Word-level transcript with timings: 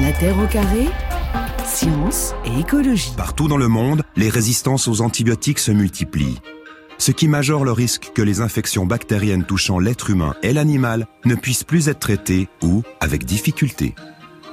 La 0.00 0.12
Terre 0.12 0.38
au 0.38 0.46
carré, 0.46 0.86
science 1.66 2.32
et 2.46 2.60
écologie. 2.60 3.12
Partout 3.18 3.48
dans 3.48 3.58
le 3.58 3.68
monde, 3.68 4.02
les 4.16 4.30
résistances 4.30 4.88
aux 4.88 5.02
antibiotiques 5.02 5.58
se 5.58 5.72
multiplient. 5.72 6.38
Ce 6.96 7.12
qui 7.12 7.28
majore 7.28 7.66
le 7.66 7.72
risque 7.72 8.10
que 8.14 8.22
les 8.22 8.40
infections 8.40 8.86
bactériennes 8.86 9.44
touchant 9.44 9.78
l'être 9.78 10.08
humain 10.08 10.34
et 10.42 10.54
l'animal 10.54 11.06
ne 11.26 11.34
puissent 11.34 11.64
plus 11.64 11.88
être 11.88 11.98
traitées 11.98 12.48
ou 12.62 12.82
avec 13.00 13.26
difficulté. 13.26 13.94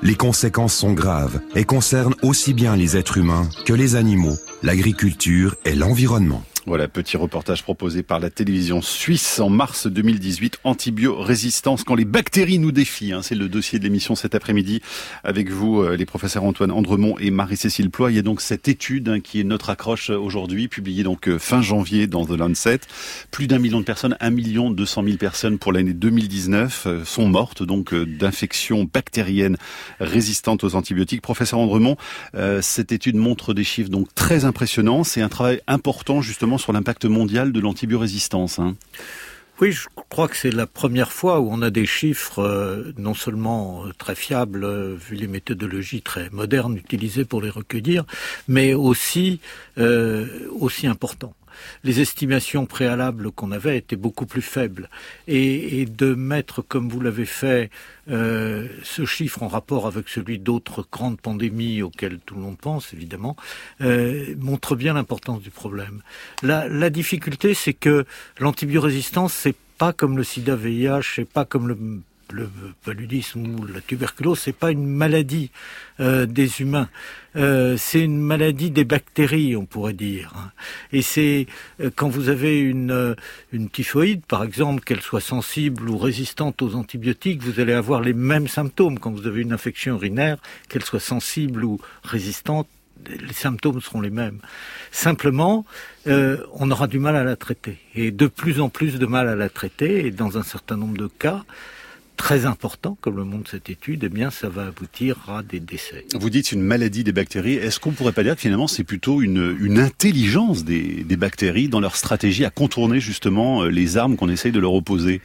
Les 0.02 0.15
conséquences 0.15 0.75
sont 0.75 0.92
graves 0.92 1.40
et 1.56 1.64
concernent 1.64 2.16
aussi 2.24 2.54
bien 2.54 2.76
les 2.76 2.98
êtres 2.98 3.18
humains 3.18 3.50
que 3.66 3.74
les 3.74 3.96
animaux, 3.96 4.36
l'agriculture 4.64 5.56
et 5.64 5.76
l'environnement. 5.76 6.44
Voilà, 6.68 6.90
petit 6.90 7.15
reportage 7.15 7.63
proposé 7.63 8.04
par 8.04 8.20
la 8.20 8.29
télévision 8.29 8.81
suisse 8.81 9.40
en 9.40 9.50
mars 9.50 9.88
2018, 9.88 10.60
antibiorésistance 10.65 11.86
quand 11.86 11.96
les 11.96 12.04
bactéries 12.04 12.60
nous 12.60 12.74
défient. 12.74 13.13
Hein. 13.13 13.22
c'est 13.22 13.36
le 13.36 13.47
dossier 13.47 13.79
de 13.79 13.86
l'émission 13.86 14.15
cet 14.15 14.36
après-midi 14.36 14.82
avec 15.24 15.50
vous, 15.50 15.79
euh, 15.79 15.96
les 15.96 16.05
professeurs 16.05 16.44
Antoine 16.44 16.72
Andremont 16.72 17.18
et 17.20 17.32
Marie-Cécile 17.32 17.90
Ploy. 17.90 18.12
Il 18.12 18.16
y 18.18 18.20
a 18.20 18.22
donc 18.22 18.41
cette 18.41 18.68
étude 18.68 19.08
hein, 19.08 19.22
qui 19.22 19.40
est 19.40 19.46
notre 19.46 19.70
accroche 19.70 20.10
aujourd'hui, 20.10 20.68
publiée 20.68 21.04
donc 21.04 21.30
euh, 21.30 21.40
fin 21.40 21.62
janvier 21.62 22.05
dans 22.05 22.26
The 22.26 22.32
Lancet. 22.32 22.82
Plus 23.32 23.48
d'un 23.48 23.60
million 23.60 23.80
de 23.80 23.86
personnes, 23.86 24.18
un 24.20 24.30
million 24.30 24.70
deux 24.70 24.86
cent 24.86 25.04
mille 25.04 25.18
personnes 25.18 25.60
pour 25.60 25.72
l'année 25.72 25.94
2019 25.94 26.84
euh, 26.86 27.05
sont 27.05 27.30
mortes 27.30 27.63
donc 27.63 27.96
d'infections 27.96 28.86
bactériennes 28.94 29.55
résistantes 30.02 30.66
aux 30.66 30.76
antibiotiques. 30.76 31.22
Professeur 31.22 31.60
Andremont, 31.60 31.96
cette 32.60 32.91
étude 32.91 33.16
montre 33.16 33.54
des 33.54 33.63
chiffres 33.63 33.90
donc 33.90 34.13
très 34.13 34.44
impressionnants. 34.44 35.05
C'est 35.05 35.22
un 35.22 35.30
travail 35.30 35.62
important 35.68 36.22
justement 36.22 36.57
sur 36.58 36.74
l'impact 36.74 37.06
mondial 37.06 37.52
de 37.52 37.60
l'antibiorésistance. 37.60 38.60
Hein. 38.60 38.76
Oui, 39.60 39.72
je 39.72 39.88
crois 40.10 40.28
que 40.28 40.36
c'est 40.36 40.52
la 40.52 40.68
première 40.68 41.12
fois 41.12 41.40
où 41.40 41.50
on 41.52 41.64
a 41.64 41.72
des 41.72 41.88
chiffres 41.88 42.44
euh, 42.44 42.94
non 43.00 43.16
seulement 43.16 43.86
euh, 43.86 43.92
très 43.98 44.14
fiables, 44.14 44.64
euh, 44.64 44.96
vu 44.96 45.16
les 45.16 45.26
méthodologies 45.26 46.04
très 46.04 46.30
modernes 46.30 46.78
utilisées 46.78 47.26
pour 47.26 47.42
les 47.42 47.50
recueillir, 47.50 48.04
mais 48.48 48.76
aussi 48.76 49.40
aussi 50.60 50.88
importants 50.88 51.34
les 51.84 52.02
estimations 52.02 52.66
préalables 52.66 53.32
qu'on 53.32 53.52
avait 53.52 53.77
étaient 53.77 53.96
beaucoup 53.96 54.26
plus 54.26 54.41
faibles. 54.41 54.90
Et, 55.27 55.86
de 55.86 56.14
mettre, 56.14 56.62
comme 56.62 56.90
vous 56.90 56.99
l'avez 56.99 57.26
fait, 57.26 57.70
euh, 58.10 58.68
ce 58.84 59.05
chiffre 59.05 59.44
en 59.44 59.48
rapport 59.48 59.88
avec 59.88 60.10
celui 60.10 60.40
d'autres 60.40 60.86
grandes 60.91 61.20
pandémies 61.20 61.82
auxquelles 61.82 62.20
tout 62.26 62.36
le 62.36 62.41
monde 62.41 62.58
pense, 62.58 62.94
évidemment, 62.94 63.36
euh, 63.82 64.36
montre 64.39 64.75
bien 64.75 64.94
l'importance 64.94 65.41
du 65.41 65.49
problème. 65.49 66.02
La, 66.44 66.89
difficulté, 66.89 67.53
c'est 67.53 67.73
que 67.73 68.05
l'antibiorésistance, 68.39 69.33
c'est 69.33 69.55
pas 69.77 69.94
comme 69.94 70.17
le 70.17 70.23
sida 70.23 70.55
VIH, 70.55 71.14
c'est 71.16 71.30
pas 71.30 71.45
comme 71.45 71.67
le 71.67 71.77
le 72.31 72.50
paludisme 72.83 73.59
ou 73.59 73.66
la 73.66 73.81
tuberculose, 73.81 74.39
c'est 74.39 74.56
pas 74.56 74.72
une 74.72 74.86
maladie 74.86 75.52
euh, 76.00 76.25
des 76.25 76.61
humains, 76.61 76.89
euh, 77.36 77.75
c'est 77.78 78.02
une 78.02 78.20
maladie 78.20 78.72
des 78.72 78.83
bactéries, 78.83 79.56
on 79.56 79.66
pourrait 79.66 79.94
dire. 79.94 80.33
Et 80.92 81.02
c'est 81.02 81.48
euh, 81.81 81.89
quand 81.95 82.09
vous 82.09 82.30
avez 82.30 82.59
une, 82.59 83.16
une 83.52 83.70
typhoïde, 83.70 84.25
par 84.25 84.44
exemple, 84.44 84.83
qu'elle 84.83 85.02
soit 85.02 85.22
sensible 85.22 85.89
ou 85.89 85.98
résistante 85.98 86.61
aux 86.61 86.75
antibiotiques, 86.75 87.42
vous 87.42 87.59
allez 87.59 87.73
avoir 87.73 88.02
les 88.02 88.14
mêmes 88.14 88.48
symptômes. 88.48 89.00
Quand 89.00 89.11
vous 89.11 89.28
avez 89.28 89.42
une 89.42 89.53
infection 89.53 89.95
urinaire, 89.95 90.38
qu'elle 90.70 90.83
soit 90.83 91.00
sensible 91.00 91.64
ou 91.64 91.80
résistante, 92.03 92.67
les 93.05 93.33
symptômes 93.33 93.80
seront 93.80 94.02
les 94.02 94.09
mêmes. 94.09 94.39
Simplement, 94.92 95.66
on 96.08 96.72
aura 96.72 96.88
du 96.88 96.98
mal 96.98 97.16
à 97.16 97.23
la 97.23 97.36
traiter. 97.36 97.78
Et 97.94 98.09
de 98.09 98.25
plus 98.25 98.59
en 98.59 98.70
plus 98.70 98.98
de 98.98 99.05
mal 99.05 99.30
à 99.30 99.36
la 99.36 99.50
traiter. 99.50 100.08
Et 100.08 100.11
dans 100.11 100.39
un 100.39 100.44
certain 100.44 100.78
nombre 100.78 100.98
de 100.98 101.08
cas, 101.08 101.44
très 102.17 102.45
important, 102.45 102.97
comme 102.99 103.15
le 103.15 103.23
montre 103.23 103.51
cette 103.51 103.69
étude, 103.69 104.03
eh 104.03 104.09
bien, 104.09 104.29
ça 104.31 104.49
va 104.49 104.67
aboutir 104.67 105.17
à 105.29 105.43
des 105.43 105.59
décès. 105.59 106.05
Vous 106.19 106.29
dites 106.29 106.51
une 106.51 106.61
maladie 106.61 107.03
des 107.03 107.13
bactéries. 107.13 107.53
Est-ce 107.53 107.79
qu'on 107.79 107.91
pourrait 107.91 108.11
pas 108.11 108.23
dire 108.23 108.35
que 108.35 108.41
finalement 108.41 108.67
c'est 108.67 108.83
plutôt 108.83 109.21
une, 109.21 109.55
une 109.59 109.79
intelligence 109.79 110.65
des, 110.65 111.03
des, 111.03 111.15
bactéries 111.15 111.69
dans 111.69 111.79
leur 111.79 111.95
stratégie 111.95 112.43
à 112.43 112.49
contourner 112.49 112.99
justement 112.99 113.64
euh, 113.64 113.69
les 113.69 113.97
armes 113.97 114.17
qu'on 114.17 114.30
essaye 114.30 114.52
de 114.52 114.59
leur 114.59 114.73
opposer? 114.73 115.21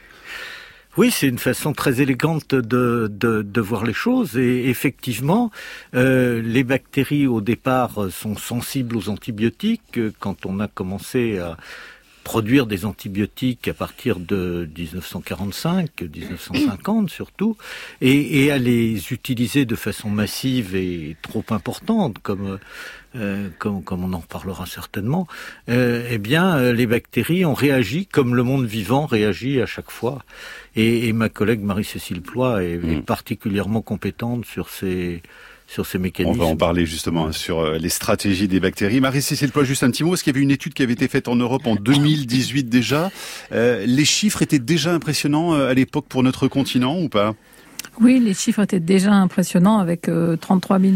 Oui, 0.95 1.09
c'est 1.09 1.27
une 1.27 1.39
façon 1.39 1.73
très 1.73 2.01
élégante 2.01 2.53
de, 2.53 3.09
de, 3.11 3.41
de, 3.41 3.61
voir 3.61 3.83
les 3.83 3.93
choses. 3.93 4.37
Et 4.37 4.69
effectivement, 4.69 5.49
euh, 5.95 6.39
les 6.43 6.63
bactéries 6.63 7.25
au 7.25 7.41
départ 7.41 8.11
sont 8.11 8.37
sensibles 8.37 8.95
aux 8.95 9.09
antibiotiques. 9.09 9.99
Quand 10.19 10.45
on 10.45 10.59
a 10.59 10.67
commencé 10.67 11.39
à 11.39 11.57
produire 12.23 12.65
des 12.65 12.85
antibiotiques 12.85 13.67
à 13.67 13.73
partir 13.73 14.19
de 14.19 14.69
1945, 14.77 16.01
1950 16.01 17.09
surtout, 17.09 17.57
et, 18.01 18.43
et, 18.43 18.51
à 18.51 18.57
les 18.57 19.11
utiliser 19.11 19.65
de 19.65 19.75
façon 19.75 20.09
massive 20.09 20.75
et 20.75 21.15
trop 21.21 21.43
importante, 21.49 22.19
comme 22.19 22.59
euh, 23.15 23.49
comme, 23.59 23.83
comme, 23.83 24.03
on 24.03 24.13
en 24.13 24.21
parlera 24.21 24.65
certainement, 24.65 25.27
euh, 25.69 26.07
eh 26.09 26.17
bien, 26.17 26.57
euh, 26.57 26.73
les 26.73 26.87
bactéries 26.87 27.45
ont 27.45 27.53
réagi 27.53 28.07
comme 28.07 28.33
le 28.33 28.41
monde 28.41 28.65
vivant 28.65 29.05
réagit 29.05 29.61
à 29.61 29.67
chaque 29.67 29.91
fois. 29.91 30.23
Et, 30.75 31.07
et 31.07 31.13
ma 31.13 31.29
collègue 31.29 31.61
Marie-Cécile 31.61 32.23
Ploy 32.23 32.63
est, 32.63 32.71
est, 32.71 32.77
mm. 32.77 33.03
particulièrement 33.03 33.83
compétente 33.83 34.45
sur 34.45 34.69
ces 34.69 35.21
sur. 35.81 36.27
On 36.27 36.33
va 36.33 36.45
en 36.45 36.55
parler 36.55 36.85
justement 36.85 37.31
sur 37.31 37.59
euh, 37.59 37.77
les 37.77 37.89
stratégies 37.89 38.47
des 38.47 38.59
bactéries. 38.59 39.01
Marie-Cécile 39.01 39.51
juste 39.63 39.83
un 39.83 39.89
petit 39.89 40.03
mot. 40.03 40.13
Est-ce 40.13 40.23
qu'il 40.23 40.33
y 40.33 40.35
avait 40.35 40.43
une 40.43 40.51
étude 40.51 40.73
qui 40.73 40.83
avait 40.83 40.93
été 40.93 41.07
faite 41.07 41.27
en 41.27 41.35
Europe 41.35 41.65
en 41.65 41.75
2018 41.75 42.65
déjà 42.65 43.11
euh, 43.51 43.85
Les 43.85 44.05
chiffres 44.05 44.41
étaient 44.41 44.59
déjà 44.59 44.93
impressionnants 44.93 45.53
euh, 45.53 45.69
à 45.69 45.73
l'époque 45.73 46.05
pour 46.07 46.21
notre 46.21 46.47
continent 46.47 46.99
ou 46.99 47.09
pas? 47.09 47.33
Oui, 48.01 48.19
les 48.19 48.33
chiffres 48.33 48.61
étaient 48.61 48.79
déjà 48.79 49.11
impressionnants 49.11 49.77
avec 49.77 50.09
33 50.41 50.79
000 50.79 50.91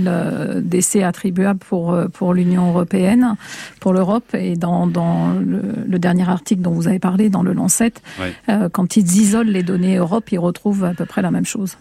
décès 0.62 1.04
attribuables 1.04 1.60
pour 1.60 1.98
pour 2.14 2.34
l'Union 2.34 2.70
européenne, 2.70 3.36
pour 3.80 3.94
l'Europe 3.94 4.34
et 4.34 4.56
dans, 4.56 4.88
dans 4.88 5.34
le, 5.34 6.00
dernier 6.00 6.28
article 6.30 6.62
dont 6.62 6.72
vous 6.72 6.88
avez 6.88 7.00
parlé 7.00 7.30
dans 7.30 7.44
le 7.44 7.54
Lancet, 7.54 7.94
quand 8.72 8.98
ils 8.98 9.18
isolent 9.18 9.52
les 9.52 9.64
données 9.64 9.98
Europe, 9.98 10.32
ils 10.32 10.40
retrouvent 10.40 10.84
à 10.84 10.94
peu 10.94 11.06
près 11.06 11.22
la 11.22 11.32
même 11.32 11.46
chose. 11.46 11.78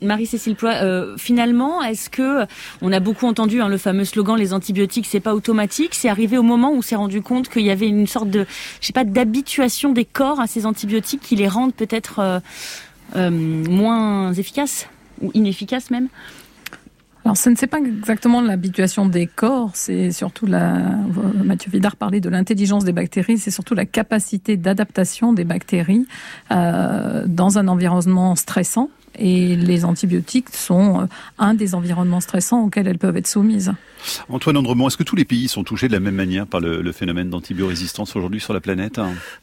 Marie-Cécile 0.00 0.56
Ploy, 0.56 0.72
euh, 0.82 1.16
finalement, 1.18 1.82
est-ce 1.82 2.08
que 2.08 2.46
on 2.80 2.92
a 2.92 3.00
beaucoup 3.00 3.26
entendu 3.26 3.60
hein, 3.60 3.68
le 3.68 3.76
fameux 3.76 4.04
slogan 4.04 4.38
"les 4.38 4.52
antibiotiques, 4.54 5.06
c'est 5.06 5.20
pas 5.20 5.34
automatique"? 5.34 5.94
C'est 5.94 6.08
arrivé 6.08 6.38
au 6.38 6.42
moment 6.42 6.70
où 6.70 6.76
on 6.76 6.82
s'est 6.82 6.96
rendu 6.96 7.20
compte 7.20 7.48
qu'il 7.48 7.62
y 7.62 7.70
avait 7.70 7.88
une 7.88 8.06
sorte 8.06 8.30
de, 8.30 8.46
je 8.80 8.86
sais 8.86 8.92
pas, 8.92 9.04
d'habituation 9.04 9.92
des 9.92 10.04
corps 10.04 10.40
à 10.40 10.46
ces 10.46 10.66
antibiotiques 10.66 11.20
qui 11.20 11.36
les 11.36 11.48
rendent 11.48 11.74
peut-être 11.74 12.20
euh, 12.20 12.40
euh, 13.16 13.30
moins 13.30 14.32
efficaces 14.32 14.88
ou 15.20 15.30
inefficaces 15.34 15.90
même. 15.90 16.08
Alors, 17.24 17.36
ce 17.36 17.50
ne 17.50 17.56
c'est 17.56 17.66
pas 17.66 17.78
exactement 17.78 18.40
l'habituation 18.40 19.04
des 19.04 19.26
corps, 19.26 19.72
c'est 19.74 20.12
surtout 20.12 20.46
la. 20.46 20.78
Mathieu 21.44 21.70
Vidard 21.70 21.96
parlait 21.96 22.20
de 22.20 22.30
l'intelligence 22.30 22.84
des 22.84 22.92
bactéries, 22.92 23.36
c'est 23.36 23.50
surtout 23.50 23.74
la 23.74 23.84
capacité 23.84 24.56
d'adaptation 24.56 25.34
des 25.34 25.44
bactéries 25.44 26.06
euh, 26.50 27.24
dans 27.26 27.58
un 27.58 27.68
environnement 27.68 28.34
stressant. 28.34 28.88
Et 29.18 29.56
les 29.56 29.84
antibiotiques 29.84 30.48
sont 30.50 31.02
euh, 31.02 31.04
un 31.38 31.52
des 31.52 31.74
environnements 31.74 32.20
stressants 32.20 32.62
auxquels 32.62 32.86
elles 32.86 32.98
peuvent 32.98 33.16
être 33.16 33.26
soumises. 33.26 33.74
Antoine 34.28 34.56
Andremont, 34.56 34.88
est-ce 34.88 34.96
que 34.96 35.02
tous 35.02 35.16
les 35.16 35.24
pays 35.24 35.48
sont 35.48 35.64
touchés 35.64 35.88
de 35.88 35.92
la 35.92 36.00
même 36.00 36.14
manière 36.14 36.46
par 36.46 36.60
le, 36.60 36.92
phénomène 36.92 37.30
d'antibiorésistance 37.30 38.16
aujourd'hui 38.16 38.40
sur 38.40 38.52
la 38.54 38.60
planète 38.60 39.00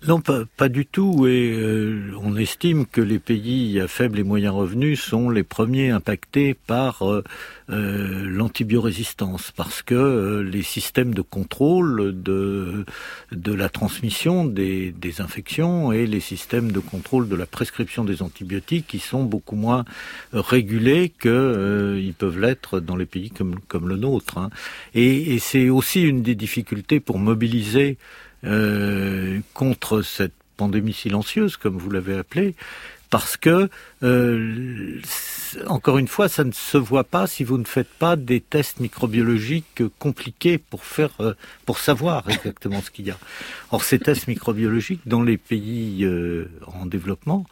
Non, 0.07 0.19
pas, 0.21 0.69
du 0.69 0.85
tout. 0.85 1.27
Et 1.27 1.53
euh, 1.55 2.11
on 2.21 2.35
estime 2.35 2.85
que 2.85 3.01
les 3.01 3.19
pays 3.19 3.79
à 3.79 3.87
faible 3.87 4.19
et 4.19 4.23
moyen 4.23 4.51
revenus 4.51 5.01
sont 5.01 5.29
les 5.29 5.43
premiers 5.43 5.91
impactés 5.91 6.53
par 6.53 7.03
euh, 7.03 7.23
euh, 7.69 8.25
l'antibiorésistance, 8.27 9.51
parce 9.55 9.81
que 9.81 10.39
les 10.41 10.63
systèmes 10.63 11.13
de 11.13 11.21
contrôle 11.21 12.21
de, 12.21 12.85
de 13.31 13.53
la 13.53 13.69
transmission 13.69 14.45
des, 14.45 14.91
des 14.91 15.21
infections 15.21 15.91
et 15.91 16.05
les 16.07 16.19
systèmes 16.19 16.71
de 16.71 16.79
contrôle 16.79 17.29
de 17.29 17.35
la 17.35 17.45
prescription 17.45 18.03
des 18.03 18.21
antibiotiques 18.21 18.95
sont 19.05 19.23
beaucoup 19.23 19.55
moins 19.55 19.85
régulés 20.33 21.09
qu'ils 21.09 22.13
peuvent 22.17 22.39
l'être 22.39 22.79
dans 22.79 22.95
les 22.95 23.05
pays 23.05 23.29
comme, 23.29 23.59
comme 23.67 23.87
le 23.87 23.97
nôtre. 23.97 24.37
Hein. 24.37 24.44
Hein. 24.45 24.49
Et, 24.93 25.39
c'est 25.39 25.69
aussi 25.69 26.01
une 26.01 26.21
des 26.21 26.35
difficultés 26.35 26.99
pour 26.99 27.19
mobiliser 27.19 27.97
euh, 28.43 29.39
contre 29.53 30.01
cette 30.01 30.33
pandémie 30.57 30.93
silencieuse, 30.93 31.57
comme 31.57 31.77
vous 31.77 31.91
l'avez 31.91 32.17
appelée, 32.17 32.55
parce 33.15 33.37
que 33.37 33.69
euh, 34.03 34.99
encore 35.67 35.97
une 35.97 36.07
fois, 36.07 36.27
ça 36.27 36.43
ne 36.43 36.51
se 36.51 36.77
voit 36.77 37.03
pas 37.03 37.27
si 37.27 37.43
vous 37.43 37.57
ne 37.57 37.63
faites 37.63 37.87
pas 37.87 38.15
des 38.15 38.41
tests 38.41 38.79
microbiologiques 38.79 39.83
compliqués 39.99 40.57
pour 40.57 40.83
faire, 40.83 41.11
euh, 41.21 41.33
pour 41.65 41.79
savoir 41.79 42.23
exactement 42.29 42.81
ce 42.81 42.91
qu'il 42.91 43.05
y 43.05 43.11
a. 43.11 43.17
Or, 43.71 43.85
ces 43.85 43.99
tests 43.99 44.27
microbiologiques 44.27 45.01
dans 45.05 45.23
les 45.23 45.37
pays 45.37 46.03
euh, 46.03 46.49
en 46.67 46.85
développement, 46.85 47.45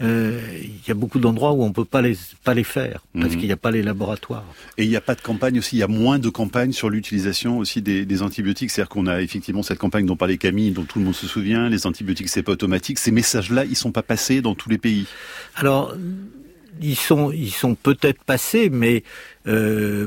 euh, 0.00 0.40
il 0.62 0.86
y 0.86 0.90
a 0.92 0.94
beaucoup 0.94 1.18
d'endroits 1.18 1.52
où 1.52 1.64
on 1.64 1.72
peut 1.72 1.84
pas 1.84 2.00
les 2.00 2.16
pas 2.44 2.54
les 2.54 2.64
faire 2.64 3.02
parce 3.14 3.32
mhm. 3.32 3.36
qu'il 3.36 3.46
n'y 3.46 3.52
a 3.52 3.56
pas 3.56 3.72
les 3.72 3.82
laboratoires. 3.82 4.44
Et 4.76 4.84
il 4.84 4.88
n'y 4.88 4.96
a 4.96 5.00
pas 5.00 5.16
de 5.16 5.20
campagne 5.20 5.58
aussi. 5.58 5.74
Il 5.74 5.80
y 5.80 5.82
a 5.82 5.88
moins 5.88 6.20
de 6.20 6.28
campagnes 6.28 6.72
sur 6.72 6.90
l'utilisation 6.90 7.58
aussi 7.58 7.82
des, 7.82 8.06
des 8.06 8.22
antibiotiques. 8.22 8.70
C'est-à-dire 8.70 8.88
qu'on 8.88 9.08
a 9.08 9.20
effectivement 9.20 9.64
cette 9.64 9.78
campagne 9.78 10.06
dont 10.06 10.16
parlait 10.16 10.38
Camille, 10.38 10.70
dont 10.70 10.84
tout 10.84 11.00
le 11.00 11.04
monde 11.04 11.16
se 11.16 11.26
souvient. 11.26 11.68
Les 11.68 11.88
antibiotiques, 11.88 12.28
c'est 12.28 12.44
pas 12.44 12.52
automatique. 12.52 13.00
Ces 13.00 13.10
messages-là, 13.10 13.64
ils 13.64 13.76
sont 13.76 13.90
pas 13.90 14.02
passés 14.02 14.40
dans 14.42 14.54
tous 14.54 14.68
les 14.68 14.78
pays. 14.78 15.07
Alors 15.56 15.94
ils 16.80 16.96
sont, 16.96 17.74
peut-être 17.82 18.22
passés, 18.22 18.70
mais 18.70 19.02
euh, 19.46 20.06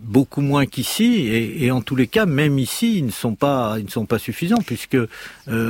beaucoup 0.00 0.42
moins 0.42 0.66
qu'ici 0.66 1.26
et, 1.26 1.64
et, 1.64 1.70
en 1.70 1.80
tous 1.80 1.96
les 1.96 2.06
cas 2.06 2.26
même 2.26 2.58
ici 2.58 2.98
ils 2.98 3.06
ne 3.06 3.10
sont 3.10 3.34
pas 3.34 3.76
ils 3.78 3.86
ne 3.86 3.90
sont 3.90 4.04
pas 4.04 4.18
suffisants 4.18 4.60
puisque 4.64 4.94
euh, 4.94 5.08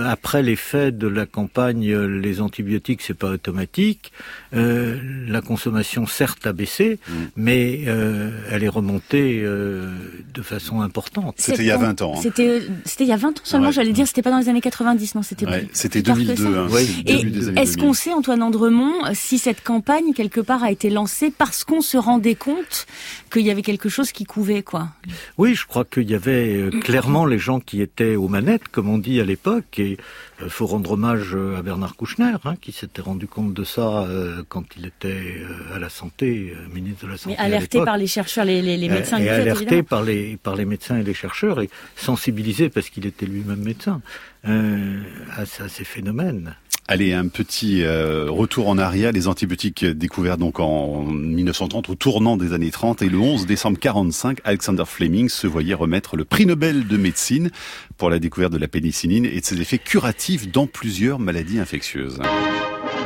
après 0.04 0.42
l'effet 0.42 0.90
de 0.90 1.06
la 1.06 1.26
campagne 1.26 1.94
les 1.94 2.40
antibiotiques 2.40 3.02
c'est 3.02 3.14
pas 3.14 3.28
automatique 3.28 4.10
euh, 4.52 4.98
la 5.28 5.42
consommation 5.42 6.06
certes 6.06 6.44
a 6.44 6.52
baissé 6.52 6.98
mm. 7.08 7.12
mais 7.36 7.84
euh, 7.86 8.30
elle 8.50 8.64
est 8.64 8.68
remontée 8.68 9.42
euh, 9.44 9.92
de 10.34 10.42
façon 10.42 10.80
importante 10.80 11.34
c'était 11.38 11.62
il 11.62 11.66
y 11.66 11.70
a 11.70 11.78
20 11.78 12.02
ans 12.02 12.14
hein. 12.16 12.20
c'était 12.20 12.62
c'était 12.84 13.04
il 13.04 13.10
y 13.10 13.12
a 13.12 13.16
20 13.16 13.28
ans 13.28 13.32
seulement 13.44 13.68
ouais. 13.68 13.72
j'allais 13.72 13.92
dire 13.92 14.08
c'était 14.08 14.22
pas 14.22 14.30
dans 14.30 14.38
les 14.38 14.48
années 14.48 14.60
90 14.60 15.14
non 15.14 15.22
c'était 15.22 15.46
ouais, 15.46 15.68
c'était 15.72 16.02
2002 16.02 16.46
hein, 16.46 16.68
ouais. 16.70 16.84
et 17.06 17.60
est-ce 17.60 17.78
qu'on 17.78 17.92
sait 17.92 18.12
Antoine 18.12 18.42
Andremont 18.42 18.92
si 19.14 19.38
cette 19.38 19.62
campagne 19.62 20.14
quelque 20.14 20.40
part 20.40 20.64
a 20.64 20.72
été 20.72 20.90
lancée 20.90 21.32
parce 21.36 21.62
qu'on 21.62 21.80
se 21.80 21.96
rendait 21.96 22.34
compte 22.34 22.86
qu'il 23.30 23.42
y 23.42 23.50
avait 23.50 23.62
quelque 23.62 23.88
chose 23.88 24.10
qui 24.16 24.24
couvait, 24.24 24.62
quoi. 24.62 24.88
Oui, 25.36 25.54
je 25.54 25.66
crois 25.66 25.84
qu'il 25.84 26.10
y 26.10 26.14
avait 26.14 26.56
euh, 26.56 26.70
clairement 26.70 27.26
les 27.26 27.38
gens 27.38 27.60
qui 27.60 27.82
étaient 27.82 28.16
aux 28.16 28.28
manettes, 28.28 28.66
comme 28.68 28.88
on 28.88 28.96
dit 28.96 29.20
à 29.20 29.24
l'époque, 29.24 29.78
et 29.78 29.98
il 30.40 30.46
euh, 30.46 30.48
faut 30.48 30.66
rendre 30.66 30.92
hommage 30.92 31.34
euh, 31.34 31.58
à 31.58 31.62
Bernard 31.62 31.96
Kouchner, 31.96 32.32
hein, 32.44 32.56
qui 32.56 32.72
s'était 32.72 33.02
rendu 33.02 33.26
compte 33.26 33.52
de 33.52 33.62
ça 33.62 34.04
euh, 34.04 34.42
quand 34.48 34.64
il 34.78 34.86
était 34.86 35.42
à 35.74 35.78
la 35.78 35.90
santé, 35.90 36.54
ministre 36.72 37.06
de 37.06 37.12
la 37.12 37.18
santé. 37.18 37.36
Mais 37.38 37.44
alerté 37.44 37.84
par 37.84 37.98
les 37.98 38.06
chercheurs, 38.06 38.46
les, 38.46 38.62
les, 38.62 38.78
les 38.78 38.88
médecins. 38.88 39.18
Et, 39.18 39.28
alerté 39.28 39.82
par 39.82 40.02
les 40.02 40.38
par 40.38 40.56
les 40.56 40.64
médecins 40.64 40.96
et 40.98 41.02
les 41.02 41.14
chercheurs, 41.14 41.60
et 41.60 41.68
sensibilisé 41.94 42.70
parce 42.70 42.88
qu'il 42.88 43.04
était 43.04 43.26
lui-même 43.26 43.62
médecin 43.62 44.00
euh, 44.48 45.02
à, 45.36 45.42
à 45.42 45.68
ces 45.68 45.84
phénomènes. 45.84 46.54
Allez, 46.88 47.12
un 47.14 47.26
petit 47.26 47.82
euh, 47.82 48.26
retour 48.28 48.68
en 48.68 48.78
arrière, 48.78 49.10
les 49.10 49.26
antibiotiques 49.26 49.84
découverts 49.84 50.36
donc 50.36 50.60
en 50.60 51.02
1930 51.02 51.90
au 51.90 51.96
tournant 51.96 52.36
des 52.36 52.52
années 52.52 52.70
30 52.70 53.02
et 53.02 53.08
le 53.08 53.18
11 53.18 53.44
décembre 53.44 53.76
45, 53.76 54.38
Alexander 54.44 54.84
Fleming 54.86 55.28
se 55.28 55.48
voyait 55.48 55.74
remettre 55.74 56.16
le 56.16 56.24
prix 56.24 56.46
Nobel 56.46 56.86
de 56.86 56.96
médecine 56.96 57.50
pour 57.98 58.08
la 58.08 58.20
découverte 58.20 58.52
de 58.52 58.58
la 58.58 58.68
pénicilline 58.68 59.24
et 59.24 59.40
de 59.40 59.44
ses 59.44 59.60
effets 59.60 59.78
curatifs 59.78 60.48
dans 60.52 60.68
plusieurs 60.68 61.18
maladies 61.18 61.58
infectieuses. 61.58 62.20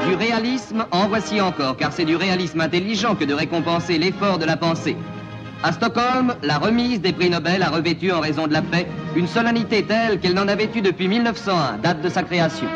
Du 0.06 0.14
réalisme, 0.14 0.84
en 0.90 1.08
voici 1.08 1.40
encore, 1.40 1.78
car 1.78 1.94
c'est 1.94 2.04
du 2.04 2.16
réalisme 2.16 2.60
intelligent 2.60 3.14
que 3.14 3.24
de 3.24 3.32
récompenser 3.32 3.96
l'effort 3.96 4.38
de 4.38 4.44
la 4.44 4.58
pensée. 4.58 4.96
À 5.62 5.72
Stockholm, 5.72 6.34
la 6.42 6.58
remise 6.58 7.00
des 7.00 7.14
prix 7.14 7.30
Nobel 7.30 7.62
a 7.62 7.70
revêtu 7.70 8.12
en 8.12 8.20
raison 8.20 8.46
de 8.46 8.52
la 8.52 8.60
paix 8.60 8.86
une 9.16 9.26
solennité 9.26 9.84
telle 9.84 10.20
qu'elle 10.20 10.34
n'en 10.34 10.48
avait 10.48 10.68
eu 10.74 10.82
depuis 10.82 11.08
1901, 11.08 11.78
date 11.78 12.02
de 12.02 12.10
sa 12.10 12.22
création. 12.22 12.66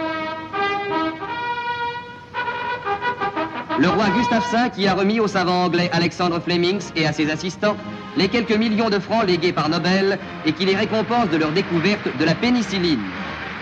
Le 3.80 3.88
roi 3.88 4.08
Gustave 4.16 4.44
V 4.52 4.70
qui 4.70 4.86
a 4.86 4.94
remis 4.94 5.18
au 5.18 5.26
savant 5.26 5.64
anglais 5.64 5.90
Alexandre 5.92 6.38
Flemings 6.40 6.92
et 6.94 7.06
à 7.06 7.12
ses 7.12 7.28
assistants 7.30 7.76
les 8.16 8.28
quelques 8.28 8.56
millions 8.56 8.88
de 8.88 9.00
francs 9.00 9.26
légués 9.26 9.52
par 9.52 9.68
Nobel 9.68 10.18
et 10.46 10.52
qui 10.52 10.64
les 10.64 10.76
récompense 10.76 11.28
de 11.30 11.36
leur 11.36 11.50
découverte 11.50 12.06
de 12.16 12.24
la 12.24 12.36
pénicilline. 12.36 13.00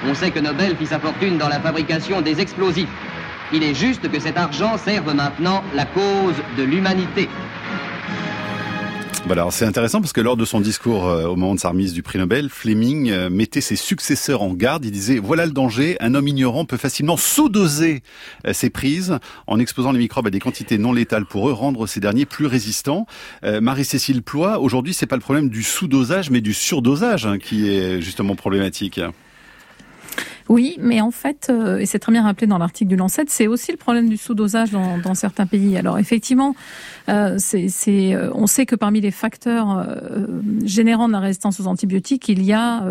On 0.06 0.14
sait 0.14 0.30
que 0.30 0.38
Nobel 0.38 0.76
fit 0.76 0.86
sa 0.86 0.98
fortune 0.98 1.38
dans 1.38 1.48
la 1.48 1.60
fabrication 1.60 2.20
des 2.20 2.40
explosifs. 2.40 2.90
Il 3.54 3.62
est 3.62 3.74
juste 3.74 4.10
que 4.10 4.20
cet 4.20 4.36
argent 4.36 4.76
serve 4.76 5.14
maintenant 5.14 5.62
la 5.74 5.86
cause 5.86 6.34
de 6.58 6.62
l'humanité. 6.62 7.28
Voilà, 9.26 9.46
c'est 9.50 9.64
intéressant 9.64 10.00
parce 10.00 10.12
que 10.12 10.20
lors 10.20 10.36
de 10.36 10.44
son 10.44 10.60
discours 10.60 11.06
euh, 11.06 11.26
au 11.26 11.36
moment 11.36 11.54
de 11.54 11.60
sa 11.60 11.68
remise 11.68 11.92
du 11.92 12.02
prix 12.02 12.18
Nobel, 12.18 12.48
Fleming 12.50 13.10
euh, 13.10 13.30
mettait 13.30 13.60
ses 13.60 13.76
successeurs 13.76 14.42
en 14.42 14.52
garde. 14.52 14.84
Il 14.84 14.90
disait 14.90 15.18
voilà 15.18 15.46
le 15.46 15.52
danger, 15.52 15.96
un 16.00 16.14
homme 16.16 16.26
ignorant 16.26 16.64
peut 16.64 16.76
facilement 16.76 17.16
sous-doser 17.16 18.02
euh, 18.46 18.52
ses 18.52 18.68
prises 18.68 19.18
en 19.46 19.60
exposant 19.60 19.92
les 19.92 20.00
microbes 20.00 20.26
à 20.26 20.30
des 20.30 20.40
quantités 20.40 20.76
non 20.76 20.92
létales 20.92 21.24
pour 21.24 21.48
eux, 21.48 21.52
rendre 21.52 21.86
ces 21.86 22.00
derniers 22.00 22.26
plus 22.26 22.46
résistants. 22.46 23.06
Marie-Cécile 23.42 24.22
Ploy, 24.22 24.58
aujourd'hui, 24.58 24.92
c'est 24.92 25.06
pas 25.06 25.16
le 25.16 25.22
problème 25.22 25.48
du 25.48 25.62
sous-dosage, 25.62 26.30
mais 26.30 26.40
du 26.40 26.52
surdosage 26.52 27.26
hein, 27.26 27.38
qui 27.38 27.68
est 27.68 28.00
justement 28.00 28.34
problématique. 28.34 29.00
Oui, 30.52 30.76
mais 30.78 31.00
en 31.00 31.10
fait, 31.10 31.46
euh, 31.48 31.78
et 31.78 31.86
c'est 31.86 31.98
très 31.98 32.12
bien 32.12 32.24
rappelé 32.24 32.46
dans 32.46 32.58
l'article 32.58 32.90
du 32.90 32.96
Lancet, 32.96 33.24
c'est 33.28 33.46
aussi 33.46 33.72
le 33.72 33.78
problème 33.78 34.10
du 34.10 34.18
sous-dosage 34.18 34.70
dans, 34.70 35.14
certains 35.14 35.46
pays. 35.46 35.78
Alors 35.78 35.98
effectivement, 35.98 36.54
euh, 37.08 37.38
euh, 37.54 38.30
on 38.34 38.46
sait 38.46 38.66
que 38.66 38.76
parmi 38.76 39.00
les 39.00 39.12
facteurs 39.12 39.86
générant 40.66 41.08
la 41.08 41.20
résistance 41.20 41.58
aux 41.58 41.66
antibiotiques, 41.66 42.28
il 42.28 42.42
y 42.42 42.52
a 42.52 42.84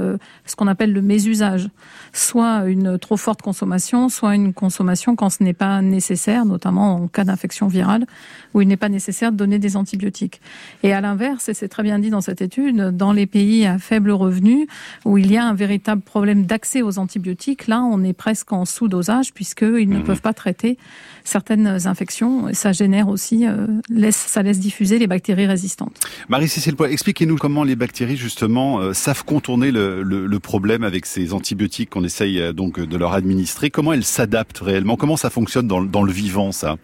ce 0.48 0.56
qu'on 0.56 0.66
appelle 0.66 0.92
le 0.92 1.04
mésusage, 1.04 1.70
soit 2.14 2.66
une 2.66 2.98
trop 2.98 3.18
forte 3.18 3.44
consommation, 3.44 4.10
soit 4.10 4.34
une 4.34 4.54
consommation 4.54 5.16
quand 5.16 5.30
ce 5.30 5.44
n'est 5.44 5.54
pas 5.54 5.84
nécessaire, 5.84 6.46
notamment 6.46 6.96
en 6.96 7.08
cas 7.08 7.26
d'infection 7.26 7.68
virale, 7.68 8.08
où 8.54 8.62
il 8.62 8.68
n'est 8.68 8.78
pas 8.78 8.90
nécessaire 8.90 9.32
de 9.32 9.38
donner 9.38 9.60
des 9.60 9.76
antibiotiques. 9.76 10.42
Et 10.84 10.94
à 10.94 11.02
l'inverse, 11.02 11.50
et 11.50 11.54
c'est 11.54 11.68
très 11.68 11.84
bien 11.84 12.00
dit 12.00 12.10
dans 12.10 12.22
cette 12.22 12.42
étude, 12.42 12.78
dans 12.78 13.14
les 13.14 13.26
pays 13.26 13.66
à 13.66 13.80
faible 13.80 14.12
revenu, 14.12 14.68
où 15.06 15.18
il 15.18 15.32
y 15.32 15.38
a 15.38 15.46
un 15.46 15.54
véritable 15.54 16.02
problème 16.02 16.46
d'accès 16.46 16.82
aux 16.82 17.00
antibiotiques, 17.00 17.68
là, 17.68 17.82
on 17.82 18.04
est 18.04 18.14
presque 18.14 18.52
en 18.54 18.66
sous-dosage, 18.66 19.34
puisqu'ils 19.34 19.90
ne 19.90 20.00
mmh. 20.00 20.04
peuvent 20.04 20.22
pas 20.22 20.34
traiter 20.34 20.78
certaines 21.24 21.88
infections. 21.88 22.50
Et 22.50 22.54
ça 22.54 22.72
génère 22.72 23.08
aussi, 23.08 23.48
euh, 23.48 23.68
laisse, 23.90 24.18
ça 24.18 24.42
laisse 24.44 24.60
diffuser 24.60 25.00
les 25.00 25.08
bactéries 25.08 25.46
résistantes. 25.46 26.00
Marie-Cécile 26.30 26.76
expliquez-nous 26.90 27.38
comment 27.38 27.64
les 27.64 27.76
bactéries, 27.76 28.18
justement, 28.18 28.80
euh, 28.80 28.94
savent 28.94 29.24
contourner 29.24 29.72
le, 29.72 30.04
le, 30.04 30.26
le, 30.26 30.40
problème 30.40 30.84
avec 30.84 31.06
ces 31.06 31.34
antibiotiques 31.34 31.92
qu'on 31.92 32.04
essaye 32.04 32.40
euh, 32.40 32.54
donc 32.54 32.80
de 32.80 32.98
leur 32.98 33.14
administrer. 33.14 33.70
Comment 33.70 33.94
elles 33.94 34.04
s'adaptent 34.04 34.60
réellement? 34.60 34.96
Comment 34.96 35.18
ça 35.18 35.30
fonctionne 35.30 35.68
dans, 35.68 35.82
dans 35.82 36.04
le 36.04 36.12
vivant, 36.12 36.52
ça? 36.52 36.78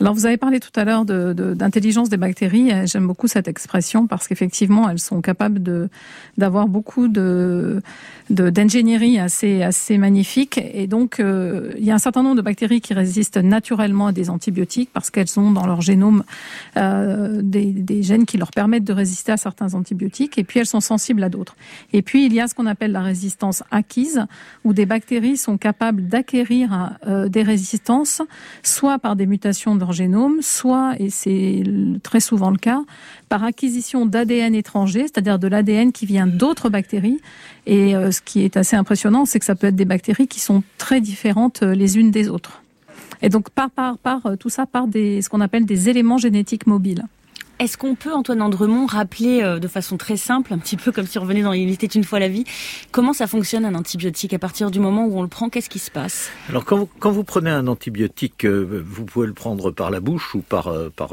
Alors 0.00 0.14
vous 0.14 0.26
avez 0.26 0.36
parlé 0.36 0.60
tout 0.60 0.70
à 0.76 0.84
l'heure 0.84 1.04
d'intelligence 1.04 2.08
de, 2.08 2.16
des 2.16 2.20
bactéries. 2.20 2.70
J'aime 2.86 3.06
beaucoup 3.06 3.28
cette 3.28 3.48
expression 3.48 4.06
parce 4.06 4.28
qu'effectivement 4.28 4.88
elles 4.88 4.98
sont 4.98 5.20
capables 5.20 5.88
d'avoir 6.36 6.68
beaucoup 6.68 7.08
d'ingénierie 8.30 9.18
assez 9.18 9.62
assez 9.62 9.98
magnifique. 9.98 10.58
Et 10.58 10.86
donc 10.86 11.20
euh, 11.20 11.72
il 11.78 11.84
y 11.84 11.90
a 11.90 11.94
un 11.94 11.98
certain 11.98 12.22
nombre 12.22 12.36
de 12.36 12.42
bactéries 12.42 12.80
qui 12.80 12.94
résistent 12.94 13.38
naturellement 13.38 14.08
à 14.08 14.12
des 14.12 14.30
antibiotiques 14.30 14.90
parce 14.92 15.10
qu'elles 15.10 15.38
ont 15.38 15.50
dans 15.50 15.66
leur 15.66 15.80
génome 15.80 16.24
euh, 16.76 17.40
des, 17.42 18.02
gènes 18.02 18.26
qui 18.26 18.38
leur 18.38 18.50
permettent 18.50 18.84
de 18.84 18.92
résister 18.92 19.32
à 19.32 19.36
certains 19.36 19.74
antibiotiques. 19.74 20.38
Et 20.38 20.44
puis 20.44 20.60
elles 20.60 20.66
sont 20.66 20.80
sensibles 20.80 21.22
à 21.22 21.28
d'autres. 21.28 21.56
Et 21.92 22.02
puis 22.02 22.26
il 22.26 22.32
y 22.32 22.40
a 22.40 22.48
ce 22.48 22.54
qu'on 22.54 22.66
appelle 22.66 22.92
la 22.92 23.02
résistance 23.02 23.62
acquise 23.70 24.26
où 24.64 24.72
des 24.72 24.86
bactéries 24.86 25.36
sont 25.36 25.58
capables 25.58 26.08
d'acquérir 26.08 26.96
euh, 27.06 27.28
des 27.28 27.42
résistances 27.42 28.22
soit 28.62 28.98
par 28.98 29.16
des 29.16 29.26
mutations 29.26 29.76
de 29.76 29.81
leur 29.82 29.92
génome, 29.92 30.42
soit, 30.42 30.94
et 31.00 31.10
c'est 31.10 31.64
très 32.04 32.20
souvent 32.20 32.50
le 32.50 32.56
cas, 32.56 32.82
par 33.28 33.42
acquisition 33.42 34.06
d'ADN 34.06 34.54
étranger, 34.54 35.02
c'est-à-dire 35.02 35.40
de 35.40 35.48
l'ADN 35.48 35.90
qui 35.90 36.06
vient 36.06 36.28
d'autres 36.28 36.70
bactéries. 36.70 37.20
Et 37.66 37.96
euh, 37.96 38.12
ce 38.12 38.20
qui 38.20 38.44
est 38.44 38.56
assez 38.56 38.76
impressionnant, 38.76 39.24
c'est 39.24 39.40
que 39.40 39.44
ça 39.44 39.56
peut 39.56 39.66
être 39.66 39.76
des 39.76 39.84
bactéries 39.84 40.28
qui 40.28 40.38
sont 40.38 40.62
très 40.78 41.00
différentes 41.00 41.64
euh, 41.64 41.74
les 41.74 41.98
unes 41.98 42.12
des 42.12 42.28
autres. 42.28 42.62
Et 43.22 43.28
donc 43.28 43.50
par, 43.50 43.70
par, 43.70 43.98
par 43.98 44.24
euh, 44.26 44.36
tout 44.36 44.50
ça 44.50 44.66
par 44.66 44.86
des, 44.86 45.20
ce 45.20 45.28
qu'on 45.28 45.40
appelle 45.40 45.66
des 45.66 45.88
éléments 45.88 46.18
génétiques 46.18 46.68
mobiles. 46.68 47.04
Est-ce 47.62 47.78
qu'on 47.78 47.94
peut, 47.94 48.12
Antoine 48.12 48.42
Andremont, 48.42 48.86
rappeler 48.86 49.40
euh, 49.40 49.60
de 49.60 49.68
façon 49.68 49.96
très 49.96 50.16
simple, 50.16 50.52
un 50.52 50.58
petit 50.58 50.76
peu 50.76 50.90
comme 50.90 51.06
si 51.06 51.16
on 51.18 51.22
revenait 51.22 51.42
dans 51.42 51.52
Il 51.52 51.70
était 51.70 51.86
une 51.86 52.02
fois 52.02 52.18
la 52.18 52.26
vie, 52.26 52.42
comment 52.90 53.12
ça 53.12 53.28
fonctionne 53.28 53.64
un 53.64 53.76
antibiotique? 53.76 54.34
À 54.34 54.40
partir 54.40 54.72
du 54.72 54.80
moment 54.80 55.06
où 55.06 55.16
on 55.16 55.22
le 55.22 55.28
prend, 55.28 55.48
qu'est-ce 55.48 55.70
qui 55.70 55.78
se 55.78 55.92
passe? 55.92 56.28
Alors 56.48 56.64
quand 56.64 56.76
vous, 56.76 56.88
quand 56.98 57.12
vous, 57.12 57.22
prenez 57.22 57.50
un 57.50 57.68
antibiotique, 57.68 58.46
euh, 58.46 58.82
vous 58.84 59.04
pouvez 59.04 59.28
le 59.28 59.32
prendre 59.32 59.70
par 59.70 59.92
la 59.92 60.00
bouche 60.00 60.34
ou 60.34 60.40
par, 60.40 60.66
euh, 60.66 60.90
par 60.90 61.10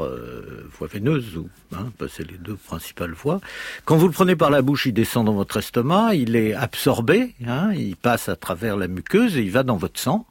voie 0.76 0.88
veineuse, 0.88 1.36
ou 1.36 1.48
hein, 1.72 1.86
bah, 2.00 2.06
c'est 2.12 2.28
les 2.28 2.38
deux 2.38 2.56
principales 2.56 3.12
voies. 3.12 3.40
Quand 3.84 3.96
vous 3.96 4.08
le 4.08 4.12
prenez 4.12 4.34
par 4.34 4.50
la 4.50 4.60
bouche, 4.60 4.86
il 4.86 4.92
descend 4.92 5.26
dans 5.26 5.34
votre 5.34 5.56
estomac, 5.56 6.16
il 6.16 6.34
est 6.34 6.52
absorbé, 6.52 7.32
hein, 7.46 7.70
il 7.74 7.94
passe 7.94 8.28
à 8.28 8.34
travers 8.34 8.76
la 8.76 8.88
muqueuse 8.88 9.36
et 9.36 9.42
il 9.42 9.52
va 9.52 9.62
dans 9.62 9.76
votre 9.76 10.00
sang. 10.00 10.26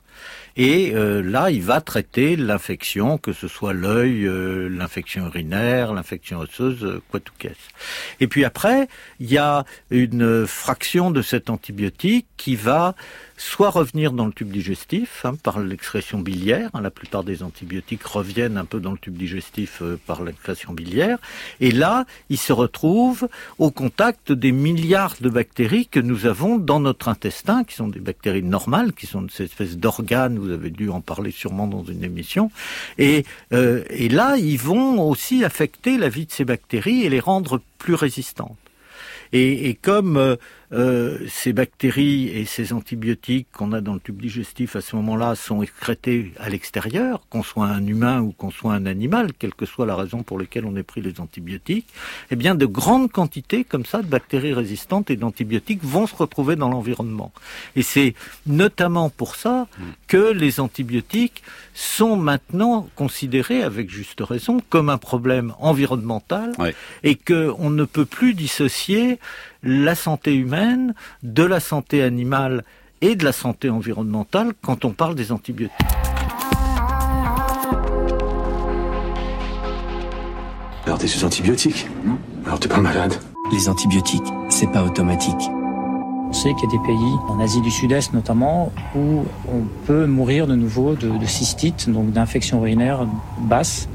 Et 0.57 0.91
euh, 0.93 1.21
là, 1.21 1.51
il 1.51 1.61
va 1.61 1.81
traiter 1.81 2.35
l'infection, 2.35 3.17
que 3.17 3.33
ce 3.33 3.47
soit 3.47 3.73
l'œil, 3.73 4.25
euh, 4.25 4.67
l'infection 4.69 5.25
urinaire, 5.27 5.93
l'infection 5.93 6.39
osseuse, 6.39 6.83
euh, 6.83 7.01
quoi 7.09 7.19
tout 7.19 7.33
caisse. 7.37 7.55
Et 8.19 8.27
puis 8.27 8.45
après, 8.45 8.87
il 9.19 9.31
y 9.31 9.37
a 9.37 9.65
une 9.89 10.45
fraction 10.47 11.11
de 11.11 11.21
cet 11.21 11.49
antibiotique 11.49 12.27
qui 12.37 12.55
va 12.55 12.95
soit 13.39 13.69
revenir 13.69 14.11
dans 14.11 14.25
le 14.25 14.33
tube 14.33 14.51
digestif 14.51 15.25
hein, 15.25 15.35
par 15.41 15.59
l'excrétion 15.59 16.19
biliaire. 16.19 16.69
Hein, 16.73 16.81
la 16.81 16.91
plupart 16.91 17.23
des 17.23 17.41
antibiotiques 17.41 18.03
reviennent 18.03 18.57
un 18.57 18.65
peu 18.65 18.81
dans 18.81 18.91
le 18.91 18.97
tube 18.97 19.15
digestif 19.15 19.81
euh, 19.81 19.97
par 20.05 20.23
l'excrétion 20.23 20.73
biliaire. 20.73 21.17
Et 21.61 21.71
là, 21.71 22.05
ils 22.29 22.37
se 22.37 22.51
retrouvent 22.51 23.29
au 23.57 23.71
contact 23.71 24.33
des 24.33 24.51
milliards 24.51 25.15
de 25.21 25.29
bactéries 25.29 25.87
que 25.87 26.01
nous 26.01 26.25
avons 26.25 26.57
dans 26.57 26.81
notre 26.81 27.07
intestin, 27.07 27.63
qui 27.63 27.75
sont 27.75 27.87
des 27.87 28.01
bactéries 28.01 28.43
normales, 28.43 28.91
qui 28.91 29.07
sont 29.07 29.25
ces 29.29 29.45
espèces 29.45 29.77
d'organes. 29.77 30.37
Vous 30.37 30.51
avez 30.51 30.69
dû 30.69 30.89
en 30.89 30.99
parler 30.99 31.31
sûrement 31.31 31.67
dans 31.67 31.85
une 31.85 32.03
émission. 32.03 32.51
Et, 32.97 33.25
euh, 33.53 33.83
et 33.89 34.09
là, 34.09 34.35
ils 34.35 34.59
vont 34.59 35.01
aussi 35.01 35.45
affecter 35.45 35.97
la 35.97 36.09
vie 36.09 36.25
de 36.25 36.31
ces 36.31 36.43
bactéries 36.43 37.05
et 37.05 37.09
les 37.09 37.21
rendre 37.21 37.61
plus 37.77 37.95
résistantes. 37.95 38.57
Et, 39.31 39.69
et 39.69 39.75
comme 39.75 40.17
euh, 40.17 40.35
euh, 40.71 41.17
ces 41.27 41.51
bactéries 41.51 42.27
et 42.27 42.45
ces 42.45 42.73
antibiotiques 42.73 43.47
qu'on 43.51 43.71
a 43.73 43.81
dans 43.81 43.95
le 43.95 43.99
tube 43.99 44.21
digestif 44.21 44.75
à 44.75 44.81
ce 44.81 44.95
moment-là 44.97 45.35
sont 45.35 45.63
excrétés 45.63 46.31
à 46.37 46.49
l'extérieur, 46.49 47.21
qu'on 47.29 47.41
soit 47.41 47.65
un 47.65 47.85
humain 47.87 48.21
ou 48.21 48.31
qu'on 48.31 48.51
soit 48.51 48.73
un 48.73 48.85
animal, 48.85 49.31
quelle 49.37 49.55
que 49.55 49.65
soit 49.65 49.87
la 49.87 49.95
raison 49.95 50.21
pour 50.21 50.39
laquelle 50.39 50.65
on 50.65 50.75
ait 50.75 50.83
pris 50.83 51.01
les 51.01 51.19
antibiotiques, 51.19 51.87
eh 52.29 52.35
bien 52.35 52.53
de 52.53 52.67
grandes 52.67 53.11
quantités 53.11 53.63
comme 53.63 53.85
ça 53.85 54.03
de 54.03 54.07
bactéries 54.07 54.53
résistantes 54.53 55.09
et 55.09 55.15
d'antibiotiques 55.15 55.83
vont 55.83 56.05
se 56.05 56.15
retrouver 56.15 56.55
dans 56.55 56.69
l'environnement. 56.69 57.31
Et 57.75 57.81
c'est 57.81 58.13
notamment 58.45 59.09
pour 59.09 59.35
ça 59.35 59.67
que 60.07 60.31
les 60.31 60.59
antibiotiques 60.59 61.41
sont 61.73 62.15
maintenant 62.15 62.89
considérés, 62.95 63.63
avec 63.63 63.89
juste 63.89 64.21
raison, 64.21 64.61
comme 64.69 64.89
un 64.89 64.97
problème 64.97 65.53
environnemental 65.59 66.51
et 67.03 67.15
qu'on 67.15 67.69
ne 67.69 67.85
peut 67.85 68.05
plus 68.05 68.33
dissocier 68.33 69.19
la 69.63 69.95
santé 69.95 70.35
humaine 70.35 70.93
de 71.23 71.43
la 71.43 71.59
santé 71.59 72.01
animale 72.03 72.63
et 73.01 73.15
de 73.15 73.23
la 73.23 73.31
santé 73.31 73.69
environnementale 73.69 74.53
quand 74.61 74.85
on 74.85 74.91
parle 74.91 75.15
des 75.15 75.31
antibiotiques. 75.31 75.75
Alors 80.85 80.97
t'es 80.97 81.07
sous 81.07 81.23
antibiotiques 81.23 81.87
Alors 82.45 82.59
t'es 82.59 82.67
pas 82.67 82.81
malade 82.81 83.13
Les 83.51 83.69
antibiotiques, 83.69 84.27
c'est 84.49 84.71
pas 84.71 84.83
automatique. 84.83 85.49
On 86.29 86.33
sait 86.33 86.53
qu'il 86.53 86.69
y 86.69 86.75
a 86.75 86.79
des 86.79 86.85
pays, 86.85 87.13
en 87.27 87.39
Asie 87.39 87.61
du 87.61 87.71
Sud-Est 87.71 88.13
notamment, 88.13 88.71
où 88.95 89.25
on 89.47 89.63
peut 89.85 90.05
mourir 90.05 90.45
de 90.45 90.55
nouveau 90.55 90.95
de, 90.95 91.09
de 91.09 91.25
cystite, 91.25 91.89
donc 91.89 92.11
d'infection 92.11 92.59
urinaire 92.61 93.07
basse, 93.41 93.87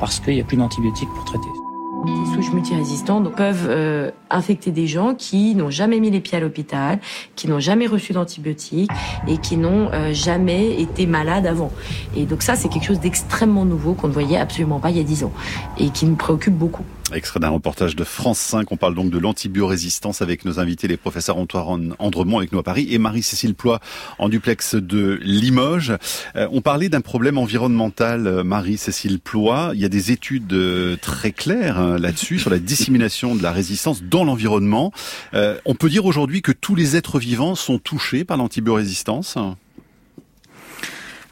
parce 0.00 0.18
qu'il 0.18 0.34
n'y 0.34 0.40
a 0.40 0.44
plus 0.44 0.56
d'antibiotiques 0.56 1.08
pour 1.14 1.24
traiter. 1.24 1.65
Les 2.06 2.34
souches 2.34 2.52
multirésistantes 2.52 3.34
peuvent 3.34 3.66
euh, 3.68 4.10
infecter 4.30 4.70
des 4.70 4.86
gens 4.86 5.14
qui 5.14 5.54
n'ont 5.54 5.70
jamais 5.70 5.98
mis 5.98 6.10
les 6.10 6.20
pieds 6.20 6.38
à 6.38 6.40
l'hôpital, 6.40 7.00
qui 7.34 7.48
n'ont 7.48 7.58
jamais 7.58 7.86
reçu 7.86 8.12
d'antibiotiques 8.12 8.90
et 9.26 9.38
qui 9.38 9.56
n'ont 9.56 9.90
euh, 9.92 10.12
jamais 10.12 10.80
été 10.80 11.06
malades 11.06 11.46
avant. 11.46 11.72
Et 12.16 12.24
donc 12.24 12.42
ça, 12.42 12.54
c'est 12.54 12.68
quelque 12.68 12.86
chose 12.86 13.00
d'extrêmement 13.00 13.64
nouveau 13.64 13.94
qu'on 13.94 14.08
ne 14.08 14.12
voyait 14.12 14.38
absolument 14.38 14.78
pas 14.78 14.90
il 14.90 14.98
y 14.98 15.00
a 15.00 15.04
dix 15.04 15.24
ans 15.24 15.32
et 15.78 15.90
qui 15.90 16.06
nous 16.06 16.16
préoccupe 16.16 16.54
beaucoup. 16.54 16.84
Extrait 17.14 17.38
d'un 17.38 17.50
reportage 17.50 17.94
de 17.94 18.02
France 18.02 18.38
5, 18.38 18.72
on 18.72 18.76
parle 18.76 18.96
donc 18.96 19.10
de 19.10 19.18
l'antibiorésistance 19.18 20.22
avec 20.22 20.44
nos 20.44 20.58
invités, 20.58 20.88
les 20.88 20.96
professeurs 20.96 21.36
Antoine 21.36 21.94
Andremont 22.00 22.38
avec 22.38 22.50
nous 22.50 22.58
à 22.58 22.64
Paris 22.64 22.88
et 22.90 22.98
Marie-Cécile 22.98 23.54
Ploy 23.54 23.78
en 24.18 24.28
duplex 24.28 24.74
de 24.74 25.20
Limoges. 25.22 25.92
Euh, 26.34 26.48
on 26.50 26.62
parlait 26.62 26.88
d'un 26.88 27.00
problème 27.00 27.38
environnemental, 27.38 28.26
euh, 28.26 28.42
Marie-Cécile 28.42 29.20
Ploy. 29.20 29.70
Il 29.74 29.80
y 29.80 29.84
a 29.84 29.88
des 29.88 30.10
études 30.10 30.52
euh, 30.52 30.96
très 31.00 31.30
claires 31.30 31.78
hein, 31.78 31.96
là-dessus, 31.96 32.40
sur 32.40 32.50
la 32.50 32.58
dissémination 32.58 33.36
de 33.36 33.42
la 33.42 33.52
résistance 33.52 34.02
dans 34.02 34.24
l'environnement. 34.24 34.92
on 35.32 35.74
peut 35.74 35.88
dire 35.88 36.06
aujourd'hui 36.06 36.42
que 36.42 36.52
tous 36.52 36.74
les 36.74 36.96
êtres 36.96 37.20
vivants 37.20 37.54
sont 37.54 37.78
touchés 37.78 38.24
par 38.24 38.36
l'antibiorésistance? 38.36 39.38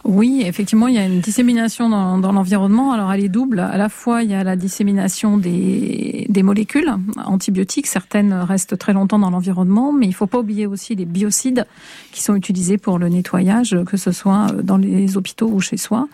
Oui, 0.04 0.42
effectivement, 0.44 0.86
il 0.88 0.94
y 0.94 0.98
a 0.98 1.06
une 1.06 1.20
dissémination 1.20 1.88
dans, 1.88 2.18
dans 2.18 2.32
l'environnement. 2.32 2.92
Alors, 2.92 3.10
elle 3.12 3.24
est 3.24 3.30
double. 3.30 3.60
À 3.60 3.78
la 3.78 3.88
fois, 3.88 4.22
il 4.22 4.30
y 4.30 4.34
a 4.34 4.44
la 4.44 4.54
dissémination 4.54 5.38
des, 5.38 6.26
des 6.28 6.42
molécules 6.42 6.92
antibiotiques. 7.24 7.86
Certaines 7.86 8.34
restent 8.34 8.76
très 8.76 8.92
longtemps 8.92 9.18
dans 9.18 9.30
l'environnement, 9.30 9.92
mais 9.92 10.04
il 10.04 10.10
ne 10.10 10.14
faut 10.14 10.26
pas 10.26 10.40
oublier 10.40 10.66
aussi 10.66 10.94
les 10.94 11.06
biocides 11.06 11.66
qui 12.12 12.22
sont 12.22 12.34
utilisés 12.34 12.76
pour 12.76 12.98
le 12.98 13.08
nettoyage, 13.08 13.78
que 13.86 13.96
ce 13.96 14.12
soit 14.12 14.48
dans 14.62 14.76
les 14.76 15.16
hôpitaux 15.16 15.48
ou 15.48 15.60
chez 15.60 15.78
soi. 15.78 16.06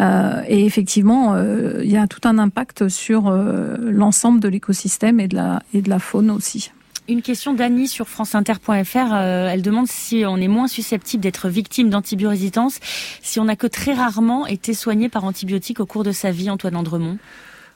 Euh, 0.00 0.42
et 0.48 0.64
effectivement, 0.64 1.34
euh, 1.34 1.82
il 1.84 1.90
y 1.90 1.98
a 1.98 2.06
tout 2.06 2.26
un 2.26 2.38
impact 2.38 2.88
sur 2.88 3.28
euh, 3.28 3.76
l'ensemble 3.78 4.40
de 4.40 4.48
l'écosystème 4.48 5.20
et 5.20 5.28
de 5.28 5.36
la 5.36 5.62
et 5.74 5.82
de 5.82 5.90
la 5.90 5.98
faune 5.98 6.30
aussi. 6.30 6.72
Une 7.08 7.22
question 7.22 7.54
d'Annie 7.54 7.88
sur 7.88 8.06
franceinter.fr. 8.06 9.14
Euh, 9.14 9.48
elle 9.48 9.62
demande 9.62 9.86
si 9.88 10.24
on 10.26 10.36
est 10.36 10.48
moins 10.48 10.68
susceptible 10.68 11.22
d'être 11.22 11.48
victime 11.48 11.88
d'antibiorésistance 11.88 12.80
si 13.22 13.40
on 13.40 13.46
n'a 13.46 13.56
que 13.56 13.66
très 13.66 13.94
rarement 13.94 14.46
été 14.46 14.74
soigné 14.74 15.08
par 15.08 15.24
antibiotiques 15.24 15.80
au 15.80 15.86
cours 15.86 16.04
de 16.04 16.12
sa 16.12 16.32
vie, 16.32 16.50
Antoine 16.50 16.76
Andremont. 16.76 17.16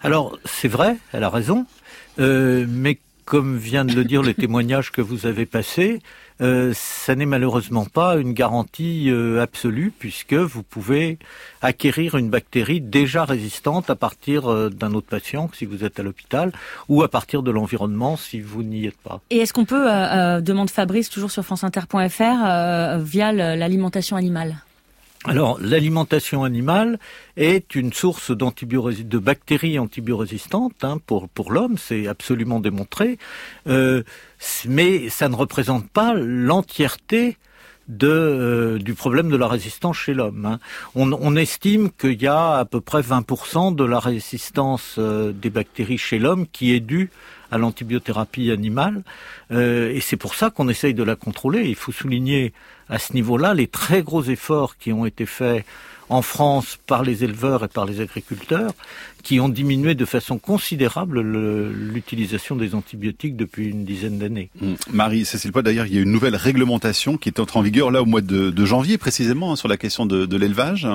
Alors, 0.03 0.39
c'est 0.45 0.69
vrai, 0.69 0.99
elle 1.13 1.25
a 1.25 1.31
raison. 1.31 1.65
Euh, 2.19 2.67
mais 2.69 2.99
comme 3.25 3.57
vient 3.57 3.85
de 3.85 3.95
le 3.95 4.05
dire 4.05 4.23
le 4.23 4.35
témoignage 4.35 4.91
que 4.91 5.01
vous 5.01 5.27
avez 5.27 5.47
passé, 5.47 6.01
euh, 6.41 6.73
ça 6.75 7.15
n'est 7.15 7.27
malheureusement 7.27 7.85
pas 7.85 8.17
une 8.17 8.33
garantie 8.33 9.11
euh, 9.11 9.41
absolue 9.41 9.93
puisque 9.97 10.35
vous 10.35 10.63
pouvez 10.63 11.19
acquérir 11.61 12.17
une 12.17 12.31
bactérie 12.31 12.81
déjà 12.81 13.25
résistante 13.25 13.91
à 13.91 13.95
partir 13.95 14.51
euh, 14.51 14.69
d'un 14.69 14.93
autre 14.95 15.07
patient 15.07 15.49
si 15.53 15.67
vous 15.67 15.85
êtes 15.85 16.01
à 16.01 16.03
l'hôpital 16.03 16.53
ou 16.89 17.03
à 17.03 17.09
partir 17.09 17.43
de 17.43 17.51
l'environnement 17.51 18.17
si 18.17 18.41
vous 18.41 18.63
n'y 18.63 18.87
êtes 18.87 18.99
pas. 18.99 19.21
Et 19.31 19.39
est-ce 19.39 19.53
qu'on 19.53 19.65
peut, 19.65 19.87
demande 20.43 20.71
Fabrice 20.71 21.11
toujours 21.11 21.31
sur 21.31 21.45
franceinter.fr, 21.45 22.99
via 22.99 23.33
l'alimentation 23.33 24.17
animale? 24.17 24.57
Alors, 25.25 25.59
l'alimentation 25.61 26.43
animale 26.43 26.99
est 27.37 27.77
une 27.77 27.93
source 27.93 28.33
de 28.33 29.19
bactéries 29.19 29.79
antibiorésistantes 29.79 30.83
hein, 30.83 30.99
pour, 31.07 31.29
pour 31.29 31.53
l'homme, 31.53 31.79
c'est 31.79 32.09
absolument 32.09 32.59
démontré, 32.59 33.19
euh, 33.69 34.03
mais 34.67 35.09
ça 35.11 35.29
ne 35.29 35.37
représente 35.37 35.89
pas 35.89 36.15
l'entièreté 36.15 37.37
de, 37.87 38.09
euh, 38.09 38.79
du 38.79 38.95
problème 38.95 39.29
de 39.29 39.37
la 39.37 39.47
résistance 39.47 39.97
chez 39.97 40.15
l'homme. 40.15 40.45
Hein. 40.45 40.59
On, 40.97 41.37
estime 41.37 41.91
qu'il 41.91 42.21
y 42.21 42.27
a 42.27 42.55
à 42.55 42.65
peu 42.65 42.81
près 42.81 43.01
20% 43.01 43.75
de 43.77 43.85
la 43.85 44.01
résistance 44.01 44.97
euh, 44.99 45.33
des 45.33 45.51
bactéries 45.51 45.99
chez 45.99 46.19
l'homme 46.19 46.47
qui 46.49 46.73
est 46.75 46.81
due 46.81 47.11
à 47.53 47.59
l'antibiothérapie 47.59 48.51
animale, 48.51 49.03
euh, 49.53 49.93
et 49.93 50.01
c'est 50.01 50.17
pour 50.17 50.35
ça 50.35 50.51
qu'on 50.51 50.69
essaye 50.69 50.95
de 50.95 51.03
la 51.05 51.15
contrôler. 51.15 51.69
Il 51.69 51.77
faut 51.77 51.93
souligner 51.93 52.53
à 52.89 52.99
ce 52.99 53.13
niveau-là 53.13 53.55
les 53.55 53.69
très 53.69 54.03
gros 54.03 54.25
efforts 54.25 54.77
qui 54.79 54.93
ont 54.93 55.07
été 55.07 55.27
faits 55.27 55.65
en 56.09 56.21
France 56.21 56.79
par 56.87 57.03
les 57.03 57.25
éleveurs 57.25 57.65
et 57.65 57.69
par 57.69 57.87
les 57.87 58.01
agriculteurs, 58.01 58.73
qui 59.23 59.41
ont 59.41 59.49
diminué 59.49 59.95
de 59.95 60.05
façon 60.05 60.39
considérable 60.39 61.21
l'utilisation 61.21 62.57
des 62.57 62.75
antibiotiques 62.75 63.37
depuis 63.37 63.69
une 63.69 63.85
dizaine 63.85 64.19
d'années. 64.19 64.51
Mmh. 64.61 64.75
Marie-Cécile 64.93 65.53
Poit, 65.53 65.63
d'ailleurs, 65.63 65.87
il 65.87 65.95
y 65.95 65.99
a 65.99 66.03
une 66.03 66.13
nouvelle 66.13 66.37
réglementation 66.37 67.17
qui 67.17 67.29
est 67.29 67.41
entrée 67.41 67.59
en 67.59 67.63
vigueur 67.63 67.91
là 67.91 68.03
au 68.03 68.07
mois 68.07 68.21
de, 68.21 68.65
janvier 68.65 68.99
précisément 68.99 69.53
hein, 69.53 69.57
sur 69.57 69.69
la 69.69 69.77
question 69.77 70.05
de 70.07 70.37
l'élevage. 70.37 70.87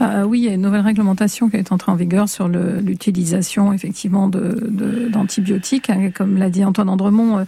Euh, 0.00 0.24
oui, 0.24 0.40
il 0.40 0.44
y 0.44 0.48
a 0.48 0.54
une 0.54 0.62
nouvelle 0.62 0.80
réglementation 0.80 1.48
qui 1.48 1.56
est 1.56 1.72
entrée 1.72 1.92
en 1.92 1.94
vigueur 1.94 2.28
sur 2.28 2.48
l'utilisation 2.48 3.72
effectivement 3.72 4.28
d'antibiotiques. 4.28 5.88
De, 5.88 5.92
hein, 5.92 6.10
Comme 6.14 6.36
l'a 6.36 6.50
dit 6.50 6.64
Antoine 6.64 6.88
Andremont, 6.88 7.38
euh, 7.38 7.44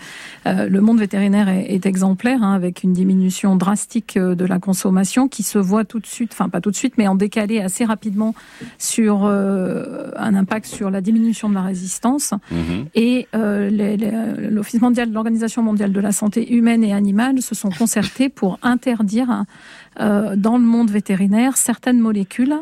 euh, 0.47 0.69
le 0.69 0.81
monde 0.81 0.99
vétérinaire 0.99 1.49
est, 1.49 1.87
exemplaire, 1.87 2.43
hein, 2.43 2.55
avec 2.55 2.83
une 2.83 2.93
diminution 2.93 3.57
drastique 3.57 4.19
de 4.19 4.45
la 4.45 4.59
consommation 4.59 5.29
qui 5.29 5.43
se 5.43 5.59
voit 5.59 5.85
tout 5.85 5.99
de 6.01 6.07
suite, 6.07 6.31
enfin 6.33 6.49
pas 6.49 6.61
tout 6.61 6.71
de 6.71 6.77
suite, 6.77 6.95
mais 6.99 7.09
en 7.09 7.15
décalé 7.15 7.61
assez 7.61 7.85
rapidement 7.85 8.35
sur 8.79 9.27
un 9.27 10.35
impact 10.35 10.67
sur 10.67 10.91
la 10.91 11.01
diminution 11.01 11.49
de 11.49 11.55
la 11.55 11.63
résistance. 11.63 12.33
Mm-hmm. 12.53 12.87
Et 12.95 13.29
l'Office 14.51 14.81
mondial, 14.81 15.13
l'Organisation 15.13 15.63
mondiale 15.63 15.93
de 15.93 16.01
la 16.01 16.13
santé 16.13 16.53
humaine 16.55 16.83
et 16.83 16.93
animale 16.93 17.43
se 17.43 17.55
sont 17.55 17.71
concertés 17.71 18.29
pour 18.29 18.59
interdire 18.63 19.45
euh, 20.01 20.37
dans 20.37 20.59
le 20.59 20.65
monde 20.65 20.91
vétérinaire 20.91 21.57
certaines 21.57 21.99
molécules 21.99 22.55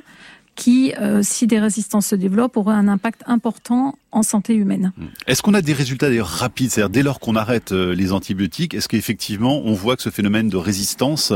qui, 0.54 0.94
euh, 1.00 1.20
si 1.22 1.48
des 1.48 1.58
résistances 1.58 2.06
se 2.06 2.14
développent, 2.14 2.56
auraient 2.56 2.76
un 2.76 2.86
impact 2.86 3.22
important 3.26 3.98
en 4.12 4.22
santé 4.22 4.54
humaine. 4.54 4.92
Hmm. 4.96 5.06
Est-ce 5.26 5.42
qu'on 5.42 5.54
a 5.54 5.62
des 5.62 5.72
résultats 5.72 6.08
d'ailleurs 6.08 6.28
rapides? 6.28 6.70
C'est-à-dire 6.70 6.90
dès 6.90 7.02
lors 7.02 7.18
qu'on 7.18 7.34
arrête 7.34 7.72
euh, 7.72 7.92
les 7.92 8.12
antibiotiques, 8.12 8.74
est-ce 8.74 8.88
qu'effectivement 8.88 9.62
on 9.64 9.72
voit 9.72 9.96
que 9.96 10.02
ce 10.02 10.10
phénomène 10.10 10.48
de 10.48 10.56
résistance 10.56 11.32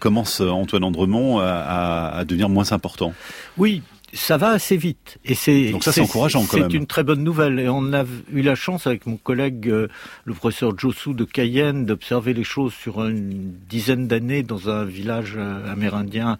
commence, 0.00 0.40
Antoine 0.40 0.84
Andremont, 0.84 1.40
à, 1.40 2.10
à, 2.14 2.24
devenir 2.24 2.48
moins 2.48 2.72
important? 2.72 3.12
Oui, 3.58 3.82
ça 4.12 4.36
va 4.36 4.50
assez 4.50 4.76
vite. 4.76 5.18
Et 5.24 5.34
c'est 5.34 5.70
donc 5.70 5.84
ça 5.84 5.92
c'est 5.92 6.00
encourageant 6.00 6.44
quand 6.46 6.58
même. 6.58 6.70
C'est 6.70 6.76
une 6.76 6.86
très 6.86 7.04
bonne 7.04 7.22
nouvelle. 7.22 7.60
Et 7.60 7.68
on 7.68 7.92
a 7.92 8.04
eu 8.32 8.42
la 8.42 8.54
chance 8.54 8.86
avec 8.86 9.06
mon 9.06 9.16
collègue 9.16 9.66
le 9.66 10.34
professeur 10.34 10.78
Josu 10.78 11.14
de 11.14 11.24
Cayenne 11.24 11.84
d'observer 11.84 12.34
les 12.34 12.44
choses 12.44 12.72
sur 12.72 13.04
une 13.04 13.52
dizaine 13.68 14.06
d'années 14.08 14.42
dans 14.42 14.70
un 14.70 14.84
village 14.84 15.38
amérindien 15.70 16.38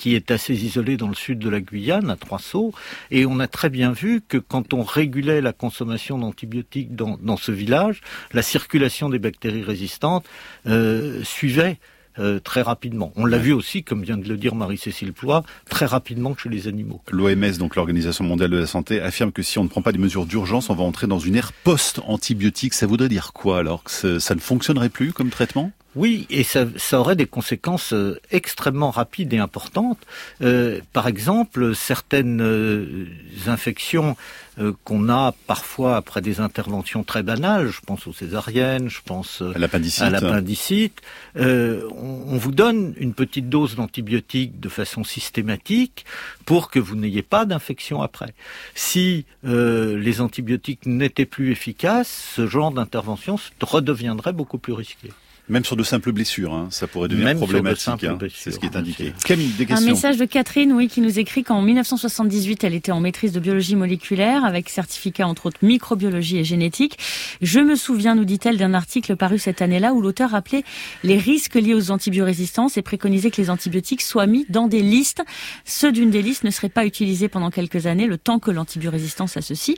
qui 0.00 0.14
est 0.14 0.30
assez 0.30 0.54
isolé 0.54 0.96
dans 0.96 1.08
le 1.08 1.14
sud 1.14 1.38
de 1.38 1.50
la 1.50 1.60
Guyane, 1.60 2.08
à 2.08 2.16
Trois 2.16 2.38
Sceaux, 2.38 2.72
et 3.10 3.26
on 3.26 3.38
a 3.38 3.46
très 3.46 3.68
bien 3.68 3.92
vu 3.92 4.22
que 4.26 4.38
quand 4.38 4.72
on 4.72 4.82
régulait 4.82 5.42
la 5.42 5.52
consommation 5.52 6.16
d'antibiotiques 6.16 6.96
dans, 6.96 7.18
dans, 7.20 7.36
ce 7.36 7.52
village, 7.52 8.00
la 8.32 8.40
circulation 8.40 9.10
des 9.10 9.18
bactéries 9.18 9.62
résistantes 9.62 10.24
euh, 10.66 11.22
suivait 11.22 11.78
euh, 12.18 12.40
très 12.40 12.62
rapidement. 12.62 13.12
On 13.16 13.24
l'a 13.24 13.38
vu 13.38 13.52
aussi, 13.52 13.82
comme 13.82 14.02
vient 14.02 14.16
de 14.16 14.28
le 14.28 14.36
dire 14.36 14.54
Marie-Cécile 14.54 15.12
Ploy, 15.12 15.42
très 15.68 15.86
rapidement 15.86 16.36
chez 16.36 16.48
les 16.48 16.68
animaux. 16.68 17.00
L'OMS, 17.10 17.56
donc 17.58 17.76
l'Organisation 17.76 18.24
mondiale 18.24 18.50
de 18.50 18.58
la 18.58 18.66
santé, 18.66 19.00
affirme 19.00 19.32
que 19.32 19.42
si 19.42 19.58
on 19.58 19.64
ne 19.64 19.68
prend 19.68 19.82
pas 19.82 19.92
des 19.92 19.98
mesures 19.98 20.26
d'urgence, 20.26 20.70
on 20.70 20.74
va 20.74 20.84
entrer 20.84 21.06
dans 21.06 21.18
une 21.18 21.36
ère 21.36 21.52
post-antibiotique. 21.52 22.74
Ça 22.74 22.86
voudrait 22.86 23.08
dire 23.08 23.32
quoi 23.32 23.58
alors 23.58 23.84
Que 23.84 24.18
ça 24.18 24.34
ne 24.34 24.40
fonctionnerait 24.40 24.88
plus 24.88 25.12
comme 25.12 25.30
traitement? 25.30 25.72
Oui, 25.96 26.26
et 26.30 26.44
ça, 26.44 26.66
ça, 26.76 27.00
aurait 27.00 27.16
des 27.16 27.26
conséquences 27.26 27.92
euh, 27.92 28.20
extrêmement 28.30 28.92
rapides 28.92 29.32
et 29.32 29.38
importantes. 29.38 29.98
Euh, 30.40 30.80
par 30.92 31.08
exemple, 31.08 31.74
certaines 31.74 32.40
euh, 32.40 33.06
infections 33.48 34.16
euh, 34.60 34.72
qu'on 34.84 35.08
a 35.08 35.34
parfois 35.48 35.96
après 35.96 36.20
des 36.20 36.38
interventions 36.38 37.02
très 37.02 37.24
banales, 37.24 37.70
je 37.70 37.80
pense 37.84 38.06
aux 38.06 38.12
césariennes, 38.12 38.88
je 38.88 39.00
pense 39.04 39.42
à 39.42 39.58
l'appendicite, 39.58 40.02
à 40.02 40.10
l'appendicite 40.10 41.00
on, 41.34 41.88
on, 42.28 42.36
vous 42.36 42.52
donne 42.52 42.94
une 42.96 43.14
petite 43.14 43.48
dose 43.48 43.74
d'antibiotiques 43.74 44.60
de 44.60 44.68
façon 44.68 45.02
systématique 45.02 46.04
pour 46.44 46.70
que 46.70 46.78
vous 46.78 46.94
n'ayez 46.94 47.22
pas 47.22 47.46
d'infection 47.46 48.00
après. 48.00 48.32
Si 48.74 49.24
les 49.42 50.20
antibiotiques 50.20 50.86
n'étaient 50.86 51.26
plus 51.26 51.50
efficaces, 51.50 52.32
ce 52.36 52.46
genre 52.46 52.70
d'intervention 52.70 53.36
redeviendrait 53.60 54.32
beaucoup 54.32 54.58
plus 54.58 54.72
risqué. 54.72 55.10
Même 55.50 55.64
sur 55.64 55.74
de 55.74 55.82
simples 55.82 56.12
blessures, 56.12 56.54
hein, 56.54 56.68
ça 56.70 56.86
pourrait 56.86 57.08
devenir 57.08 57.34
problématique. 57.34 58.04
Hein, 58.04 58.18
c'est 58.32 58.52
ce 58.52 58.60
qui 58.60 58.66
est 58.66 58.76
indiqué. 58.76 59.12
Camille, 59.24 59.48
des 59.58 59.66
questions. 59.66 59.84
Un 59.84 59.90
message 59.90 60.16
de 60.16 60.24
Catherine, 60.24 60.72
oui, 60.72 60.86
qui 60.86 61.00
nous 61.00 61.18
écrit 61.18 61.42
qu'en 61.42 61.60
1978, 61.60 62.62
elle 62.62 62.74
était 62.74 62.92
en 62.92 63.00
maîtrise 63.00 63.32
de 63.32 63.40
biologie 63.40 63.74
moléculaire 63.74 64.44
avec 64.44 64.68
certificat 64.68 65.26
entre 65.26 65.46
autres 65.46 65.58
microbiologie 65.62 66.38
et 66.38 66.44
génétique. 66.44 66.98
Je 67.42 67.58
me 67.58 67.74
souviens, 67.74 68.14
nous 68.14 68.24
dit-elle, 68.24 68.58
d'un 68.58 68.74
article 68.74 69.16
paru 69.16 69.40
cette 69.40 69.60
année-là 69.60 69.92
où 69.92 70.00
l'auteur 70.00 70.30
rappelait 70.30 70.62
les 71.02 71.18
risques 71.18 71.56
liés 71.56 71.74
aux 71.74 71.90
antibiorésistances 71.90 72.76
et 72.76 72.82
préconisait 72.82 73.32
que 73.32 73.40
les 73.40 73.50
antibiotiques 73.50 74.02
soient 74.02 74.28
mis 74.28 74.46
dans 74.50 74.68
des 74.68 74.82
listes. 74.82 75.24
Ceux 75.64 75.90
d'une 75.90 76.10
des 76.10 76.22
listes 76.22 76.44
ne 76.44 76.50
seraient 76.50 76.68
pas 76.68 76.86
utilisés 76.86 77.28
pendant 77.28 77.50
quelques 77.50 77.86
années, 77.86 78.06
le 78.06 78.18
temps 78.18 78.38
que 78.38 78.52
l'antibiorésistance 78.52 79.36
à 79.36 79.42
ceci 79.42 79.76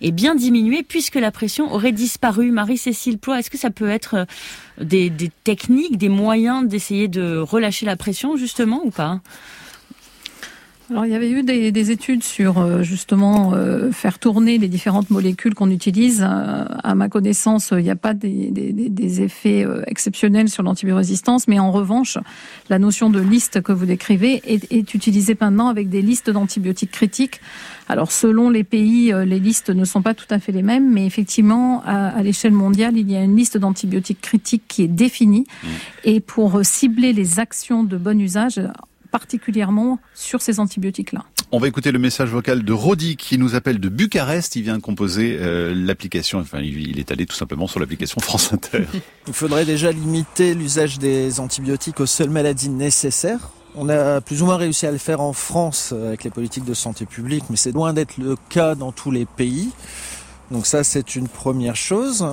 est 0.00 0.10
bien 0.10 0.34
diminuée 0.34 0.82
puisque 0.82 1.14
la 1.14 1.30
pression 1.30 1.72
aurait 1.72 1.92
disparu. 1.92 2.50
Marie-Cécile 2.50 3.18
Ploy, 3.18 3.38
est-ce 3.38 3.50
que 3.50 3.58
ça 3.58 3.70
peut 3.70 3.88
être 3.88 4.26
des, 4.80 5.11
des 5.16 5.30
techniques, 5.44 5.98
des 5.98 6.08
moyens 6.08 6.66
d'essayer 6.66 7.08
de 7.08 7.38
relâcher 7.38 7.86
la 7.86 7.96
pression 7.96 8.36
justement 8.36 8.80
ou 8.84 8.90
pas? 8.90 9.20
Alors, 10.90 11.06
il 11.06 11.12
y 11.12 11.14
avait 11.14 11.30
eu 11.30 11.42
des, 11.42 11.72
des 11.72 11.90
études 11.90 12.22
sur 12.22 12.58
euh, 12.58 12.82
justement 12.82 13.52
euh, 13.54 13.92
faire 13.92 14.18
tourner 14.18 14.58
les 14.58 14.68
différentes 14.68 15.10
molécules 15.10 15.54
qu'on 15.54 15.70
utilise. 15.70 16.22
Euh, 16.22 16.64
à 16.82 16.94
ma 16.94 17.08
connaissance, 17.08 17.72
il 17.76 17.82
n'y 17.82 17.90
a 17.90 17.96
pas 17.96 18.14
des, 18.14 18.50
des, 18.50 18.72
des 18.72 19.22
effets 19.22 19.66
exceptionnels 19.86 20.48
sur 20.48 20.62
l'antibiorésistance, 20.62 21.48
mais 21.48 21.58
en 21.58 21.70
revanche, 21.70 22.18
la 22.68 22.78
notion 22.78 23.10
de 23.10 23.20
liste 23.20 23.62
que 23.62 23.72
vous 23.72 23.86
décrivez 23.86 24.42
est, 24.44 24.70
est 24.72 24.94
utilisée 24.94 25.36
maintenant 25.40 25.68
avec 25.68 25.88
des 25.88 26.02
listes 26.02 26.30
d'antibiotiques 26.30 26.90
critiques. 26.90 27.40
Alors, 27.88 28.12
selon 28.12 28.50
les 28.50 28.64
pays, 28.64 29.12
les 29.26 29.38
listes 29.38 29.70
ne 29.70 29.84
sont 29.84 30.02
pas 30.02 30.14
tout 30.14 30.26
à 30.30 30.38
fait 30.38 30.52
les 30.52 30.62
mêmes, 30.62 30.92
mais 30.92 31.06
effectivement, 31.06 31.82
à, 31.84 32.08
à 32.08 32.22
l'échelle 32.22 32.52
mondiale, 32.52 32.96
il 32.96 33.10
y 33.10 33.16
a 33.16 33.22
une 33.22 33.36
liste 33.36 33.56
d'antibiotiques 33.56 34.20
critiques 34.20 34.64
qui 34.68 34.82
est 34.82 34.88
définie. 34.88 35.46
Mmh. 35.62 35.66
Et 36.04 36.20
pour 36.20 36.60
cibler 36.62 37.12
les 37.12 37.38
actions 37.38 37.84
de 37.84 37.96
bon 37.96 38.20
usage, 38.20 38.60
particulièrement 39.12 40.00
sur 40.14 40.42
ces 40.42 40.58
antibiotiques-là. 40.58 41.24
On 41.52 41.58
va 41.58 41.68
écouter 41.68 41.92
le 41.92 41.98
message 41.98 42.30
vocal 42.30 42.64
de 42.64 42.72
Rodi 42.72 43.16
qui 43.16 43.36
nous 43.36 43.54
appelle 43.54 43.78
de 43.78 43.90
Bucarest. 43.90 44.56
Il 44.56 44.62
vient 44.62 44.78
de 44.78 44.82
composer 44.82 45.36
euh, 45.38 45.74
l'application, 45.74 46.38
enfin 46.40 46.60
il 46.60 46.98
est 46.98 47.12
allé 47.12 47.26
tout 47.26 47.36
simplement 47.36 47.66
sur 47.66 47.78
l'application 47.78 48.20
France 48.20 48.52
Inter. 48.52 48.86
Il 49.28 49.34
faudrait 49.34 49.66
déjà 49.66 49.92
limiter 49.92 50.54
l'usage 50.54 50.98
des 50.98 51.38
antibiotiques 51.38 52.00
aux 52.00 52.06
seules 52.06 52.30
maladies 52.30 52.70
nécessaires. 52.70 53.50
On 53.74 53.88
a 53.88 54.20
plus 54.20 54.42
ou 54.42 54.46
moins 54.46 54.56
réussi 54.56 54.86
à 54.86 54.90
le 54.90 54.98
faire 54.98 55.20
en 55.20 55.32
France 55.32 55.90
euh, 55.92 56.08
avec 56.08 56.24
les 56.24 56.30
politiques 56.30 56.64
de 56.64 56.74
santé 56.74 57.04
publique, 57.04 57.44
mais 57.50 57.56
c'est 57.56 57.72
loin 57.72 57.92
d'être 57.92 58.16
le 58.16 58.36
cas 58.48 58.74
dans 58.74 58.90
tous 58.90 59.10
les 59.10 59.26
pays. 59.26 59.70
Donc 60.50 60.66
ça, 60.66 60.84
c'est 60.84 61.16
une 61.16 61.28
première 61.28 61.76
chose. 61.76 62.26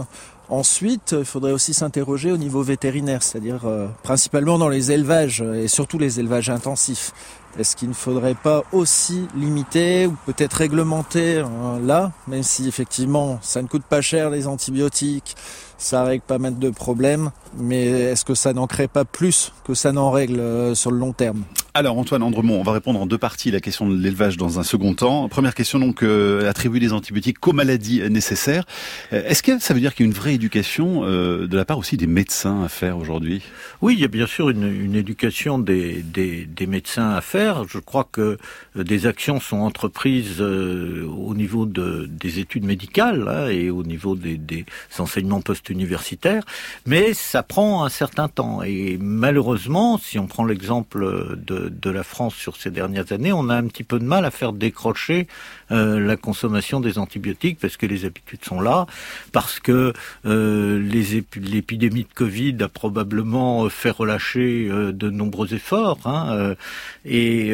Ensuite, 0.49 1.15
il 1.17 1.25
faudrait 1.25 1.51
aussi 1.51 1.75
s'interroger 1.75 2.31
au 2.31 2.37
niveau 2.37 2.63
vétérinaire, 2.63 3.21
c'est-à-dire 3.21 3.65
euh, 3.65 3.87
principalement 4.01 4.57
dans 4.57 4.67
les 4.67 4.91
élevages 4.91 5.41
et 5.41 5.67
surtout 5.67 5.99
les 5.99 6.19
élevages 6.19 6.49
intensifs. 6.49 7.13
Est-ce 7.59 7.75
qu'il 7.75 7.89
ne 7.89 7.93
faudrait 7.93 8.35
pas 8.35 8.63
aussi 8.71 9.27
limiter 9.35 10.07
ou 10.07 10.15
peut-être 10.25 10.53
réglementer 10.53 11.37
euh, 11.37 11.45
là, 11.83 12.11
même 12.27 12.41
si 12.41 12.67
effectivement 12.67 13.37
ça 13.43 13.61
ne 13.61 13.67
coûte 13.67 13.83
pas 13.83 14.01
cher 14.01 14.31
les 14.31 14.47
antibiotiques, 14.47 15.35
ça 15.79 16.03
règle 16.03 16.23
pas 16.27 16.37
mal 16.37 16.59
de 16.59 16.69
problèmes, 16.69 17.31
mais 17.57 17.85
est-ce 17.85 18.25
que 18.25 18.35
ça 18.35 18.53
n'en 18.53 18.67
crée 18.67 18.87
pas 18.87 19.05
plus 19.05 19.53
que 19.63 19.73
ça 19.73 19.91
n'en 19.91 20.11
règle 20.11 20.39
euh, 20.39 20.75
sur 20.75 20.91
le 20.91 20.99
long 20.99 21.13
terme? 21.13 21.43
Alors 21.75 21.97
Antoine 21.97 22.23
Andremont, 22.23 22.59
on 22.59 22.63
va 22.63 22.71
répondre 22.71 22.99
en 22.99 23.05
deux 23.05 23.19
parties 23.19 23.51
la 23.51 23.61
question 23.61 23.87
de 23.87 23.95
l'élevage 23.95 24.37
dans 24.37 24.59
un 24.59 24.63
second 24.63 24.95
temps. 24.95 25.29
Première 25.29 25.53
question 25.53 25.77
donc, 25.77 26.01
euh, 26.01 26.49
attribuer 26.49 26.79
des 26.79 26.93
antibiotiques 26.93 27.39
qu'aux 27.39 27.53
maladies 27.53 28.01
nécessaires. 28.09 28.65
Euh, 29.13 29.23
est-ce 29.25 29.43
que 29.43 29.59
ça 29.59 29.75
veut 29.75 29.79
dire 29.79 29.93
qu'il 29.93 30.05
y 30.05 30.09
a 30.09 30.11
une 30.11 30.17
vraie 30.17 30.33
éducation 30.33 31.03
euh, 31.03 31.47
de 31.47 31.55
la 31.55 31.65
part 31.65 31.77
aussi 31.77 31.95
des 31.95 32.07
médecins 32.07 32.63
à 32.63 32.69
faire 32.69 32.97
aujourd'hui? 32.97 33.43
Oui, 33.81 33.93
il 33.93 33.99
y 33.99 34.03
a 34.03 34.07
bien 34.07 34.25
sûr 34.25 34.49
une, 34.49 34.63
une 34.63 34.95
éducation 34.95 35.59
des, 35.59 36.01
des, 36.01 36.47
des, 36.47 36.65
médecins 36.65 37.11
à 37.11 37.21
faire. 37.21 37.65
Je 37.67 37.77
crois 37.77 38.07
que 38.11 38.37
des 38.75 39.05
actions 39.05 39.39
sont 39.39 39.59
entreprises 39.59 40.41
euh, 40.41 41.05
au 41.05 41.35
niveau 41.35 41.67
de, 41.67 42.09
des 42.09 42.39
études 42.39 42.65
médicales 42.65 43.27
hein, 43.27 43.47
et 43.47 43.69
au 43.69 43.83
niveau 43.83 44.15
des, 44.15 44.37
des 44.37 44.65
enseignements 44.97 45.41
post-universitaires, 45.69 46.43
mais 46.85 47.13
ça 47.13 47.43
prend 47.43 47.83
un 47.83 47.89
certain 47.89 48.27
temps. 48.27 48.63
Et 48.63 48.97
malheureusement, 48.99 49.97
si 49.97 50.19
on 50.19 50.27
prend 50.27 50.45
l'exemple 50.45 51.37
de 51.37 51.59
de, 51.69 51.89
la 51.89 52.03
France 52.03 52.35
sur 52.35 52.55
ces 52.55 52.71
dernières 52.71 53.11
années, 53.11 53.31
on 53.31 53.49
a 53.49 53.55
un 53.55 53.67
petit 53.67 53.83
peu 53.83 53.99
de 53.99 54.03
mal 54.03 54.25
à 54.25 54.31
faire 54.31 54.53
décrocher 54.53 55.27
euh, 55.71 55.99
la 55.99 56.17
consommation 56.17 56.79
des 56.79 56.97
antibiotiques 56.97 57.57
parce 57.59 57.77
que 57.77 57.85
les 57.85 58.05
habitudes 58.05 58.43
sont 58.43 58.61
là, 58.61 58.85
parce 59.31 59.59
que 59.59 59.93
euh, 60.25 60.79
l'épidémie 61.35 62.03
de 62.03 62.13
Covid 62.13 62.57
a 62.61 62.69
probablement 62.69 63.69
fait 63.69 63.89
relâcher 63.89 64.67
euh, 64.69 64.91
de 64.91 65.09
nombreux 65.09 65.53
efforts, 65.53 65.99
hein, 66.05 66.55
et, 67.05 67.49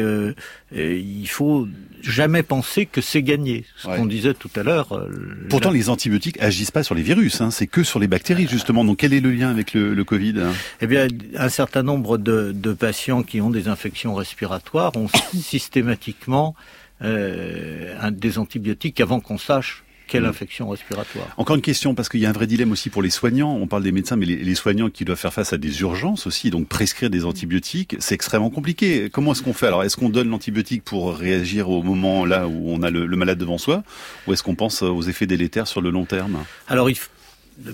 et, 0.74 0.98
il 0.98 1.28
faut 1.28 1.68
jamais 2.02 2.42
penser 2.42 2.86
que 2.86 3.00
c'est 3.00 3.22
gagné. 3.22 3.64
Ce 3.76 3.86
qu'on 3.86 4.06
disait 4.06 4.34
tout 4.34 4.50
à 4.56 4.62
l'heure. 4.62 5.00
Pourtant, 5.48 5.70
les 5.70 5.88
antibiotiques 5.88 6.40
agissent 6.40 6.70
pas 6.70 6.82
sur 6.82 6.94
les 6.94 7.02
virus, 7.02 7.40
hein, 7.40 7.50
c'est 7.50 7.66
que 7.66 7.82
sur 7.82 7.98
les 7.98 8.05
bactéries 8.08 8.48
justement. 8.48 8.84
Donc, 8.84 8.98
quel 8.98 9.12
est 9.12 9.20
le 9.20 9.30
lien 9.30 9.50
avec 9.50 9.74
le, 9.74 9.94
le 9.94 10.04
Covid? 10.04 10.34
Eh 10.80 10.86
bien, 10.86 11.08
un 11.36 11.48
certain 11.48 11.82
nombre 11.82 12.18
de, 12.18 12.52
de 12.52 12.72
patients 12.72 13.22
qui 13.22 13.40
ont 13.40 13.50
des 13.50 13.68
infections 13.68 14.14
respiratoires 14.14 14.96
ont 14.96 15.08
systématiquement 15.34 16.54
euh, 17.02 18.10
des 18.10 18.38
antibiotiques 18.38 19.00
avant 19.00 19.20
qu'on 19.20 19.38
sache 19.38 19.84
quelle 20.06 20.22
mm. 20.22 20.26
infection 20.26 20.68
respiratoire. 20.68 21.26
Encore 21.36 21.56
une 21.56 21.62
question, 21.62 21.94
parce 21.94 22.08
qu'il 22.08 22.20
y 22.20 22.26
a 22.26 22.28
un 22.28 22.32
vrai 22.32 22.46
dilemme 22.46 22.72
aussi 22.72 22.90
pour 22.90 23.02
les 23.02 23.10
soignants. 23.10 23.54
On 23.54 23.66
parle 23.66 23.82
des 23.82 23.92
médecins, 23.92 24.16
mais 24.16 24.26
les, 24.26 24.54
soignants 24.54 24.88
qui 24.88 25.04
doivent 25.04 25.18
faire 25.18 25.32
face 25.32 25.52
à 25.52 25.58
des 25.58 25.80
urgences 25.80 26.26
aussi, 26.26 26.50
donc 26.50 26.68
prescrire 26.68 27.10
des 27.10 27.24
antibiotiques, 27.24 27.96
c'est 27.98 28.14
extrêmement 28.14 28.50
compliqué. 28.50 29.10
Comment 29.10 29.32
est-ce 29.32 29.42
qu'on 29.42 29.52
fait? 29.52 29.66
Alors, 29.66 29.84
est-ce 29.84 29.96
qu'on 29.96 30.08
donne 30.08 30.28
l'antibiotique 30.28 30.84
pour 30.84 31.14
réagir 31.14 31.68
au 31.68 31.82
moment 31.82 32.24
là 32.24 32.46
où 32.46 32.70
on 32.70 32.82
a 32.82 32.90
le, 32.90 33.06
malade 33.16 33.38
devant 33.38 33.58
soi, 33.58 33.82
ou 34.26 34.32
est-ce 34.32 34.42
qu'on 34.42 34.54
pense 34.54 34.82
aux 34.82 35.02
effets 35.02 35.26
délétères 35.26 35.66
sur 35.66 35.80
le 35.80 35.90
long 35.90 36.04
terme? 36.04 36.44
Alors, 36.68 36.88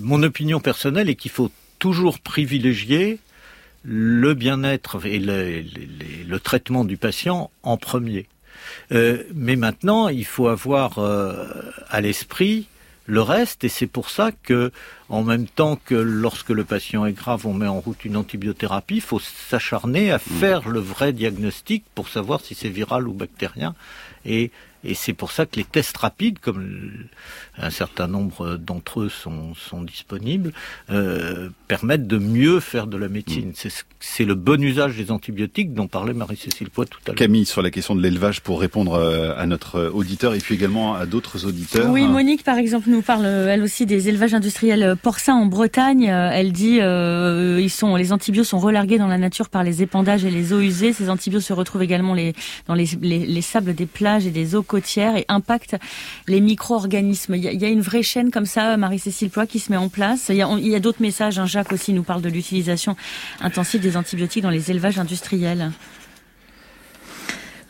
mon 0.01 0.23
opinion 0.23 0.59
personnelle 0.59 1.09
est 1.09 1.15
qu'il 1.15 1.31
faut 1.31 1.51
toujours 1.79 2.19
privilégier 2.19 3.19
le 3.83 4.33
bien-être 4.33 5.05
et 5.05 5.19
le, 5.19 5.63
le, 6.25 6.39
traitement 6.39 6.85
du 6.85 6.95
patient 6.95 7.51
en 7.63 7.75
premier. 7.75 8.27
Euh, 8.93 9.23
mais 9.33 9.57
maintenant, 9.57 10.07
il 10.07 10.25
faut 10.25 10.47
avoir 10.47 10.99
euh, 10.99 11.45
à 11.89 11.99
l'esprit 11.99 12.67
le 13.05 13.21
reste, 13.21 13.65
et 13.65 13.69
c'est 13.69 13.87
pour 13.87 14.09
ça 14.09 14.31
que, 14.31 14.71
en 15.09 15.23
même 15.23 15.47
temps 15.47 15.77
que 15.85 15.95
lorsque 15.95 16.51
le 16.51 16.63
patient 16.63 17.05
est 17.05 17.11
grave, 17.11 17.45
on 17.45 17.53
met 17.53 17.67
en 17.67 17.81
route 17.81 18.05
une 18.05 18.15
antibiothérapie, 18.15 18.95
il 18.95 19.01
faut 19.01 19.19
s'acharner 19.19 20.13
à 20.13 20.17
mmh. 20.17 20.39
faire 20.39 20.69
le 20.69 20.79
vrai 20.79 21.11
diagnostic 21.11 21.83
pour 21.95 22.07
savoir 22.07 22.39
si 22.39 22.55
c'est 22.55 22.69
viral 22.69 23.09
ou 23.09 23.13
bactérien. 23.13 23.75
Et 24.23 24.51
et 24.83 24.95
c'est 24.95 25.13
pour 25.13 25.31
ça 25.31 25.45
que 25.45 25.55
les 25.55 25.63
tests 25.63 25.97
rapides, 25.97 26.39
comme 26.39 27.07
un 27.57 27.69
certain 27.69 28.07
nombre 28.07 28.57
d'entre 28.57 29.01
eux 29.01 29.09
sont, 29.09 29.53
sont 29.55 29.83
disponibles, 29.83 30.53
euh, 30.89 31.49
permettent 31.67 32.07
de 32.07 32.17
mieux 32.17 32.59
faire 32.59 32.87
de 32.87 32.97
la 32.97 33.09
médecine. 33.09 33.49
Mm. 33.49 33.69
C'est 33.99 34.25
le 34.25 34.35
bon 34.35 34.61
usage 34.61 34.97
des 34.97 35.11
antibiotiques 35.11 35.73
dont 35.73 35.87
parlait 35.87 36.13
Marie-Cécile 36.13 36.69
Poit 36.69 36.85
tout 36.85 36.99
à 37.05 37.09
l'heure. 37.09 37.15
Camille, 37.15 37.45
sur 37.45 37.61
la 37.61 37.71
question 37.71 37.95
de 37.95 38.01
l'élevage, 38.01 38.41
pour 38.41 38.59
répondre 38.59 38.93
euh, 38.93 39.33
à 39.37 39.45
notre 39.45 39.91
auditeur 39.93 40.33
et 40.33 40.39
puis 40.39 40.55
également 40.55 40.95
à 40.95 41.05
d'autres 41.05 41.45
auditeurs. 41.45 41.89
Oui, 41.89 42.07
Monique, 42.07 42.43
par 42.43 42.57
exemple, 42.57 42.89
nous 42.89 43.01
parle 43.01 43.25
elle 43.25 43.61
aussi 43.61 43.85
des 43.85 44.09
élevages 44.09 44.33
industriels 44.33 44.95
porcins 45.01 45.35
en 45.35 45.45
Bretagne. 45.45 46.05
Elle 46.05 46.51
dit 46.51 46.79
euh, 46.81 47.59
ils 47.61 47.69
sont, 47.69 47.95
les 47.95 48.11
antibiotiques 48.11 48.49
sont 48.49 48.59
relargués 48.59 48.97
dans 48.97 49.07
la 49.07 49.17
nature 49.17 49.49
par 49.49 49.63
les 49.63 49.83
épandages 49.83 50.25
et 50.25 50.31
les 50.31 50.53
eaux 50.53 50.59
usées. 50.59 50.91
Ces 50.93 51.09
antibiotiques 51.09 51.47
se 51.47 51.53
retrouvent 51.53 51.83
également 51.83 52.13
les, 52.13 52.33
dans 52.67 52.73
les, 52.73 52.87
les, 53.01 53.19
les 53.19 53.41
sables 53.41 53.73
des 53.73 53.85
plages 53.85 54.25
et 54.25 54.31
des 54.31 54.55
eaux 54.55 54.63
côtières 54.63 55.15
et 55.15 55.25
impactent 55.27 55.77
les 56.27 56.41
micro-organismes. 56.41 57.35
Il, 57.51 57.61
y 57.61 57.65
a 57.65 57.69
une 57.69 57.81
vraie 57.81 58.03
chaîne 58.03 58.31
comme 58.31 58.45
ça, 58.45 58.77
Marie-Cécile 58.77 59.29
Ploy, 59.29 59.47
qui 59.47 59.59
se 59.59 59.71
met 59.71 59.77
en 59.77 59.89
place. 59.89 60.29
Il 60.29 60.35
y 60.35 60.75
a, 60.75 60.79
d'autres 60.79 61.01
messages. 61.01 61.39
Hein. 61.39 61.45
Jacques 61.45 61.71
aussi 61.73 61.93
nous 61.93 62.03
parle 62.03 62.21
de 62.21 62.29
l'utilisation 62.29 62.95
intensive 63.41 63.81
des 63.81 63.97
antibiotiques 63.97 64.43
dans 64.43 64.49
les 64.49 64.71
élevages 64.71 64.99
industriels. 64.99 65.71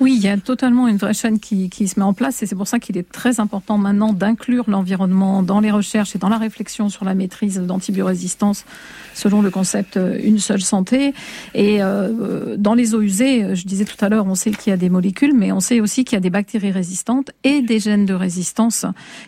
Oui, 0.03 0.15
il 0.17 0.21
y 0.21 0.27
a 0.27 0.35
totalement 0.35 0.89
une 0.89 0.97
vraie 0.97 1.13
chaîne 1.13 1.39
qui, 1.39 1.69
se 1.69 1.97
met 1.97 2.03
en 2.03 2.11
place 2.11 2.43
et 2.43 2.45
c'est 2.45 2.57
pour 2.57 2.67
ça 2.67 2.77
qu'il 2.77 2.97
est 2.97 3.09
très 3.09 3.39
important 3.39 3.77
maintenant 3.77 4.11
d'inclure 4.11 4.65
l'environnement 4.67 5.43
dans 5.43 5.61
les 5.61 5.71
recherches 5.71 6.13
et 6.13 6.19
dans 6.19 6.27
la 6.27 6.37
réflexion 6.37 6.89
sur 6.89 7.05
la 7.05 7.15
maîtrise 7.15 7.57
d'antibiorésistance 7.57 8.65
selon 9.13 9.41
le 9.41 9.49
concept 9.49 9.95
euh, 9.95 10.19
une 10.21 10.39
seule 10.39 10.61
santé. 10.61 11.13
Et 11.53 11.81
euh, 11.81 12.57
dans 12.57 12.73
les 12.73 12.95
eaux 12.95 13.01
usées, 13.01 13.55
je 13.55 13.65
disais 13.65 13.85
tout 13.85 13.95
à 14.03 14.09
l'heure, 14.09 14.25
on 14.25 14.35
sait 14.35 14.51
qu'il 14.51 14.71
y 14.71 14.73
a 14.73 14.77
des 14.77 14.89
molécules, 14.89 15.33
mais 15.33 15.53
on 15.53 15.61
sait 15.61 15.79
aussi 15.79 16.03
qu'il 16.03 16.17
y 16.17 16.17
a 16.17 16.21
des 16.21 16.29
bactéries 16.29 16.71
résistantes 16.71 17.31
et 17.45 17.61
des 17.61 17.79
gènes 17.79 18.05
de 18.05 18.13
résistance 18.13 18.85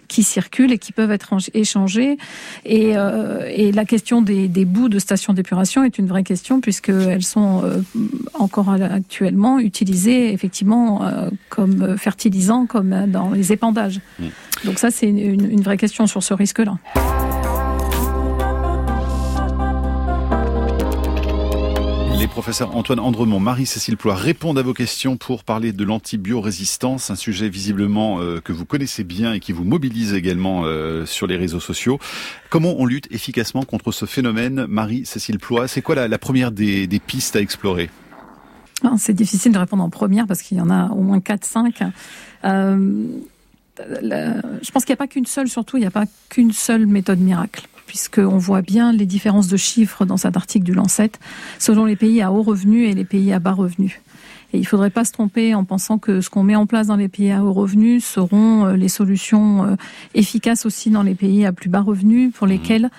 qui 0.10 0.24
circulent 0.24 0.74
et 0.74 0.78
qui 0.78 0.92
peuvent 0.92 1.12
être 1.12 1.36
échangés. 1.54 2.18
Et, 2.66 2.98
euh, 2.98 3.72
la 3.72 3.86
question 3.86 4.22
des, 4.22 4.66
bouts 4.66 4.90
de 4.90 5.00
stations 5.00 5.32
d'épuration 5.32 5.86
est 5.86 5.98
une 5.98 6.08
vraie 6.08 6.24
question 6.24 6.60
puisqu'elles 6.60 7.24
sont 7.24 7.64
euh, 7.64 7.78
encore 8.34 8.70
actuellement 8.70 9.60
utilisées 9.60 10.34
effectivement 10.34 10.65
euh, 10.72 11.30
comme 11.50 11.98
fertilisants, 11.98 12.66
comme 12.66 13.08
dans 13.08 13.32
les 13.32 13.52
épandages. 13.52 14.00
Mmh. 14.20 14.26
Donc 14.66 14.80
ça, 14.80 14.92
c'est 14.92 15.08
une, 15.08 15.20
une 15.20 15.62
vraie 15.62 15.78
question 15.78 16.08
sur 16.08 16.24
ce 16.24 16.34
risque-là. 16.34 16.78
Les 22.26 22.30
professeurs 22.30 22.76
Antoine 22.76 23.00
Andremont, 23.00 23.40
Marie-Cécile 23.40 23.98
Ploy 23.98 24.16
répondent 24.16 24.58
à 24.58 24.64
vos 24.64 24.74
questions 24.74 25.16
pour 25.16 25.44
parler 25.44 25.74
de 25.74 25.84
l'antibiorésistance, 25.84 27.12
un 27.12 27.16
sujet 27.16 27.50
visiblement 27.50 28.20
euh, 28.20 28.42
que 28.42 28.52
vous 28.52 28.66
connaissez 28.66 29.04
bien 29.04 29.34
et 29.34 29.40
qui 29.40 29.52
vous 29.52 29.64
mobilise 29.64 30.16
également 30.16 30.64
euh, 30.64 31.06
sur 31.06 31.28
les 31.28 31.38
réseaux 31.38 31.60
sociaux. 31.60 32.00
Comment 32.50 32.74
on 32.80 32.88
lutte 32.88 33.08
efficacement 33.12 33.62
contre 33.62 33.92
ce 33.92 34.08
phénomène, 34.08 34.66
Marie-Cécile 34.68 35.38
Ploy 35.38 35.68
C'est 35.68 35.84
quoi 35.84 35.94
la, 35.94 36.08
la, 36.08 36.18
première 36.18 36.52
des, 36.52 36.88
des 36.88 37.00
pistes 37.00 37.36
à 37.36 37.42
explorer? 37.42 37.92
C'est 38.98 39.14
difficile 39.14 39.52
de 39.52 39.58
répondre 39.58 39.84
en 39.84 39.90
première 39.90 40.28
parce 40.28 40.42
qu'il 40.42 40.58
y 40.58 40.62
en 40.62 40.70
a 40.70 40.90
au 40.90 41.02
moins 41.02 41.20
4-5. 41.20 41.92
Euh, 42.44 43.08
je 43.80 44.72
pense 44.72 44.86
qu'il 44.86 44.94
n'y 44.94 44.98
a 44.98 44.98
pas 44.98 45.08
qu'une 45.08 45.26
seule, 45.26 45.48
surtout, 45.48 45.78
il 45.78 45.82
n'y 45.82 45.86
a 45.86 45.92
pas 45.92 46.06
qu'une 46.30 46.52
seule 46.52 46.86
méthode 46.86 47.20
miracle 47.20 47.68
puisqu'on 47.86 48.38
voit 48.38 48.62
bien 48.62 48.92
les 48.92 49.06
différences 49.06 49.48
de 49.48 49.58
chiffres 49.58 50.06
dans 50.06 50.18
cet 50.18 50.36
article 50.36 50.66
du 50.66 50.74
Lancet, 50.74 51.12
selon 51.60 51.86
les 51.86 51.96
pays 51.96 52.22
à 52.22 52.32
haut 52.32 52.42
revenu 52.42 52.86
et 52.86 52.94
les 52.94 53.06
pays 53.06 53.32
à 53.32 53.40
bas 53.40 53.52
revenu. 53.52 54.02
Et 54.56 54.60
il 54.60 54.62
ne 54.62 54.68
faudrait 54.68 54.90
pas 54.90 55.04
se 55.04 55.12
tromper 55.12 55.54
en 55.54 55.66
pensant 55.66 55.98
que 55.98 56.22
ce 56.22 56.30
qu'on 56.30 56.44
met 56.44 56.56
en 56.56 56.66
place 56.66 56.88
dans 56.88 56.96
les 56.96 57.10
pays 57.10 57.30
à 57.30 57.44
haut 57.44 57.52
revenu 57.52 58.00
seront 58.00 58.66
euh, 58.66 58.76
les 58.78 58.88
solutions 58.88 59.66
euh, 59.66 59.76
efficaces 60.14 60.66
aussi 60.66 60.90
dans 60.90 61.04
les 61.04 61.14
pays 61.14 61.46
à 61.46 61.52
plus 61.52 61.68
bas 61.68 61.82
revenus, 61.82 62.32
pour 62.34 62.48
lesquels 62.48 62.90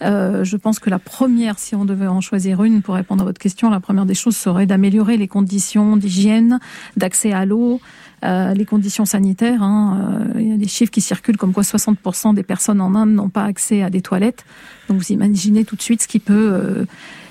euh, 0.00 0.42
je 0.42 0.56
pense 0.56 0.78
que 0.78 0.88
la 0.88 0.98
première, 0.98 1.58
si 1.58 1.74
on 1.74 1.84
devait 1.84 2.06
en 2.06 2.22
choisir 2.22 2.64
une 2.64 2.80
pour 2.80 2.94
répondre 2.94 3.24
à 3.24 3.26
votre 3.26 3.38
question, 3.38 3.68
la 3.68 3.78
première 3.78 4.06
des 4.06 4.14
choses 4.14 4.38
serait 4.38 4.64
d'améliorer 4.64 5.18
les 5.18 5.28
conditions 5.28 5.98
d'hygiène, 5.98 6.60
d'accès 6.96 7.34
à 7.34 7.44
l'eau, 7.44 7.82
euh, 8.24 8.54
les 8.54 8.64
conditions 8.64 9.04
sanitaires. 9.04 9.62
Hein, 9.62 10.32
euh, 10.36 10.40
il 10.40 10.48
y 10.48 10.52
a 10.52 10.56
des 10.56 10.68
chiffres 10.68 10.92
qui 10.92 11.00
circulent 11.00 11.36
comme 11.36 11.52
quoi 11.52 11.62
60% 11.62 12.34
des 12.34 12.42
personnes 12.42 12.80
en 12.80 12.94
Inde 12.94 13.10
n'ont 13.10 13.28
pas 13.28 13.44
accès 13.44 13.82
à 13.82 13.90
des 13.90 14.00
toilettes. 14.00 14.44
Donc 14.88 14.98
vous 14.98 15.12
imaginez 15.12 15.64
tout 15.64 15.76
de 15.76 15.82
suite 15.82 16.02
ce 16.02 16.08
qui 16.08 16.18
peut 16.18 16.50
euh, 16.52 16.84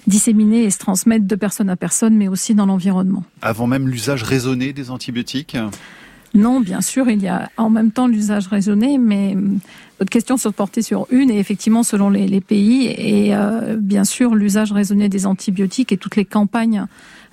disséminer 0.08 0.64
et 0.64 0.70
se 0.70 0.80
transmettre 0.80 1.26
de 1.26 1.36
personne 1.36 1.70
à 1.70 1.76
personne, 1.76 2.16
mais 2.16 2.28
aussi 2.28 2.56
dans 2.56 2.66
l'environnement. 2.66 3.24
Avant 3.42 3.68
même 3.68 3.88
l'usage 3.88 4.24
raisonné 4.24 4.74
des 4.74 4.92
antibiotiques 4.92 5.58
non, 6.34 6.62
bien 6.62 6.80
sûr, 6.80 7.10
il 7.10 7.22
y 7.22 7.28
a 7.28 7.50
en 7.58 7.70
même 7.70 7.92
temps 7.92 8.08
l'usage 8.08 8.48
raisonné, 8.48 8.98
mais 8.98 9.36
votre 10.00 10.10
question 10.10 10.38
se 10.38 10.48
portait 10.48 10.82
sur 10.82 11.06
une, 11.12 11.30
et 11.30 11.40
effectivement, 11.40 11.84
selon 11.84 12.10
les, 12.10 12.26
les 12.26 12.40
pays, 12.40 12.88
et 12.88 13.36
euh, 13.36 13.76
bien 13.78 14.06
sûr, 14.06 14.34
l'usage 14.34 14.72
raisonné 14.72 15.10
des 15.10 15.26
antibiotiques 15.26 15.92
et 15.92 15.98
toutes 15.98 16.16
les 16.16 16.24
campagnes 16.24 16.86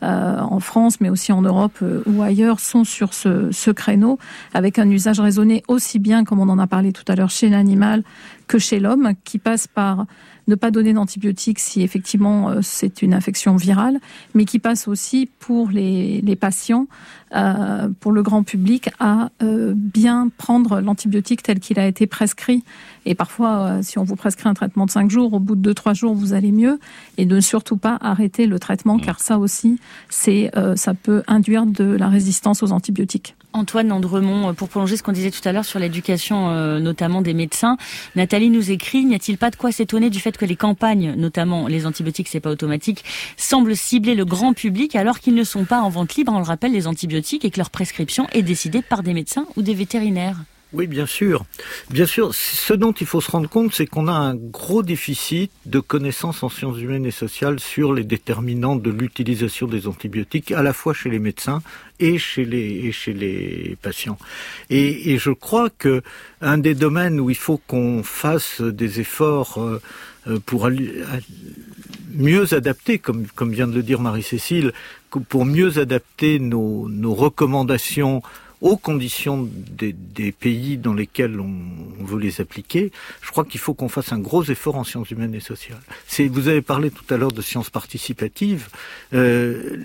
euh, 0.03 0.41
en 0.41 0.61
France, 0.61 1.01
mais 1.01 1.11
aussi 1.11 1.33
en 1.33 1.43
Europe 1.43 1.79
euh, 1.83 2.03
ou 2.07 2.23
ailleurs, 2.23 2.61
sont 2.61 2.85
sur 2.85 3.15
ce, 3.15 3.51
ce, 3.51 3.71
créneau, 3.71 4.19
avec 4.55 4.79
un 4.79 4.89
usage 4.89 5.19
raisonné 5.19 5.63
aussi 5.67 5.99
bien, 5.99 6.25
comme 6.25 6.39
on 6.39 6.49
en 6.49 6.59
a 6.59 6.67
parlé 6.67 6.93
tout 6.93 7.05
à 7.09 7.17
l'heure, 7.17 7.31
chez 7.31 7.49
l'animal 7.49 8.05
que 8.49 8.59
chez 8.59 8.81
l'homme, 8.81 9.13
qui 9.25 9.39
passe 9.39 9.67
par 9.67 10.07
ne 10.49 10.55
pas 10.55 10.71
donner 10.71 10.93
d'antibiotiques 10.93 11.59
si 11.59 11.83
effectivement 11.83 12.49
euh, 12.49 12.61
c'est 12.63 13.03
une 13.03 13.15
infection 13.15 13.55
virale, 13.57 14.01
mais 14.35 14.45
qui 14.47 14.59
passe 14.59 14.89
aussi 14.89 15.29
pour 15.39 15.69
les, 15.69 16.21
les 16.23 16.37
patients, 16.37 16.87
euh, 17.35 17.89
pour 18.01 18.13
le 18.13 18.23
grand 18.23 18.43
public, 18.43 18.89
à 18.99 19.29
euh, 19.43 19.75
bien 19.77 20.31
prendre 20.37 20.81
l'antibiotique 20.81 21.43
tel 21.43 21.61
qu'il 21.61 21.79
a 21.79 21.87
été 21.87 22.07
prescrit. 22.07 22.65
Et 23.05 23.15
parfois, 23.15 23.59
euh, 23.59 23.83
si 23.83 23.99
on 23.99 24.05
vous 24.05 24.17
prescrit 24.17 24.49
un 24.49 24.55
traitement 24.55 24.87
de 24.87 24.91
5 24.91 25.11
jours, 25.11 25.33
au 25.33 25.41
bout 25.41 25.57
de 25.57 25.73
2-3 25.73 25.95
jours, 25.95 26.15
vous 26.15 26.35
allez 26.35 26.53
mieux. 26.53 26.79
Et 27.17 27.27
ne 27.27 27.41
surtout 27.41 27.77
pas 27.77 27.99
arrêter 28.01 28.47
le 28.47 28.59
traitement, 28.59 28.97
mmh. 28.97 29.01
car 29.03 29.21
ça 29.21 29.39
aussi, 29.39 29.79
c'est, 30.09 30.51
euh, 30.57 30.77
ça 30.77 30.95
peut 30.95 31.23
induire 31.27 31.67
de 31.67 31.85
la 31.85 32.09
résistance 32.09 32.63
aux 32.63 32.73
antibiotiques. 32.73 33.35
Antoine 33.55 33.91
Andremont, 33.93 34.53
pour 34.55 34.69
prolonger 34.69 34.97
ce 34.97 35.03
qu'on 35.03 35.13
disait 35.13 35.31
tout 35.31 35.41
à 35.47 35.53
l'heure 35.53 35.65
sur 35.65 35.79
l'éducation, 35.79 36.51
euh, 36.51 36.81
notamment 36.81 37.23
des 37.23 37.33
médecins, 37.33 37.79
Nathalie 38.15 38.38
nous 38.47 38.71
écrit 38.71 39.05
n'y 39.05 39.15
a-t-il 39.15 39.37
pas 39.37 39.51
de 39.51 39.57
quoi 39.57 39.73
s'étonner 39.73 40.11
du 40.11 40.21
fait 40.21 40.37
que 40.37 40.45
les 40.45 40.57
campagnes, 40.57 41.15
notamment 41.17 41.67
les 41.67 41.85
antibiotiques, 41.85 42.29
c'est 42.29 42.41
pas 42.41 42.51
automatique, 42.51 43.05
semblent 43.37 43.77
cibler 43.77 44.15
le 44.15 44.25
grand 44.25 44.53
public 44.53 44.95
alors 44.95 45.19
qu'ils 45.19 45.35
ne 45.35 45.45
sont 45.45 45.65
pas 45.65 45.81
en 45.81 45.89
vente 45.89 46.15
libre, 46.15 46.33
on 46.33 46.39
le 46.39 46.45
rappelle, 46.45 46.73
les 46.73 46.87
antibiotiques 46.87 47.45
et 47.45 47.51
que 47.51 47.59
leur 47.59 47.71
prescription 47.71 48.27
est 48.33 48.43
décidée 48.43 48.83
par 48.83 49.03
des 49.03 49.15
médecins 49.15 49.47
ou 49.57 49.63
des 49.63 49.75
vétérinaires? 49.75 50.39
Oui, 50.75 50.87
bien 50.87 51.07
sûr. 51.07 51.47
Bien 51.91 52.05
sûr, 52.05 52.35
ce 52.35 52.75
dont 52.75 52.93
il 52.93 53.07
faut 53.07 53.23
se 53.23 53.31
rendre 53.31 53.49
compte, 53.49 53.73
c'est 53.73 53.87
qu'on 53.87 54.07
a 54.07 54.13
un 54.13 54.35
gros 54.35 54.83
déficit 54.83 55.51
de 55.65 55.81
connaissances 55.81 56.43
en 56.43 56.51
sciences 56.51 56.79
humaines 56.79 57.07
et 57.07 57.11
sociales 57.11 57.59
sur 57.59 57.95
les 57.95 58.05
déterminants 58.05 58.77
de 58.77 58.91
l'utilisation 58.91 59.67
des 59.67 59.87
antibiotiques, 59.87 60.53
à 60.53 60.63
la 60.63 60.75
fois 60.75 60.93
chez 60.93 61.09
les 61.09 61.19
médecins 61.19 61.63
et 62.01 62.19
chez 62.19 62.45
les, 62.45 62.87
et 62.87 62.93
chez 62.93 63.15
les 63.15 63.79
patients. 63.81 64.19
Et, 64.69 65.13
et 65.13 65.19
je 65.19 65.31
crois 65.31 65.71
que 65.71 66.03
un 66.43 66.59
des 66.59 66.75
domaines 66.75 67.19
où 67.19 67.31
il 67.31 67.37
faut 67.37 67.61
qu'on 67.67 68.03
fasse 68.03 68.61
des 68.61 69.01
efforts 69.01 69.59
euh, 69.59 69.81
euh, 70.27 70.39
pour 70.45 70.69
mieux 72.15 72.53
adapter, 72.53 72.99
comme, 72.99 73.27
comme 73.35 73.53
vient 73.53 73.69
de 73.69 73.75
le 73.75 73.83
dire 73.83 74.01
Marie-Cécile, 74.01 74.73
pour 75.29 75.47
mieux 75.47 75.79
adapter 75.79 76.39
nos, 76.39 76.89
nos 76.89 77.15
recommandations 77.15 78.23
aux 78.61 78.77
conditions 78.77 79.49
des, 79.53 79.93
des, 79.93 80.33
pays 80.33 80.77
dans 80.79 80.95
lesquels 80.95 81.41
on, 81.41 81.55
on, 82.01 82.05
veut 82.05 82.19
les 82.19 82.41
appliquer, 82.41 82.91
je 83.23 83.31
crois 83.31 83.45
qu'il 83.45 83.61
faut 83.61 83.75
qu'on 83.75 83.89
fasse 83.89 84.13
un 84.13 84.19
gros 84.19 84.45
effort 84.45 84.77
en 84.77 84.85
sciences 84.85 85.11
humaines 85.11 85.35
et 85.35 85.41
sociales. 85.41 85.81
Vous 86.31 86.49
avez 86.49 86.63
parlé 86.63 86.91
tout 86.91 87.05
à 87.13 87.17
l'heure 87.17 87.33
de 87.33 87.43
sciences 87.43 87.71
participatives. 87.71 88.69
Euh, 89.15 89.85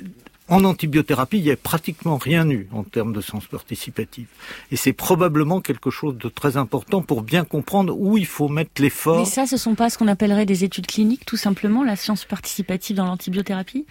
en 0.50 0.66
antibiothérapie, 0.66 1.38
il 1.38 1.44
n'y 1.44 1.52
a 1.52 1.56
pratiquement 1.56 2.18
rien 2.18 2.50
eu 2.50 2.68
en 2.74 2.84
termes 2.84 3.14
de 3.14 3.22
sciences 3.22 3.48
participatives. 3.48 4.28
Et 4.72 4.76
c'est 4.76 4.92
probablement 4.92 5.62
quelque 5.62 5.90
chose 5.90 6.18
de 6.18 6.28
très 6.28 6.58
important 6.58 7.02
pour 7.02 7.22
bien 7.22 7.46
comprendre 7.46 7.98
où 7.98 8.18
il 8.18 8.26
faut 8.26 8.50
mettre 8.50 8.82
l'effort. 8.82 9.20
Mais 9.20 9.26
ça, 9.26 9.46
ce 9.46 9.56
ne 9.56 9.60
sont 9.60 9.76
pas 9.76 9.90
ce 9.90 9.98
qu'on 9.98 10.08
appellerait 10.08 10.46
des 10.46 10.64
études 10.66 10.88
cliniques, 10.88 11.26
tout 11.26 11.38
simplement, 11.38 11.84
la 11.84 11.96
science 11.96 12.26
participative 12.26 12.98
dans 12.98 13.06
l'antibiothérapie? 13.06 13.86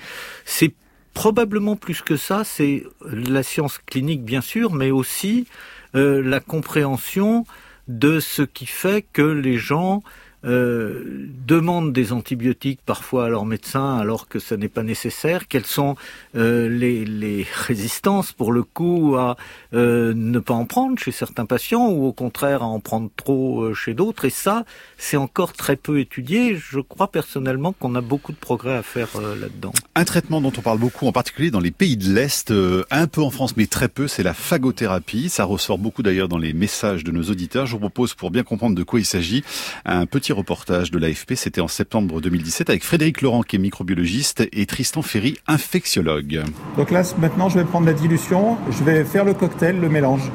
C'est 0.45 0.73
probablement 1.14 1.77
plus 1.77 2.03
que 2.03 2.16
ça, 2.16 2.44
c'est 2.44 2.85
la 3.05 3.42
science 3.42 3.79
clinique 3.79 4.25
bien 4.25 4.40
sûr, 4.40 4.72
mais 4.72 4.90
aussi 4.90 5.46
euh, 5.94 6.22
la 6.22 6.40
compréhension 6.40 7.44
de 7.88 8.20
ce 8.20 8.42
qui 8.42 8.66
fait 8.66 9.05
que 9.12 9.22
les 9.22 9.59
gens 9.59 10.03
euh, 10.45 11.29
demandent 11.47 11.93
des 11.93 12.13
antibiotiques 12.13 12.81
parfois 12.85 13.27
à 13.27 13.29
leur 13.29 13.45
médecin 13.45 13.97
alors 13.97 14.27
que 14.27 14.41
ce 14.41 14.55
n'est 14.55 14.69
pas 14.69 14.83
nécessaire, 14.83 15.47
quelles 15.47 15.67
sont 15.67 15.97
euh, 16.35 16.69
les, 16.69 17.47
résistances 17.55 18.33
pour 18.33 18.53
le 18.53 18.63
coup 18.63 19.15
à 19.17 19.37
euh, 19.73 20.13
ne 20.15 20.39
pas 20.39 20.55
en 20.55 20.65
prendre 20.65 20.99
chez 20.99 21.13
certains 21.13 21.47
patients 21.47 21.89
ou 21.89 22.07
au 22.07 22.13
contraire 22.13 22.63
à 22.63 22.67
en 22.67 22.81
prendre 22.81 23.11
trop 23.17 23.73
chez 23.75 23.95
d'autres? 23.95 24.25
Et 24.25 24.31
ça, 24.31 24.65
c'est 24.99 25.17
encore 25.17 25.53
très 25.53 25.77
peu 25.77 26.01
étudié. 26.01 26.57
Je 26.57 26.81
crois 26.81 27.09
personnellement 27.09 27.73
qu'on 27.73 27.95
a 27.95 28.01
beaucoup 28.01 28.33
de 28.33 28.37
progrès 28.37 28.75
à 28.75 28.83
faire 28.83 29.09
là-dedans. 29.21 29.73
Un 29.95 30.05
traitement 30.05 30.41
dont 30.41 30.53
on 30.57 30.61
parle 30.61 30.79
beaucoup, 30.79 31.07
en 31.07 31.13
particulier 31.13 31.51
dans 31.51 31.61
les 31.61 31.71
pays 31.71 31.97
de 31.97 32.13
l'Est, 32.13 32.53
un 32.91 33.07
peu 33.07 33.23
en 33.23 33.31
France 33.31 33.57
mais 33.57 33.67
très 33.67 33.89
peu, 33.89 34.09
c'est 34.09 34.23
la 34.23 34.35
phagothérapie. 34.35 35.29
Ça 35.29 35.45
ressort 35.45 35.79
beaucoup 35.79 36.03
d'ailleurs 36.03 36.29
dans 36.29 36.39
les 36.39 36.53
messages 36.53 37.05
de 37.05 37.13
nos 37.13 37.25
auditeurs. 37.25 37.67
Je 37.67 37.73
vous 37.73 37.81
propose, 37.81 38.15
pour 38.15 38.31
bien 38.31 38.43
comprendre 38.43 38.77
de 38.77 38.83
quoi 38.83 39.01
il 39.01 39.07
s'agit, 39.07 39.45
un 39.85 40.07
petit 40.07 40.32
reportage 40.33 40.90
de 40.90 40.99
l'AFP. 40.99 41.35
C'était 41.35 41.61
en 41.61 41.68
septembre 41.68 42.21
2017 42.21 42.71
avec 42.71 42.85
Frédéric 42.85 43.23
Laurent, 43.23 43.42
qui 43.42 43.57
est 43.57 43.59
microbiologiste, 43.59 44.49
et 44.53 44.66
Tristan 44.66 45.03
Ferry, 45.03 45.37
infectiologue. 45.47 46.42
Donc 46.77 46.90
là, 46.90 47.03
maintenant, 47.18 47.49
je 47.49 47.59
vais 47.59 47.64
prendre 47.64 47.87
la 47.87 47.92
dilution. 47.92 48.57
Je 48.71 48.83
vais 48.85 49.05
faire 49.05 49.25
le 49.25 49.35
cocktail, 49.35 49.79
le 49.81 49.88
mélange. 49.88 50.31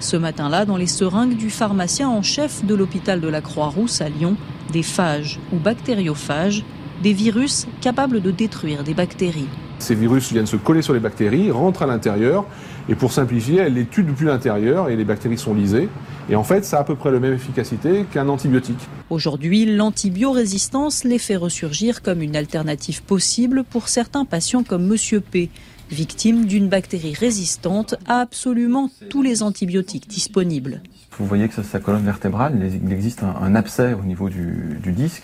Ce 0.00 0.16
matin-là, 0.16 0.64
dans 0.64 0.76
les 0.76 0.86
seringues 0.86 1.36
du 1.36 1.50
pharmacien 1.50 2.08
en 2.08 2.22
chef 2.22 2.64
de 2.64 2.74
l'hôpital 2.74 3.20
de 3.20 3.28
la 3.28 3.40
Croix-Rousse 3.40 4.00
à 4.00 4.08
Lyon, 4.08 4.36
des 4.72 4.82
phages 4.82 5.38
ou 5.52 5.58
bactériophages, 5.58 6.64
des 7.02 7.12
virus 7.12 7.66
capables 7.80 8.20
de 8.20 8.30
détruire 8.30 8.84
des 8.84 8.94
bactéries. 8.94 9.48
Ces 9.78 9.94
virus 9.94 10.32
viennent 10.32 10.46
se 10.46 10.56
coller 10.56 10.82
sur 10.82 10.94
les 10.94 11.00
bactéries, 11.00 11.50
rentrent 11.50 11.82
à 11.82 11.86
l'intérieur, 11.86 12.44
et 12.88 12.94
pour 12.94 13.12
simplifier, 13.12 13.60
elles 13.60 13.74
les 13.74 13.86
tuent 13.86 14.02
depuis 14.02 14.26
l'intérieur, 14.26 14.90
et 14.90 14.96
les 14.96 15.04
bactéries 15.04 15.38
sont 15.38 15.54
lisées. 15.54 15.88
Et 16.28 16.36
en 16.36 16.44
fait, 16.44 16.64
ça 16.64 16.78
a 16.78 16.80
à 16.80 16.84
peu 16.84 16.96
près 16.96 17.10
la 17.10 17.18
même 17.18 17.34
efficacité 17.34 18.04
qu'un 18.12 18.28
antibiotique. 18.28 18.88
Aujourd'hui, 19.10 19.64
l'antibiorésistance 19.64 21.04
les 21.04 21.18
fait 21.18 21.36
ressurgir 21.36 22.02
comme 22.02 22.22
une 22.22 22.36
alternative 22.36 23.02
possible 23.02 23.64
pour 23.64 23.88
certains 23.88 24.24
patients 24.24 24.64
comme 24.64 24.86
Monsieur 24.86 25.20
P. 25.20 25.50
victime 25.90 26.46
d'une 26.46 26.68
bactérie 26.68 27.14
résistante 27.14 27.94
à 28.06 28.20
absolument 28.20 28.90
tous 29.08 29.22
les 29.22 29.42
antibiotiques 29.42 30.08
disponibles. 30.08 30.82
Vous 31.18 31.26
voyez 31.26 31.48
que 31.48 31.62
sa 31.62 31.78
colonne 31.78 32.04
vertébrale, 32.04 32.58
il 32.82 32.92
existe 32.92 33.22
un, 33.22 33.54
abcès 33.54 33.94
au 33.94 34.02
niveau 34.02 34.28
du, 34.28 34.78
du 34.82 34.92
disque. 34.92 35.22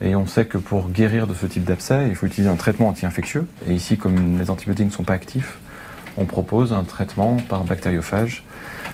Et 0.00 0.14
on 0.14 0.26
sait 0.26 0.44
que 0.44 0.58
pour 0.58 0.90
guérir 0.90 1.26
de 1.26 1.34
ce 1.34 1.46
type 1.46 1.64
d'abcès, 1.64 2.06
il 2.08 2.14
faut 2.14 2.26
utiliser 2.26 2.50
un 2.50 2.56
traitement 2.56 2.88
anti-infectieux. 2.88 3.46
Et 3.68 3.74
ici, 3.74 3.96
comme 3.96 4.38
les 4.38 4.50
antibiotiques 4.50 4.86
ne 4.86 4.92
sont 4.92 5.04
pas 5.04 5.14
actifs, 5.14 5.58
on 6.16 6.24
propose 6.24 6.72
un 6.72 6.84
traitement 6.84 7.36
par 7.48 7.64
bactériophage 7.64 8.44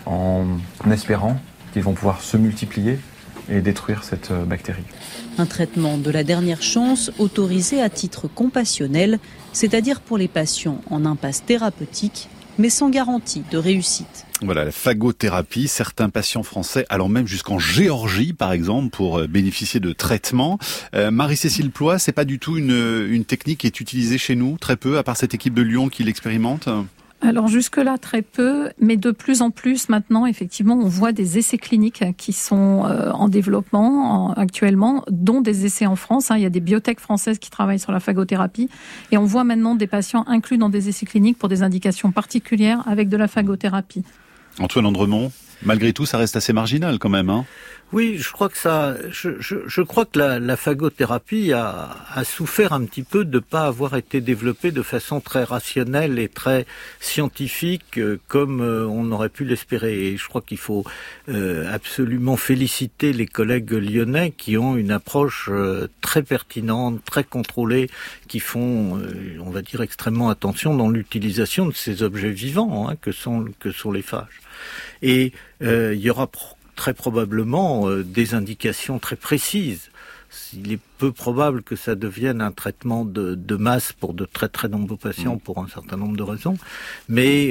en 0.06 0.46
espérant 0.90 1.38
qu'ils 1.72 1.82
vont 1.82 1.92
pouvoir 1.92 2.20
se 2.20 2.36
multiplier 2.36 2.98
et 3.50 3.60
détruire 3.60 4.04
cette 4.04 4.30
euh, 4.30 4.44
bactérie. 4.44 4.84
Un 5.38 5.46
traitement 5.46 5.98
de 5.98 6.10
la 6.10 6.24
dernière 6.24 6.62
chance 6.62 7.10
autorisé 7.18 7.82
à 7.82 7.90
titre 7.90 8.28
compassionnel, 8.28 9.18
c'est-à-dire 9.52 10.00
pour 10.00 10.18
les 10.18 10.28
patients 10.28 10.80
en 10.90 11.04
impasse 11.04 11.44
thérapeutique, 11.44 12.28
mais 12.58 12.70
sans 12.70 12.90
garantie 12.90 13.42
de 13.50 13.58
réussite. 13.58 14.26
Voilà, 14.42 14.64
la 14.64 14.70
phagothérapie, 14.70 15.68
certains 15.68 16.08
patients 16.10 16.42
français 16.42 16.86
allant 16.88 17.08
même 17.08 17.26
jusqu'en 17.26 17.58
Géorgie, 17.58 18.32
par 18.32 18.52
exemple, 18.52 18.90
pour 18.90 19.18
euh, 19.18 19.26
bénéficier 19.26 19.80
de 19.80 19.92
traitements. 19.92 20.58
Euh, 20.94 21.10
Marie-Cécile 21.10 21.70
Ploy, 21.70 21.98
c'est 21.98 22.12
pas 22.12 22.24
du 22.24 22.38
tout 22.38 22.56
une, 22.56 23.06
une 23.10 23.24
technique 23.24 23.60
qui 23.60 23.66
est 23.66 23.80
utilisée 23.80 24.18
chez 24.18 24.36
nous, 24.36 24.56
très 24.58 24.76
peu, 24.76 24.98
à 24.98 25.02
part 25.02 25.16
cette 25.16 25.34
équipe 25.34 25.54
de 25.54 25.62
Lyon 25.62 25.88
qui 25.88 26.04
l'expérimente? 26.04 26.68
Alors 27.22 27.48
jusque-là 27.48 27.98
très 27.98 28.22
peu, 28.22 28.70
mais 28.78 28.96
de 28.96 29.10
plus 29.10 29.42
en 29.42 29.50
plus 29.50 29.88
maintenant, 29.88 30.26
effectivement, 30.26 30.74
on 30.74 30.88
voit 30.88 31.12
des 31.12 31.38
essais 31.38 31.58
cliniques 31.58 32.02
qui 32.16 32.32
sont 32.32 32.84
euh, 32.86 33.10
en 33.12 33.28
développement 33.28 34.32
actuellement, 34.32 35.04
dont 35.10 35.40
des 35.40 35.66
essais 35.66 35.86
en 35.86 35.96
France. 35.96 36.30
Hein. 36.30 36.36
Il 36.36 36.42
y 36.42 36.46
a 36.46 36.50
des 36.50 36.60
biotech 36.60 36.98
françaises 36.98 37.38
qui 37.38 37.50
travaillent 37.50 37.78
sur 37.78 37.92
la 37.92 38.00
phagothérapie, 38.00 38.70
et 39.12 39.18
on 39.18 39.24
voit 39.24 39.44
maintenant 39.44 39.74
des 39.74 39.86
patients 39.86 40.24
inclus 40.28 40.56
dans 40.56 40.70
des 40.70 40.88
essais 40.88 41.06
cliniques 41.06 41.38
pour 41.38 41.48
des 41.48 41.62
indications 41.62 42.10
particulières 42.10 42.82
avec 42.86 43.08
de 43.08 43.16
la 43.16 43.28
phagothérapie. 43.28 44.02
Antoine 44.58 44.86
Andremont, 44.86 45.30
malgré 45.62 45.92
tout, 45.92 46.06
ça 46.06 46.18
reste 46.18 46.36
assez 46.36 46.52
marginal 46.52 46.98
quand 46.98 47.10
même. 47.10 47.28
Hein 47.28 47.44
oui, 47.92 48.18
je 48.18 48.30
crois 48.30 48.48
que 48.48 48.56
ça, 48.56 48.94
je, 49.10 49.40
je, 49.40 49.56
je 49.66 49.82
crois 49.82 50.04
que 50.04 50.16
la, 50.16 50.38
la 50.38 50.56
phagothérapie 50.56 51.52
a, 51.52 51.96
a, 52.14 52.22
souffert 52.22 52.72
un 52.72 52.84
petit 52.84 53.02
peu 53.02 53.24
de 53.24 53.38
ne 53.38 53.40
pas 53.40 53.66
avoir 53.66 53.96
été 53.96 54.20
développée 54.20 54.70
de 54.70 54.82
façon 54.82 55.20
très 55.20 55.42
rationnelle 55.42 56.20
et 56.20 56.28
très 56.28 56.66
scientifique 57.00 57.98
euh, 57.98 58.20
comme 58.28 58.60
euh, 58.60 58.86
on 58.86 59.10
aurait 59.10 59.28
pu 59.28 59.44
l'espérer. 59.44 60.06
Et 60.06 60.16
je 60.16 60.28
crois 60.28 60.40
qu'il 60.40 60.58
faut 60.58 60.84
euh, 61.28 61.72
absolument 61.74 62.36
féliciter 62.36 63.12
les 63.12 63.26
collègues 63.26 63.72
lyonnais 63.72 64.30
qui 64.30 64.56
ont 64.56 64.76
une 64.76 64.92
approche 64.92 65.50
très 66.00 66.22
pertinente, 66.22 67.04
très 67.04 67.24
contrôlée, 67.24 67.90
qui 68.28 68.38
font, 68.38 69.00
on 69.40 69.50
va 69.50 69.62
dire, 69.62 69.80
extrêmement 69.82 70.30
attention 70.30 70.76
dans 70.76 70.88
l'utilisation 70.88 71.66
de 71.66 71.74
ces 71.74 72.04
objets 72.04 72.30
vivants 72.30 72.88
hein, 72.88 72.94
que 73.00 73.10
sont 73.10 73.46
que 73.58 73.72
sont 73.72 73.90
les 73.90 74.02
phages. 74.02 74.40
Et 75.02 75.32
il 75.60 75.96
y 75.96 76.10
aura 76.10 76.28
très 76.80 76.94
probablement 76.94 77.90
euh, 77.90 78.02
des 78.02 78.32
indications 78.32 78.98
très 78.98 79.16
précises. 79.16 79.90
Il 80.54 80.72
est 80.72 80.78
peu 80.96 81.12
probable 81.12 81.62
que 81.62 81.76
ça 81.76 81.94
devienne 81.94 82.40
un 82.40 82.52
traitement 82.52 83.04
de, 83.04 83.34
de 83.34 83.56
masse 83.56 83.92
pour 83.92 84.14
de 84.14 84.24
très 84.24 84.48
très 84.48 84.68
nombreux 84.68 84.96
patients 84.96 85.36
mm. 85.36 85.40
pour 85.40 85.58
un 85.58 85.68
certain 85.68 85.98
nombre 85.98 86.16
de 86.16 86.22
raisons, 86.22 86.56
mais 87.10 87.50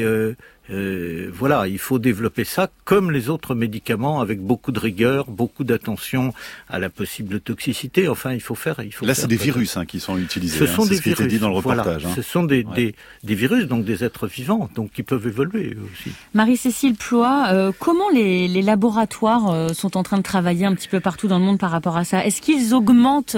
euh, 0.72 1.30
voilà, 1.34 1.68
il 1.68 1.80
faut 1.80 2.00
développer 2.00 2.44
ça 2.44 2.70
comme 2.86 3.12
les 3.12 3.30
autres 3.30 3.56
médicaments 3.56 4.22
avec 4.22 4.40
beaucoup 4.42 4.72
de 4.72 4.80
rigueur, 4.80 5.26
beaucoup 5.30 5.64
d'attention 5.64 6.34
à 6.70 6.80
la 6.80 6.90
possible 6.90 7.40
toxicité. 7.40 8.08
Enfin, 8.08 8.34
il 8.34 8.42
faut 8.42 8.56
faire. 8.56 8.80
Il 8.84 8.94
faut 8.94 9.06
Là, 9.06 9.16
c'est 9.16 9.28
des 9.28 9.36
virus 9.36 9.78
hein, 9.78 9.86
qui 9.86 10.00
sont 10.00 10.18
utilisés. 10.18 10.60
Ce 10.60 10.64
hein, 10.66 10.76
sont 10.76 10.86
des 10.86 10.98
ce 10.98 11.02
qui 11.02 11.10
virus. 11.10 11.28
dit 11.28 11.40
dans 11.40 11.50
le 11.50 11.56
reportage. 11.56 12.06
Hein. 12.06 12.12
Ce 12.16 12.22
sont 12.22 12.44
des, 12.44 12.64
des, 12.64 12.96
des, 13.24 13.36
virus, 13.36 13.66
donc 13.66 13.86
des 13.86 14.04
êtres 14.04 14.28
vivants, 14.28 14.70
donc 14.76 14.92
qui 14.92 15.04
peuvent 15.04 15.26
évoluer 15.26 15.76
aussi. 15.92 16.12
Marie-Cécile 16.34 16.96
Ploy, 16.96 17.26
euh, 17.52 17.72
comment 17.78 18.10
les, 18.14 18.48
les 18.48 18.62
laboratoires 18.62 19.50
euh, 19.50 19.70
sont 19.70 19.98
en 19.98 20.04
train 20.04 20.18
de 20.18 20.24
travailler 20.24 20.66
un 20.66 20.76
petit 20.76 20.88
peu 20.88 21.00
partout 21.00 21.28
dans 21.28 21.40
le 21.40 21.46
monde 21.46 21.60
par 21.60 21.72
rapport 21.72 21.98
à 21.98 22.04
ça? 22.04 22.26
Est-ce 22.26 22.42
qu'ils 22.42 22.74
augmentent 22.74 23.38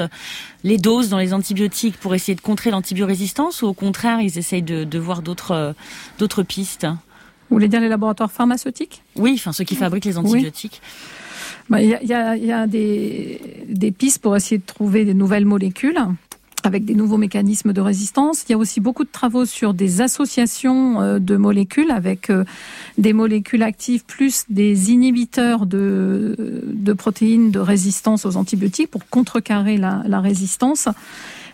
les 0.64 0.78
doses 0.78 1.10
dans 1.10 1.18
les 1.18 1.34
antibiotiques 1.34 1.98
pour 1.98 2.14
essayer 2.14 2.36
de 2.36 2.42
contrer 2.42 2.72
l'antibiorésistance 2.72 3.62
ou 3.62 3.68
au 3.68 3.74
contraire, 3.74 4.20
ils 4.22 4.38
essayent 4.38 4.62
de, 4.62 4.84
de 4.84 5.00
voir 5.00 5.22
d'autres 5.22 5.52
euh, 5.52 5.74
d'autres 6.20 6.44
pistes? 6.44 6.88
Vous 7.52 7.58
voulez 7.58 7.68
dire 7.68 7.82
les 7.82 7.90
laboratoires 7.90 8.32
pharmaceutiques 8.32 9.04
Oui, 9.18 9.34
enfin 9.36 9.52
ceux 9.52 9.66
qui 9.66 9.76
fabriquent 9.76 10.06
les 10.06 10.18
antibiotiques. 10.18 10.82
Bah, 11.70 11.82
il 11.82 11.90
y, 11.90 12.14
a, 12.14 12.36
y 12.38 12.52
a 12.52 12.66
des, 12.66 13.42
des 13.68 13.92
pistes 13.92 14.20
pour 14.22 14.36
essayer 14.36 14.58
de 14.58 14.66
trouver 14.66 15.04
des 15.04 15.14
nouvelles 15.14 15.46
molécules 15.46 16.00
avec 16.64 16.86
des 16.86 16.96
nouveaux 16.96 17.18
mécanismes 17.18 17.74
de 17.74 17.82
résistance. 17.82 18.46
Il 18.48 18.52
y 18.52 18.56
a 18.56 18.58
aussi 18.58 18.80
beaucoup 18.80 19.04
de 19.04 19.10
travaux 19.12 19.46
sur 19.46 19.74
des 19.74 20.02
associations 20.02 21.02
euh, 21.02 21.20
de 21.20 21.36
molécules 21.36 21.92
avec 21.92 22.30
euh, 22.30 22.46
des 22.98 23.14
molécules 23.14 23.64
actives 23.64 24.06
plus 24.06 24.46
des 24.50 24.92
inhibiteurs 24.92 25.66
de, 25.66 26.64
de 26.66 26.94
protéines 26.94 27.52
de 27.52 27.60
résistance 27.60 28.26
aux 28.26 28.38
antibiotiques 28.38 28.90
pour 28.90 29.08
contrecarrer 29.10 29.78
la, 29.78 30.04
la 30.08 30.22
résistance. 30.22 30.88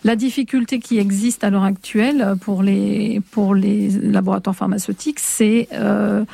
La 0.04 0.14
difficulté 0.14 0.78
qui 0.78 0.98
existe 0.98 1.42
à 1.42 1.50
l'heure 1.50 1.64
actuelle 1.64 2.34
pour 2.40 2.62
les, 2.62 3.20
pour 3.32 3.54
les 3.54 3.90
laboratoires 3.90 4.54
pharmaceutiques, 4.54 5.18
c'est 5.18 5.68
euh, 5.72 6.24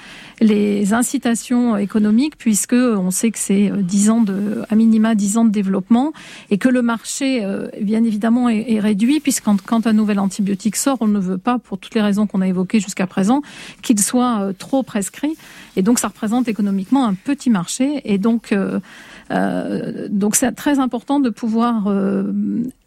les 0.40 0.92
incitations 0.92 1.77
économiques, 1.77 2.37
puisque 2.37 2.74
on 2.74 3.11
sait 3.11 3.31
que 3.31 3.38
c'est 3.38 3.70
10 3.70 4.11
ans 4.11 4.20
de, 4.20 4.62
à 4.68 4.74
minima 4.74 5.14
10 5.14 5.38
ans 5.38 5.44
de 5.46 5.50
développement, 5.50 6.12
et 6.50 6.59
que 6.59 6.68
le 6.68 6.83
marché, 6.83 7.42
euh, 7.42 7.68
bien 7.81 8.05
évidemment, 8.05 8.50
est, 8.50 8.81
réduit, 8.81 9.20
puisque 9.20 9.44
quand, 9.44 9.87
un 9.87 9.92
nouvel 9.92 10.18
antibiotique 10.18 10.77
sort, 10.77 10.98
on 11.00 11.09
ne 11.09 11.18
veut 11.18 11.38
pas, 11.38 11.59
pour 11.59 11.79
toutes 11.79 11.94
les 11.94 12.03
raisons 12.03 12.27
qu'on 12.27 12.42
a 12.42 12.48
évoquées 12.48 12.81
jusqu'à 12.81 13.07
présent, 13.07 13.40
qu'il 13.83 13.98
soit 13.98 14.40
euh, 14.40 14.53
trop 14.53 14.83
prescrit. 14.83 15.37
Et 15.77 15.83
donc, 15.83 15.98
ça 15.98 16.09
représente 16.09 16.48
économiquement 16.48 17.07
un 17.07 17.14
petit 17.14 17.50
marché, 17.50 18.03
et 18.05 18.18
donc, 18.18 18.55
euh, 19.31 20.09
donc 20.11 20.37
c'est 20.37 20.53
très 20.53 20.79
important 20.79 21.21
de 21.21 21.31
pouvoir 21.31 21.87
euh, 21.87 22.33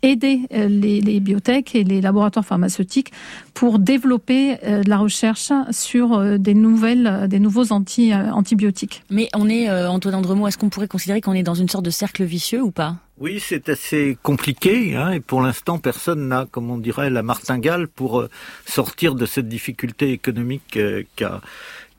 aider 0.02 0.41
euh, 0.54 0.67
les, 0.67 1.02
les, 1.02 1.19
biotech 1.19 1.76
et 1.76 1.84
les 1.84 2.02
laboratoires 2.02 2.45
pharmaceutiques 2.45 3.12
pour 3.54 3.80
développer 3.80 4.58
la 4.86 4.97
recherche 4.97 5.52
sur 5.71 6.38
des 6.38 6.54
nouvelles, 6.54 7.28
des 7.28 7.39
nouveaux 7.39 7.71
anti, 7.71 8.13
antibiotiques. 8.13 9.04
Mais 9.10 9.30
on 9.36 9.50
est, 9.50 9.67
Antoine 9.88 10.13
Andremont, 10.13 10.45
est-ce 10.45 10.60
qu'on 10.60 10.69
pourrait 10.69 10.88
considérer 10.88 11.21
qu'on 11.21 11.34
est 11.34 11.41
dans 11.41 11.56
une 11.56 11.67
sorte 11.67 11.84
de 11.84 11.89
cercle 11.89 12.23
vicieux 12.23 12.62
ou 12.62 12.69
pas? 12.69 12.97
Oui, 13.19 13.39
c'est 13.39 13.67
assez 13.69 14.15
compliqué, 14.21 14.95
hein, 14.95 15.10
et 15.10 15.19
pour 15.19 15.41
l'instant, 15.41 15.80
personne 15.80 16.28
n'a, 16.28 16.45
comme 16.52 16.69
on 16.69 16.78
dirait, 16.78 17.10
la 17.10 17.23
martingale 17.23 17.88
pour 17.88 18.28
sortir 18.67 19.15
de 19.15 19.26
cette 19.26 19.47
difficulté 19.47 20.12
économique 20.12 20.78
qu'a 21.15 21.41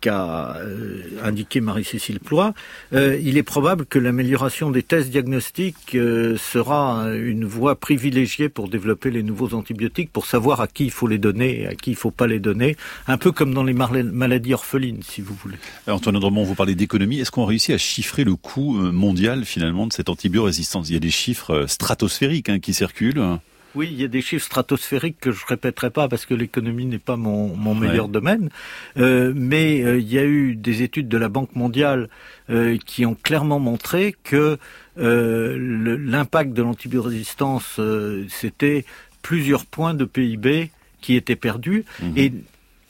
qu'a 0.01 0.57
euh, 0.57 1.03
indiqué 1.23 1.61
Marie-Cécile 1.61 2.21
Ploy, 2.21 2.53
euh, 2.93 3.19
il 3.23 3.37
est 3.37 3.43
probable 3.43 3.87
que 3.87 3.99
l'amélioration 3.99 4.71
des 4.71 4.83
tests 4.83 5.11
diagnostiques 5.11 5.95
euh, 5.95 6.37
sera 6.37 7.09
une 7.15 7.45
voie 7.45 7.77
privilégiée 7.77 8.49
pour 8.49 8.69
développer 8.69 9.11
les 9.11 9.23
nouveaux 9.23 9.55
antibiotiques, 9.55 10.13
pour 10.13 10.27
savoir 10.27 10.61
à 10.61 10.67
qui 10.67 10.85
il 10.85 10.91
faut 10.91 11.07
les 11.07 11.19
donner 11.19 11.63
et 11.63 11.67
à 11.67 11.75
qui 11.75 11.91
il 11.91 11.95
ne 11.95 11.99
faut 11.99 12.11
pas 12.11 12.27
les 12.27 12.39
donner, 12.41 12.77
un 13.07 13.19
peu 13.19 13.33
comme 13.33 13.55
dans 13.55 13.65
les 13.65 13.75
maladies 13.75 14.55
orphelines, 14.55 15.03
si 15.03 15.21
vous 15.21 15.35
voulez. 15.35 15.57
Antoine 15.87 16.17
Andremont, 16.17 16.45
vous 16.45 16.55
parlez 16.55 16.75
d'économie. 16.75 17.21
Est-ce 17.21 17.31
qu'on 17.31 17.45
réussit 17.45 17.75
à 17.75 17.79
chiffrer 17.79 18.25
le 18.25 18.37
coût 18.37 18.75
mondial, 18.75 19.45
finalement, 19.45 19.87
de 19.87 19.93
cette 19.93 20.09
antibiorésistance? 20.09 20.89
Il 20.89 20.95
y 20.95 20.97
a 20.97 21.01
des 21.01 21.11
chiffres 21.11 21.67
stratosphériques 21.67 22.49
hein, 22.49 22.59
qui 22.59 22.75
circulent. 22.75 23.39
Oui, 23.75 23.89
il 23.91 24.01
y 24.01 24.05
a 24.05 24.09
des 24.09 24.23
chiffres 24.23 24.45
stratosphériques 24.45 25.21
que 25.21 25.31
je 25.31 25.45
répéterai 25.47 25.91
pas 25.91 26.09
parce 26.09 26.27
que 26.27 26.35
l'économie 26.35 26.87
n'est 26.87 26.99
pas 26.99 27.17
mon, 27.17 27.55
mon 27.55 27.75
meilleur 27.75 28.09
domaine. 28.09 28.49
Euh, 28.97 29.33
mais 29.35 29.83
euh, 29.83 29.99
il 29.99 30.13
y 30.13 30.19
a 30.19 30.25
eu 30.25 30.57
des 30.57 30.83
études 30.83 31.09
de 31.09 31.19
la 31.19 31.29
Banque 31.29 31.55
mondiale 31.55 32.09
euh, 32.51 32.79
qui 32.85 33.05
ont 33.05 33.15
clairement 33.15 33.61
montré 33.61 34.15
que 34.25 34.59
l'impact 34.97 36.53
de 36.55 36.63
l'antibiorésistance, 36.63 37.79
c'était 38.29 38.85
plusieurs 39.23 39.65
points 39.65 39.95
de 39.95 40.05
PIB 40.05 40.71
qui 41.01 41.15
étaient 41.15 41.37
perdus. 41.37 41.85
Mhm. 42.03 42.13
Et 42.17 42.33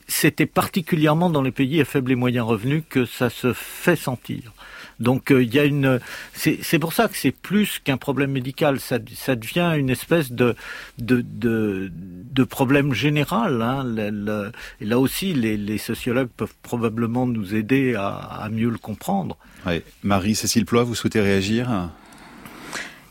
c'était 0.07 0.47
particulièrement 0.47 1.29
dans 1.29 1.43
les 1.43 1.51
pays 1.51 1.79
à 1.79 1.85
faible 1.85 2.11
et 2.11 2.15
moyen 2.15 2.41
revenu 2.41 2.81
que 2.81 3.05
ça 3.05 3.29
se 3.29 3.53
fait 3.53 3.95
sentir. 3.95 4.53
Donc 4.99 5.31
euh, 5.31 5.43
il 5.43 5.53
y 5.53 5.59
a 5.59 5.65
une, 5.65 5.99
c'est 6.33 6.79
pour 6.79 6.93
ça 6.93 7.07
que 7.07 7.17
c'est 7.17 7.31
plus 7.31 7.79
qu'un 7.79 7.97
problème 7.97 8.31
médical, 8.31 8.79
ça, 8.79 8.97
ça 9.15 9.35
devient 9.35 9.73
une 9.77 9.89
espèce 9.89 10.31
de 10.31 10.55
de, 10.97 11.21
de, 11.21 11.91
de 11.93 12.43
problème 12.43 12.93
général. 12.93 13.61
Hein. 13.61 14.51
et 14.81 14.85
là 14.85 14.99
aussi, 14.99 15.33
les, 15.33 15.57
les, 15.57 15.77
sociologues 15.77 16.29
peuvent 16.35 16.55
probablement 16.61 17.25
nous 17.25 17.55
aider 17.55 17.95
à, 17.95 18.09
à 18.09 18.49
mieux 18.49 18.69
le 18.69 18.77
comprendre. 18.77 19.37
Ouais. 19.65 19.83
Marie-Cécile 20.03 20.65
Ploy, 20.65 20.83
vous 20.83 20.95
souhaitez 20.95 21.21
réagir? 21.21 21.89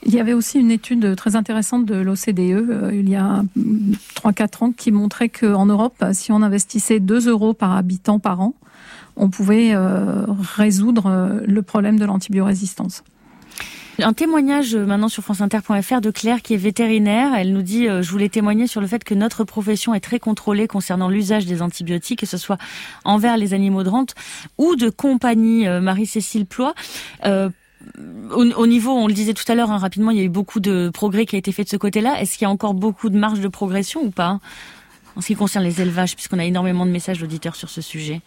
Il 0.05 0.15
y 0.15 0.21
avait 0.21 0.33
aussi 0.33 0.59
une 0.59 0.71
étude 0.71 1.17
très 1.17 1.35
intéressante 1.35 1.85
de 1.85 1.97
l'OCDE 1.97 2.39
euh, 2.39 2.91
il 2.93 3.09
y 3.09 3.17
a 3.17 3.43
3-4 4.17 4.65
ans 4.65 4.73
qui 4.73 4.93
montrait 4.93 5.29
qu'en 5.29 5.67
Europe, 5.67 6.05
si 6.13 6.31
on 6.31 6.43
investissait 6.43 7.01
2 7.01 7.29
euros 7.29 7.53
par 7.53 7.77
habitant 7.77 8.19
par 8.19 8.41
an, 8.41 8.55
on 9.19 9.29
pouvait 9.29 9.75
euh, 9.75 10.25
résoudre 10.55 11.07
euh, 11.07 11.41
le 11.45 11.63
problème 11.63 11.99
de 11.99 12.05
l'antibiorésistance. 12.05 13.03
Un 14.01 14.13
témoignage 14.13 14.77
euh, 14.77 14.87
maintenant 14.87 15.09
sur 15.09 15.25
franceinter.fr 15.25 16.01
de 16.01 16.11
Claire 16.13 16.41
qui 16.41 16.55
est 16.55 16.59
vétérinaire. 16.59 17.35
Elle 17.35 17.53
nous 17.53 17.63
dit 17.63 17.87
je 17.87 18.11
voulais 18.11 18.29
témoigner 18.29 18.69
sur 18.69 18.81
le 18.81 18.87
fait 18.87 19.03
que 19.03 19.15
notre 19.15 19.43
profession 19.45 19.93
est 19.93 20.01
très 20.01 20.21
contrôlée 20.21 20.69
concernant 20.69 21.09
l'usage 21.09 21.47
des 21.47 21.61
antibiotiques, 21.63 22.21
que 22.21 22.27
ce 22.27 22.37
soit 22.37 22.59
envers 23.05 23.37
les 23.37 23.55
animaux 23.55 23.83
de 23.83 23.89
rente 23.89 24.15
ou 24.57 24.77
de 24.77 24.89
compagnie. 24.89 25.67
Marie-Cécile 25.67 26.47
Ploy. 26.47 26.73
au, 27.25 28.67
niveau, 28.67 28.93
on 28.93 29.09
le 29.09 29.15
disait 29.15 29.35
tout 29.35 29.51
à 29.51 29.57
l'heure 29.57 29.73
hein, 29.73 29.79
rapidement, 29.79 30.13
il 30.13 30.19
y 30.19 30.21
a 30.21 30.25
eu 30.25 30.29
beaucoup 30.29 30.61
de 30.61 30.91
progrès 30.95 31.27
qui 31.27 31.35
a 31.35 31.39
été 31.39 31.51
fait 31.51 31.65
de 31.65 31.69
ce 31.69 31.77
côté-là. 31.77 32.21
Est-ce 32.21 32.39
qu'il 32.39 32.45
y 32.45 32.49
a 32.49 32.51
encore 32.51 32.75
beaucoup 32.75 33.11
de 33.11 33.19
marge 33.19 33.41
de 33.41 33.49
progression 33.49 34.01
ou 34.05 34.11
pas 34.11 34.39
en 35.17 35.21
ce 35.21 35.27
qui 35.27 35.35
concerne 35.35 35.65
les 35.65 35.81
élevages, 35.81 36.15
puisqu'on 36.15 36.39
a 36.39 36.45
énormément 36.45 36.87
de 36.87 36.93
messages 36.93 37.19
d'auditeurs 37.19 37.57
sur 37.57 37.71
ce 37.71 37.81
sujet? 37.81 38.23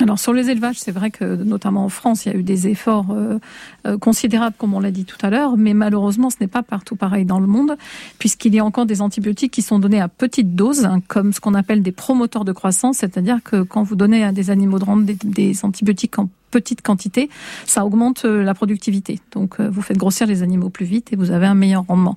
Alors 0.00 0.18
sur 0.18 0.32
les 0.32 0.48
élevages, 0.48 0.78
c'est 0.78 0.92
vrai 0.92 1.10
que 1.10 1.24
notamment 1.24 1.84
en 1.84 1.88
France, 1.88 2.24
il 2.24 2.32
y 2.32 2.34
a 2.34 2.38
eu 2.38 2.44
des 2.44 2.68
efforts 2.68 3.10
euh, 3.10 3.38
euh, 3.86 3.98
considérables, 3.98 4.54
comme 4.56 4.74
on 4.74 4.80
l'a 4.80 4.92
dit 4.92 5.04
tout 5.04 5.18
à 5.22 5.30
l'heure, 5.30 5.56
mais 5.56 5.74
malheureusement, 5.74 6.30
ce 6.30 6.36
n'est 6.40 6.46
pas 6.46 6.62
partout 6.62 6.94
pareil 6.94 7.24
dans 7.24 7.40
le 7.40 7.48
monde, 7.48 7.76
puisqu'il 8.20 8.54
y 8.54 8.60
a 8.60 8.64
encore 8.64 8.86
des 8.86 9.02
antibiotiques 9.02 9.52
qui 9.52 9.62
sont 9.62 9.80
donnés 9.80 10.00
à 10.00 10.06
petite 10.06 10.54
dose, 10.54 10.84
hein, 10.84 11.00
comme 11.08 11.32
ce 11.32 11.40
qu'on 11.40 11.54
appelle 11.54 11.82
des 11.82 11.90
promoteurs 11.90 12.44
de 12.44 12.52
croissance, 12.52 12.98
c'est-à-dire 12.98 13.38
que 13.42 13.62
quand 13.62 13.82
vous 13.82 13.96
donnez 13.96 14.22
à 14.22 14.30
des 14.30 14.50
animaux 14.50 14.78
de 14.78 14.84
rente 14.84 15.04
des, 15.04 15.16
des 15.24 15.64
antibiotiques 15.64 16.18
en 16.18 16.28
petite 16.50 16.82
quantité, 16.82 17.28
ça 17.66 17.84
augmente 17.84 18.24
euh, 18.24 18.42
la 18.42 18.54
productivité. 18.54 19.20
Donc 19.32 19.60
vous 19.60 19.82
faites 19.82 19.96
grossir 19.96 20.26
les 20.26 20.42
animaux 20.42 20.70
plus 20.70 20.86
vite 20.86 21.12
et 21.12 21.16
vous 21.16 21.30
avez 21.30 21.46
un 21.46 21.54
meilleur 21.54 21.84
rendement. 21.86 22.16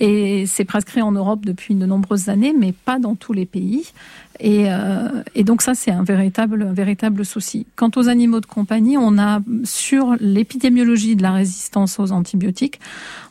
Et 0.00 0.46
c'est 0.46 0.64
prescrit 0.64 1.02
en 1.02 1.12
Europe 1.12 1.44
depuis 1.44 1.74
de 1.74 1.86
nombreuses 1.86 2.28
années, 2.28 2.54
mais 2.56 2.72
pas 2.72 2.98
dans 2.98 3.14
tous 3.14 3.32
les 3.32 3.46
pays. 3.46 3.92
Et, 4.40 4.64
euh, 4.68 5.22
et, 5.34 5.44
donc 5.44 5.62
ça, 5.62 5.74
c'est 5.74 5.90
un 5.90 6.02
véritable, 6.02 6.62
un 6.62 6.72
véritable 6.72 7.24
souci. 7.24 7.66
Quant 7.76 7.90
aux 7.96 8.08
animaux 8.08 8.40
de 8.40 8.46
compagnie, 8.46 8.98
on 8.98 9.18
a 9.18 9.40
sur 9.64 10.14
l'épidémiologie 10.20 11.16
de 11.16 11.22
la 11.22 11.32
résistance 11.32 11.98
aux 11.98 12.12
antibiotiques, 12.12 12.80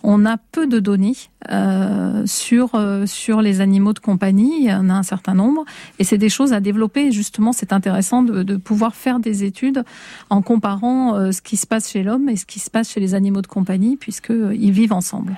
on 0.04 0.26
a 0.26 0.38
peu 0.38 0.68
de 0.68 0.80
données 0.80 1.16
euh, 1.52 2.24
sur 2.26 2.76
euh, 2.76 3.06
sur 3.06 3.42
les 3.42 3.62
animaux 3.62 3.94
de 3.94 4.00
compagnie. 4.00 4.54
Il 4.60 4.66
y 4.66 4.74
en 4.74 4.90
a 4.90 4.94
un 4.94 5.04
certain 5.04 5.36
nombre, 5.36 5.66
et 6.00 6.04
c'est 6.04 6.18
des 6.18 6.30
choses 6.30 6.54
à 6.54 6.60
développer. 6.60 7.12
Justement, 7.12 7.54
c'est 7.54 7.74
intéressant 7.74 8.24
de, 8.24 8.44
de, 8.44 8.56
pouvoir 8.56 8.96
faire 8.96 9.20
des 9.20 9.44
études 9.44 9.84
comparant 10.42 11.16
euh, 11.16 11.32
ce 11.32 11.42
qui 11.42 11.58
se 11.58 11.68
passe 11.68 11.92
chez 11.92 12.04
l'homme 12.04 12.30
et 12.30 12.36
ce 12.36 12.46
qui 12.46 12.60
se 12.60 12.70
passe 12.70 12.92
chez 12.92 13.00
les 13.00 13.14
animaux 13.14 13.42
de 13.42 13.48
compagnie, 13.48 13.98
puisqu'ils 13.98 14.36
euh, 14.36 14.72
vivent 14.72 14.94
ensemble. 14.94 15.38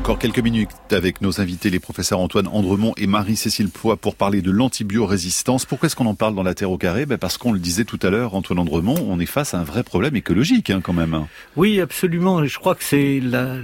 Encore 0.00 0.18
quelques 0.18 0.40
minutes 0.40 0.70
avec 0.92 1.20
nos 1.20 1.42
invités, 1.42 1.68
les 1.68 1.78
professeurs 1.78 2.20
Antoine 2.20 2.48
Andremont 2.48 2.94
et 2.96 3.06
Marie-Cécile 3.06 3.68
Poix 3.68 3.98
pour 3.98 4.16
parler 4.16 4.40
de 4.40 4.50
l'antibiorésistance. 4.50 5.66
Pourquoi 5.66 5.88
est-ce 5.88 5.94
qu'on 5.94 6.06
en 6.06 6.14
parle 6.14 6.34
dans 6.34 6.42
la 6.42 6.54
Terre 6.54 6.70
au 6.70 6.78
carré? 6.78 7.04
Ben 7.04 7.18
Parce 7.18 7.36
qu'on 7.36 7.52
le 7.52 7.58
disait 7.58 7.84
tout 7.84 7.98
à 8.02 8.08
l'heure, 8.08 8.34
Antoine 8.34 8.60
Andremont, 8.60 8.96
on 9.06 9.20
est 9.20 9.26
face 9.26 9.52
à 9.52 9.58
un 9.58 9.62
vrai 9.62 9.82
problème 9.82 10.16
écologique 10.16 10.70
hein, 10.70 10.80
quand 10.82 10.94
même. 10.94 11.26
Oui, 11.54 11.82
absolument. 11.82 12.42
Je 12.46 12.58
crois 12.58 12.74
que 12.74 12.82
c'est 12.82 13.20
la, 13.20 13.58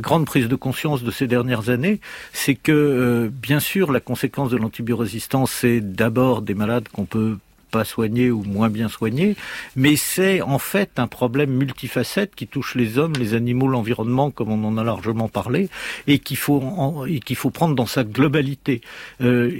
grande 0.00 0.24
prise 0.24 0.48
de 0.48 0.56
conscience 0.56 1.02
de 1.02 1.10
ces 1.10 1.26
dernières 1.26 1.68
années, 1.68 2.00
c'est 2.32 2.54
que 2.54 2.72
euh, 2.72 3.30
bien 3.30 3.60
sûr 3.60 3.92
la 3.92 4.00
conséquence 4.00 4.48
de 4.48 4.56
l'antibiorésistance, 4.56 5.52
c'est 5.52 5.82
d'abord 5.82 6.40
des 6.40 6.54
malades 6.54 6.88
qu'on 6.88 7.04
peut 7.04 7.36
pas 7.74 7.84
soignés 7.84 8.30
ou 8.30 8.44
moins 8.44 8.70
bien 8.70 8.88
soignés, 8.88 9.34
mais 9.74 9.96
c'est 9.96 10.40
en 10.42 10.60
fait 10.60 10.90
un 11.00 11.08
problème 11.08 11.50
multifacette 11.50 12.36
qui 12.36 12.46
touche 12.46 12.76
les 12.76 12.98
hommes, 12.98 13.14
les 13.18 13.34
animaux, 13.34 13.66
l'environnement, 13.66 14.30
comme 14.30 14.50
on 14.52 14.62
en 14.62 14.78
a 14.78 14.84
largement 14.84 15.28
parlé, 15.28 15.68
et 16.06 16.20
qu'il 16.20 16.36
faut 16.36 16.62
et 17.08 17.18
qu'il 17.18 17.34
faut 17.34 17.50
prendre 17.50 17.74
dans 17.74 17.90
sa 17.96 18.04
globalité. 18.04 18.80
Euh, 19.20 19.50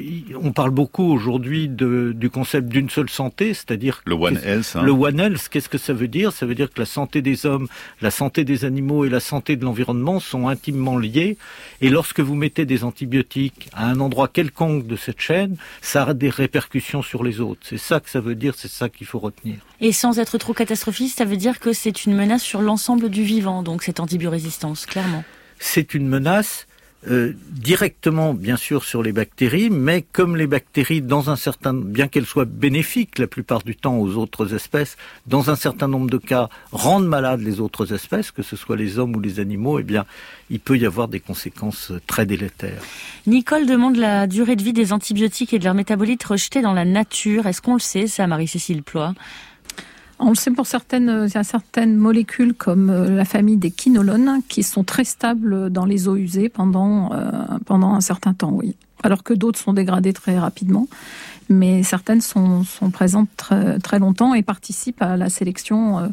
on 0.40 0.53
parle 0.53 0.70
beaucoup 0.70 1.09
aujourd'hui 1.16 1.68
du 1.68 2.31
concept 2.31 2.68
d'une 2.68 2.88
seule 2.88 3.11
santé, 3.11 3.53
c'est-à-dire 3.53 4.00
le 4.07 4.14
One 4.14 4.38
Health. 4.44 4.77
Hein. 4.77 4.83
Le 4.85 4.92
One 4.92 5.18
Health, 5.18 5.48
qu'est-ce 5.50 5.68
que 5.68 5.79
ça 5.79 5.92
veut 5.92 6.07
dire? 6.07 6.31
Ça 6.31 6.46
veut 6.46 6.55
dire 6.55 6.70
que 6.72 6.79
la 6.79 6.87
santé 6.87 7.20
des 7.20 7.46
hommes, 7.46 7.66
la 8.00 8.12
santé 8.12 8.44
des 8.44 8.64
animaux 8.64 9.05
et 9.05 9.11
la 9.11 9.18
santé 9.18 9.57
de 9.57 9.64
l'environnement 9.64 10.20
sont 10.20 10.46
intimement 10.46 10.96
liées. 10.96 11.37
Et 11.81 11.90
lorsque 11.90 12.20
vous 12.20 12.37
mettez 12.37 12.64
des 12.64 12.85
antibiotiques 12.85 13.68
à 13.72 13.88
un 13.88 13.98
endroit 13.98 14.29
quelconque 14.29 14.87
de 14.87 14.94
cette 14.94 15.20
chaîne, 15.20 15.57
ça 15.81 16.05
a 16.05 16.14
des 16.14 16.31
répercussions 16.31 17.03
sur 17.03 17.24
les 17.24 17.40
autres. 17.40 17.62
C'est 17.64 17.85
ça 17.90 17.98
que 18.04 18.10
ça 18.10 18.20
veut 18.20 18.36
dire, 18.36 18.54
c'est 18.56 18.70
ça 18.70 18.88
qu'il 18.88 19.06
faut 19.06 19.18
retenir. 19.18 19.56
Et 19.80 19.92
sans 19.92 20.18
être 20.18 20.38
trop 20.38 20.54
catastrophiste, 20.54 21.18
ça 21.18 21.24
veut 21.24 21.36
dire 21.36 21.58
que 21.58 21.72
c'est 21.72 22.04
une 22.04 22.14
menace 22.14 22.42
sur 22.42 22.62
l'ensemble 22.62 23.08
du 23.08 23.24
vivant, 23.24 23.62
donc 23.62 23.82
cette 23.82 23.98
antibiorésistance, 23.98 24.86
clairement. 24.86 25.24
C'est 25.58 25.94
une 25.94 26.06
menace 26.06 26.66
euh, 27.10 27.34
directement, 27.50 28.34
bien 28.34 28.56
sûr, 28.56 28.84
sur 28.84 29.02
les 29.02 29.12
bactéries, 29.12 29.70
mais 29.70 30.02
comme 30.02 30.36
les 30.36 30.46
bactéries, 30.46 31.02
dans 31.02 31.30
un 31.30 31.36
certain, 31.36 31.74
bien 31.74 32.08
qu'elles 32.08 32.26
soient 32.26 32.44
bénéfiques 32.44 33.18
la 33.18 33.26
plupart 33.26 33.62
du 33.62 33.76
temps 33.76 33.98
aux 33.98 34.16
autres 34.16 34.54
espèces, 34.54 34.96
dans 35.26 35.50
un 35.50 35.56
certain 35.56 35.88
nombre 35.88 36.08
de 36.08 36.18
cas, 36.18 36.48
rendent 36.72 37.06
malades 37.06 37.40
les 37.40 37.60
autres 37.60 37.92
espèces, 37.92 38.30
que 38.30 38.42
ce 38.42 38.56
soit 38.56 38.76
les 38.76 38.98
hommes 38.98 39.16
ou 39.16 39.20
les 39.20 39.40
animaux, 39.40 39.78
eh 39.78 39.82
bien, 39.82 40.06
il 40.50 40.60
peut 40.60 40.78
y 40.78 40.86
avoir 40.86 41.08
des 41.08 41.20
conséquences 41.20 41.92
très 42.06 42.26
délétères. 42.26 42.82
Nicole 43.26 43.66
demande 43.66 43.96
la 43.96 44.26
durée 44.26 44.56
de 44.56 44.62
vie 44.62 44.72
des 44.72 44.92
antibiotiques 44.92 45.52
et 45.52 45.58
de 45.58 45.64
leurs 45.64 45.74
métabolites 45.74 46.24
rejetés 46.24 46.62
dans 46.62 46.74
la 46.74 46.84
nature. 46.84 47.46
Est-ce 47.46 47.60
qu'on 47.60 47.74
le 47.74 47.80
sait, 47.80 48.06
ça, 48.06 48.26
Marie-Cécile 48.26 48.82
Ploy 48.82 49.12
on 50.18 50.29
le 50.29 50.35
sait 50.35 50.50
pour 50.50 50.66
certaines, 50.66 51.27
il 51.29 51.35
y 51.35 51.38
a 51.38 51.44
certaines 51.44 51.96
molécules 51.96 52.55
comme 52.55 52.90
euh, 52.90 53.16
la 53.16 53.24
famille 53.24 53.57
des 53.57 53.70
quinolones 53.70 54.40
qui 54.48 54.62
sont 54.62 54.85
très 54.85 55.05
stables 55.05 55.70
dans 55.70 55.85
les 55.85 56.09
eaux 56.09 56.16
usées 56.16 56.48
pendant, 56.48 57.12
euh, 57.12 57.31
pendant 57.66 57.94
un 57.94 58.00
certain 58.00 58.33
temps, 58.33 58.53
oui. 58.53 58.77
Alors 59.03 59.22
que 59.22 59.35
d'autres 59.35 59.59
sont 59.59 59.72
dégradées 59.72 60.12
très 60.12 60.38
rapidement. 60.38 60.87
Mais 61.50 61.83
certaines 61.83 62.22
sont, 62.22 62.64
sont 62.64 62.90
présentes 62.90 63.29
très, 63.37 63.79
très 63.79 63.98
longtemps 63.98 64.33
et 64.33 64.42
participent 64.42 65.03
à 65.03 65.16
la 65.18 65.29
sélection, 65.29 65.98
euh, 65.98 66.09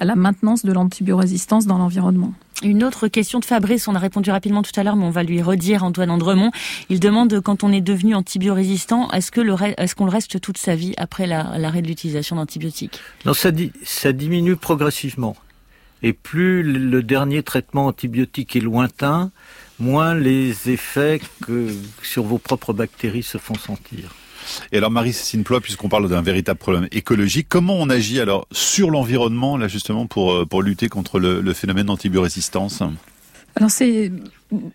à 0.00 0.04
la 0.04 0.16
maintenance 0.16 0.64
de 0.64 0.72
l'antibiorésistance 0.72 1.66
dans 1.66 1.78
l'environnement. 1.78 2.32
Une 2.62 2.84
autre 2.84 3.08
question 3.08 3.40
de 3.40 3.44
Fabrice, 3.44 3.88
on 3.88 3.94
a 3.94 3.98
répondu 3.98 4.30
rapidement 4.30 4.62
tout 4.62 4.78
à 4.78 4.84
l'heure, 4.84 4.96
mais 4.96 5.04
on 5.04 5.10
va 5.10 5.22
lui 5.22 5.42
redire, 5.42 5.84
Antoine 5.84 6.10
Andremont. 6.10 6.50
Il 6.88 7.00
demande, 7.00 7.40
quand 7.40 7.64
on 7.64 7.72
est 7.72 7.80
devenu 7.80 8.14
antibiorésistant, 8.14 9.10
est-ce 9.10 9.30
que 9.30 9.40
le 9.40 9.54
est-ce 9.76 9.94
qu'on 9.94 10.04
le 10.04 10.10
reste 10.10 10.40
toute 10.40 10.58
sa 10.58 10.74
vie 10.74 10.94
après 10.96 11.26
l'arrêt 11.26 11.82
de 11.82 11.88
l'utilisation 11.88 12.36
d'antibiotiques? 12.36 13.00
Non, 13.24 13.34
ça, 13.34 13.50
ça 13.82 14.12
diminue 14.12 14.56
progressivement. 14.56 15.36
Et 16.02 16.12
plus 16.12 16.62
le 16.62 17.02
dernier 17.02 17.42
traitement 17.42 17.86
antibiotique 17.86 18.56
est 18.56 18.60
lointain, 18.60 19.30
moins 19.78 20.14
les 20.14 20.70
effets 20.70 21.20
que 21.42 21.74
sur 22.02 22.24
vos 22.24 22.38
propres 22.38 22.72
bactéries 22.72 23.22
se 23.22 23.38
font 23.38 23.54
sentir. 23.54 24.14
Et 24.72 24.78
alors 24.78 24.90
Marie-Cécile 24.90 25.42
Ploy, 25.42 25.60
puisqu'on 25.60 25.88
parle 25.88 26.08
d'un 26.08 26.22
véritable 26.22 26.58
problème 26.58 26.88
écologique, 26.92 27.46
comment 27.48 27.76
on 27.76 27.90
agit 27.90 28.20
alors 28.20 28.46
sur 28.52 28.90
l'environnement 28.90 29.56
là 29.56 29.68
justement 29.68 30.06
pour 30.06 30.32
euh, 30.32 30.46
pour 30.46 30.62
lutter 30.62 30.88
contre 30.88 31.18
le, 31.18 31.40
le 31.40 31.52
phénomène 31.54 31.86
d'antibiorésistance? 31.86 32.82
Alors 33.56 33.70
c'est, 33.70 34.10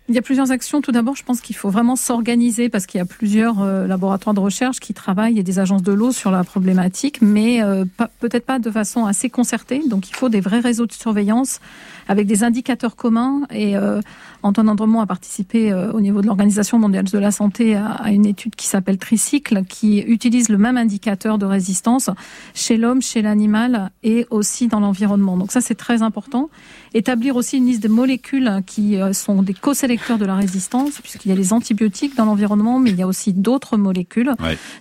il 0.08 0.14
y 0.14 0.18
a 0.18 0.22
plusieurs 0.22 0.50
actions. 0.50 0.80
Tout 0.80 0.92
d'abord, 0.92 1.16
je 1.16 1.24
pense 1.24 1.40
qu'il 1.40 1.56
faut 1.56 1.70
vraiment 1.70 1.96
s'organiser 1.96 2.68
parce 2.68 2.86
qu'il 2.86 2.98
y 2.98 3.00
a 3.02 3.06
plusieurs 3.06 3.62
euh, 3.62 3.86
laboratoires 3.86 4.34
de 4.34 4.40
recherche 4.40 4.80
qui 4.80 4.94
travaillent 4.94 5.38
et 5.38 5.42
des 5.42 5.58
agences 5.58 5.82
de 5.82 5.92
l'eau 5.92 6.12
sur 6.12 6.30
la 6.30 6.44
problématique, 6.44 7.20
mais 7.22 7.62
euh, 7.62 7.84
peut-être 8.20 8.46
pas 8.46 8.58
de 8.58 8.70
façon 8.70 9.06
assez 9.06 9.30
concertée. 9.30 9.82
Donc 9.88 10.08
il 10.10 10.14
faut 10.14 10.28
des 10.28 10.40
vrais 10.40 10.60
réseaux 10.60 10.86
de 10.86 10.92
surveillance 10.92 11.60
avec 12.08 12.26
des 12.26 12.42
indicateurs 12.42 12.96
communs. 12.96 13.42
Et 13.50 13.76
euh, 13.76 14.00
Antoine 14.42 14.68
Andremont 14.68 15.00
a 15.00 15.06
participé 15.06 15.70
euh, 15.70 15.92
au 15.92 16.00
niveau 16.00 16.22
de 16.22 16.26
l'Organisation 16.26 16.78
mondiale 16.78 17.04
de 17.04 17.18
la 17.18 17.30
santé 17.30 17.76
à, 17.76 18.10
une 18.10 18.26
étude 18.26 18.56
qui 18.56 18.66
s'appelle 18.66 18.98
Tricycle, 18.98 19.64
qui 19.64 20.00
utilise 20.00 20.48
le 20.48 20.58
même 20.58 20.76
indicateur 20.76 21.38
de 21.38 21.46
résistance 21.46 22.10
chez 22.54 22.76
l'homme, 22.76 23.00
chez 23.00 23.22
l'animal 23.22 23.90
et 24.02 24.26
aussi 24.30 24.66
dans 24.66 24.80
l'environnement. 24.80 25.36
Donc 25.36 25.52
ça, 25.52 25.60
c'est 25.60 25.76
très 25.76 26.02
important. 26.02 26.50
Établir 26.94 27.36
aussi 27.36 27.58
une 27.58 27.66
liste 27.66 27.82
de 27.82 27.88
molécules 27.88 28.50
qui 28.66 28.98
sont 29.12 29.42
des 29.42 29.54
co-sélecteurs 29.70 30.18
de 30.18 30.24
la 30.24 30.34
résistance, 30.34 31.00
puisqu'il 31.00 31.28
y 31.28 31.32
a 31.32 31.36
les 31.36 31.52
antibiotiques 31.52 32.16
dans 32.16 32.24
l'environnement, 32.24 32.80
mais 32.80 32.90
il 32.90 32.96
y 32.96 33.02
a 33.02 33.06
aussi 33.06 33.32
d'autres 33.32 33.76
molécules, 33.76 34.34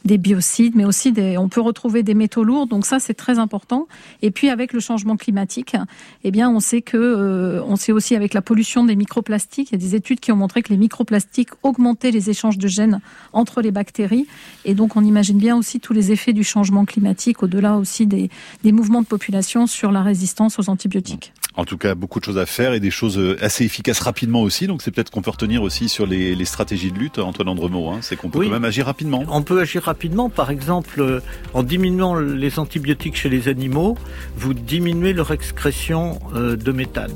des 0.04 0.18
biocides, 0.18 0.76
mais 0.76 0.84
aussi 0.84 1.12
des, 1.12 1.38
on 1.38 1.48
peut 1.48 1.62
retrouver 1.62 2.02
des 2.02 2.16
métaux 2.16 2.44
lourds. 2.44 2.66
Donc 2.66 2.88
ça, 2.88 3.00
c'est 3.00 3.14
très 3.14 3.38
important. 3.38 3.88
Et 4.24 4.32
puis 4.32 4.50
avec 4.50 4.74
le 4.74 4.80
changement 4.80 5.16
climatique, 5.16 5.76
eh 6.24 6.32
bien, 6.32 6.50
on 6.50 6.60
sait 6.60 6.82
que 6.82 6.98
euh, 6.98 7.62
on 7.68 7.76
sait 7.76 7.92
aussi 7.92 8.16
avec 8.16 8.34
la 8.34 8.42
pollution 8.42 8.84
des 8.84 8.96
microplastiques, 8.96 9.70
il 9.70 9.74
y 9.74 9.76
a 9.76 9.86
des 9.88 9.94
études 9.94 10.20
qui 10.20 10.32
ont 10.32 10.38
montré 10.38 10.64
que 10.64 10.70
les 10.70 10.78
microplastiques 10.78 11.52
augmentaient 11.62 12.10
les 12.10 12.32
échanges 12.32 12.58
de 12.58 12.68
gènes 12.68 13.00
entre 13.32 13.62
les 13.62 13.70
bactéries. 13.70 14.26
Et 14.66 14.74
donc 14.74 14.96
on 14.96 15.04
imagine 15.04 15.38
bien 15.38 15.56
aussi 15.56 15.80
tous 15.80 15.94
les 15.94 16.12
effets 16.12 16.34
du 16.34 16.44
changement 16.44 16.86
climatique, 16.86 17.44
au-delà 17.44 17.78
aussi 17.78 18.08
des, 18.08 18.32
des 18.64 18.72
mouvements 18.72 19.04
de 19.04 19.08
population 19.08 19.68
sur 19.68 19.92
la 19.92 20.02
résistance 20.02 20.58
aux 20.58 20.68
antibiotiques. 20.68 21.32
En 21.60 21.66
tout 21.66 21.78
cas, 21.78 21.96
beaucoup 21.96 22.20
de 22.20 22.26
choses 22.26 22.38
à 22.38 22.46
faire 22.46 22.74
et 22.74 22.80
des 22.80 22.92
choses 22.92 23.18
euh, 23.18 23.38
assez 23.42 23.64
efficaces 23.66 24.00
rapidement 24.00 24.42
aussi. 24.42 24.68
Donc 24.68 24.82
c'est 24.82 24.92
peut-être 24.92 25.12
qu'on 25.12 25.22
peut 25.22 25.32
retenir 25.32 25.62
aussi 25.62 25.90
sur 25.90 26.06
les, 26.06 26.36
les, 26.36 26.46
stratégies 26.46 26.92
de 26.92 26.98
lutte, 26.98 27.20
Antoine 27.20 27.50
Andremont. 27.50 27.94
Hein, 27.94 28.00
c'est 28.02 28.16
qu'on 28.16 28.30
peut 28.30 28.44
quand 28.44 28.52
même 28.52 28.66
agir 28.66 28.86
rapidement. 28.86 29.24
On 29.30 29.42
peut 29.42 29.60
agir 29.60 29.84
rapidement, 29.84 30.30
par 30.30 30.52
exemple, 30.52 31.02
euh, 31.02 31.20
en 31.54 31.64
diminuant 31.64 32.16
les 32.16 32.60
antibiotiques 32.60 33.16
chez 33.16 33.30
les 33.30 33.48
animaux, 33.48 33.98
vous 34.36 34.54
diminuez 34.54 35.14
leur 35.14 35.32
excrétion 35.32 36.20
de 36.34 36.72
méthane. 36.72 37.12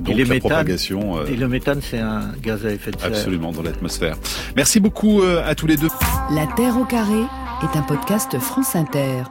Donc 0.00 0.10
et, 0.10 0.14
les 0.14 0.24
la 0.24 0.38
propagation, 0.40 1.18
euh, 1.18 1.26
et 1.26 1.36
le 1.36 1.48
méthane, 1.48 1.80
c'est 1.80 1.98
un 1.98 2.32
gaz 2.42 2.66
à 2.66 2.70
effet 2.70 2.90
de 2.90 2.98
serre. 2.98 3.08
Absolument, 3.08 3.52
dans 3.52 3.62
l'atmosphère. 3.62 4.16
Merci 4.56 4.80
beaucoup 4.80 5.22
euh, 5.22 5.48
à 5.48 5.54
tous 5.54 5.66
les 5.66 5.76
deux. 5.76 5.88
La 6.30 6.46
Terre 6.46 6.76
au 6.78 6.84
carré 6.84 7.20
est 7.62 7.76
un 7.76 7.82
podcast 7.82 8.38
France 8.38 8.74
Inter. 8.74 9.22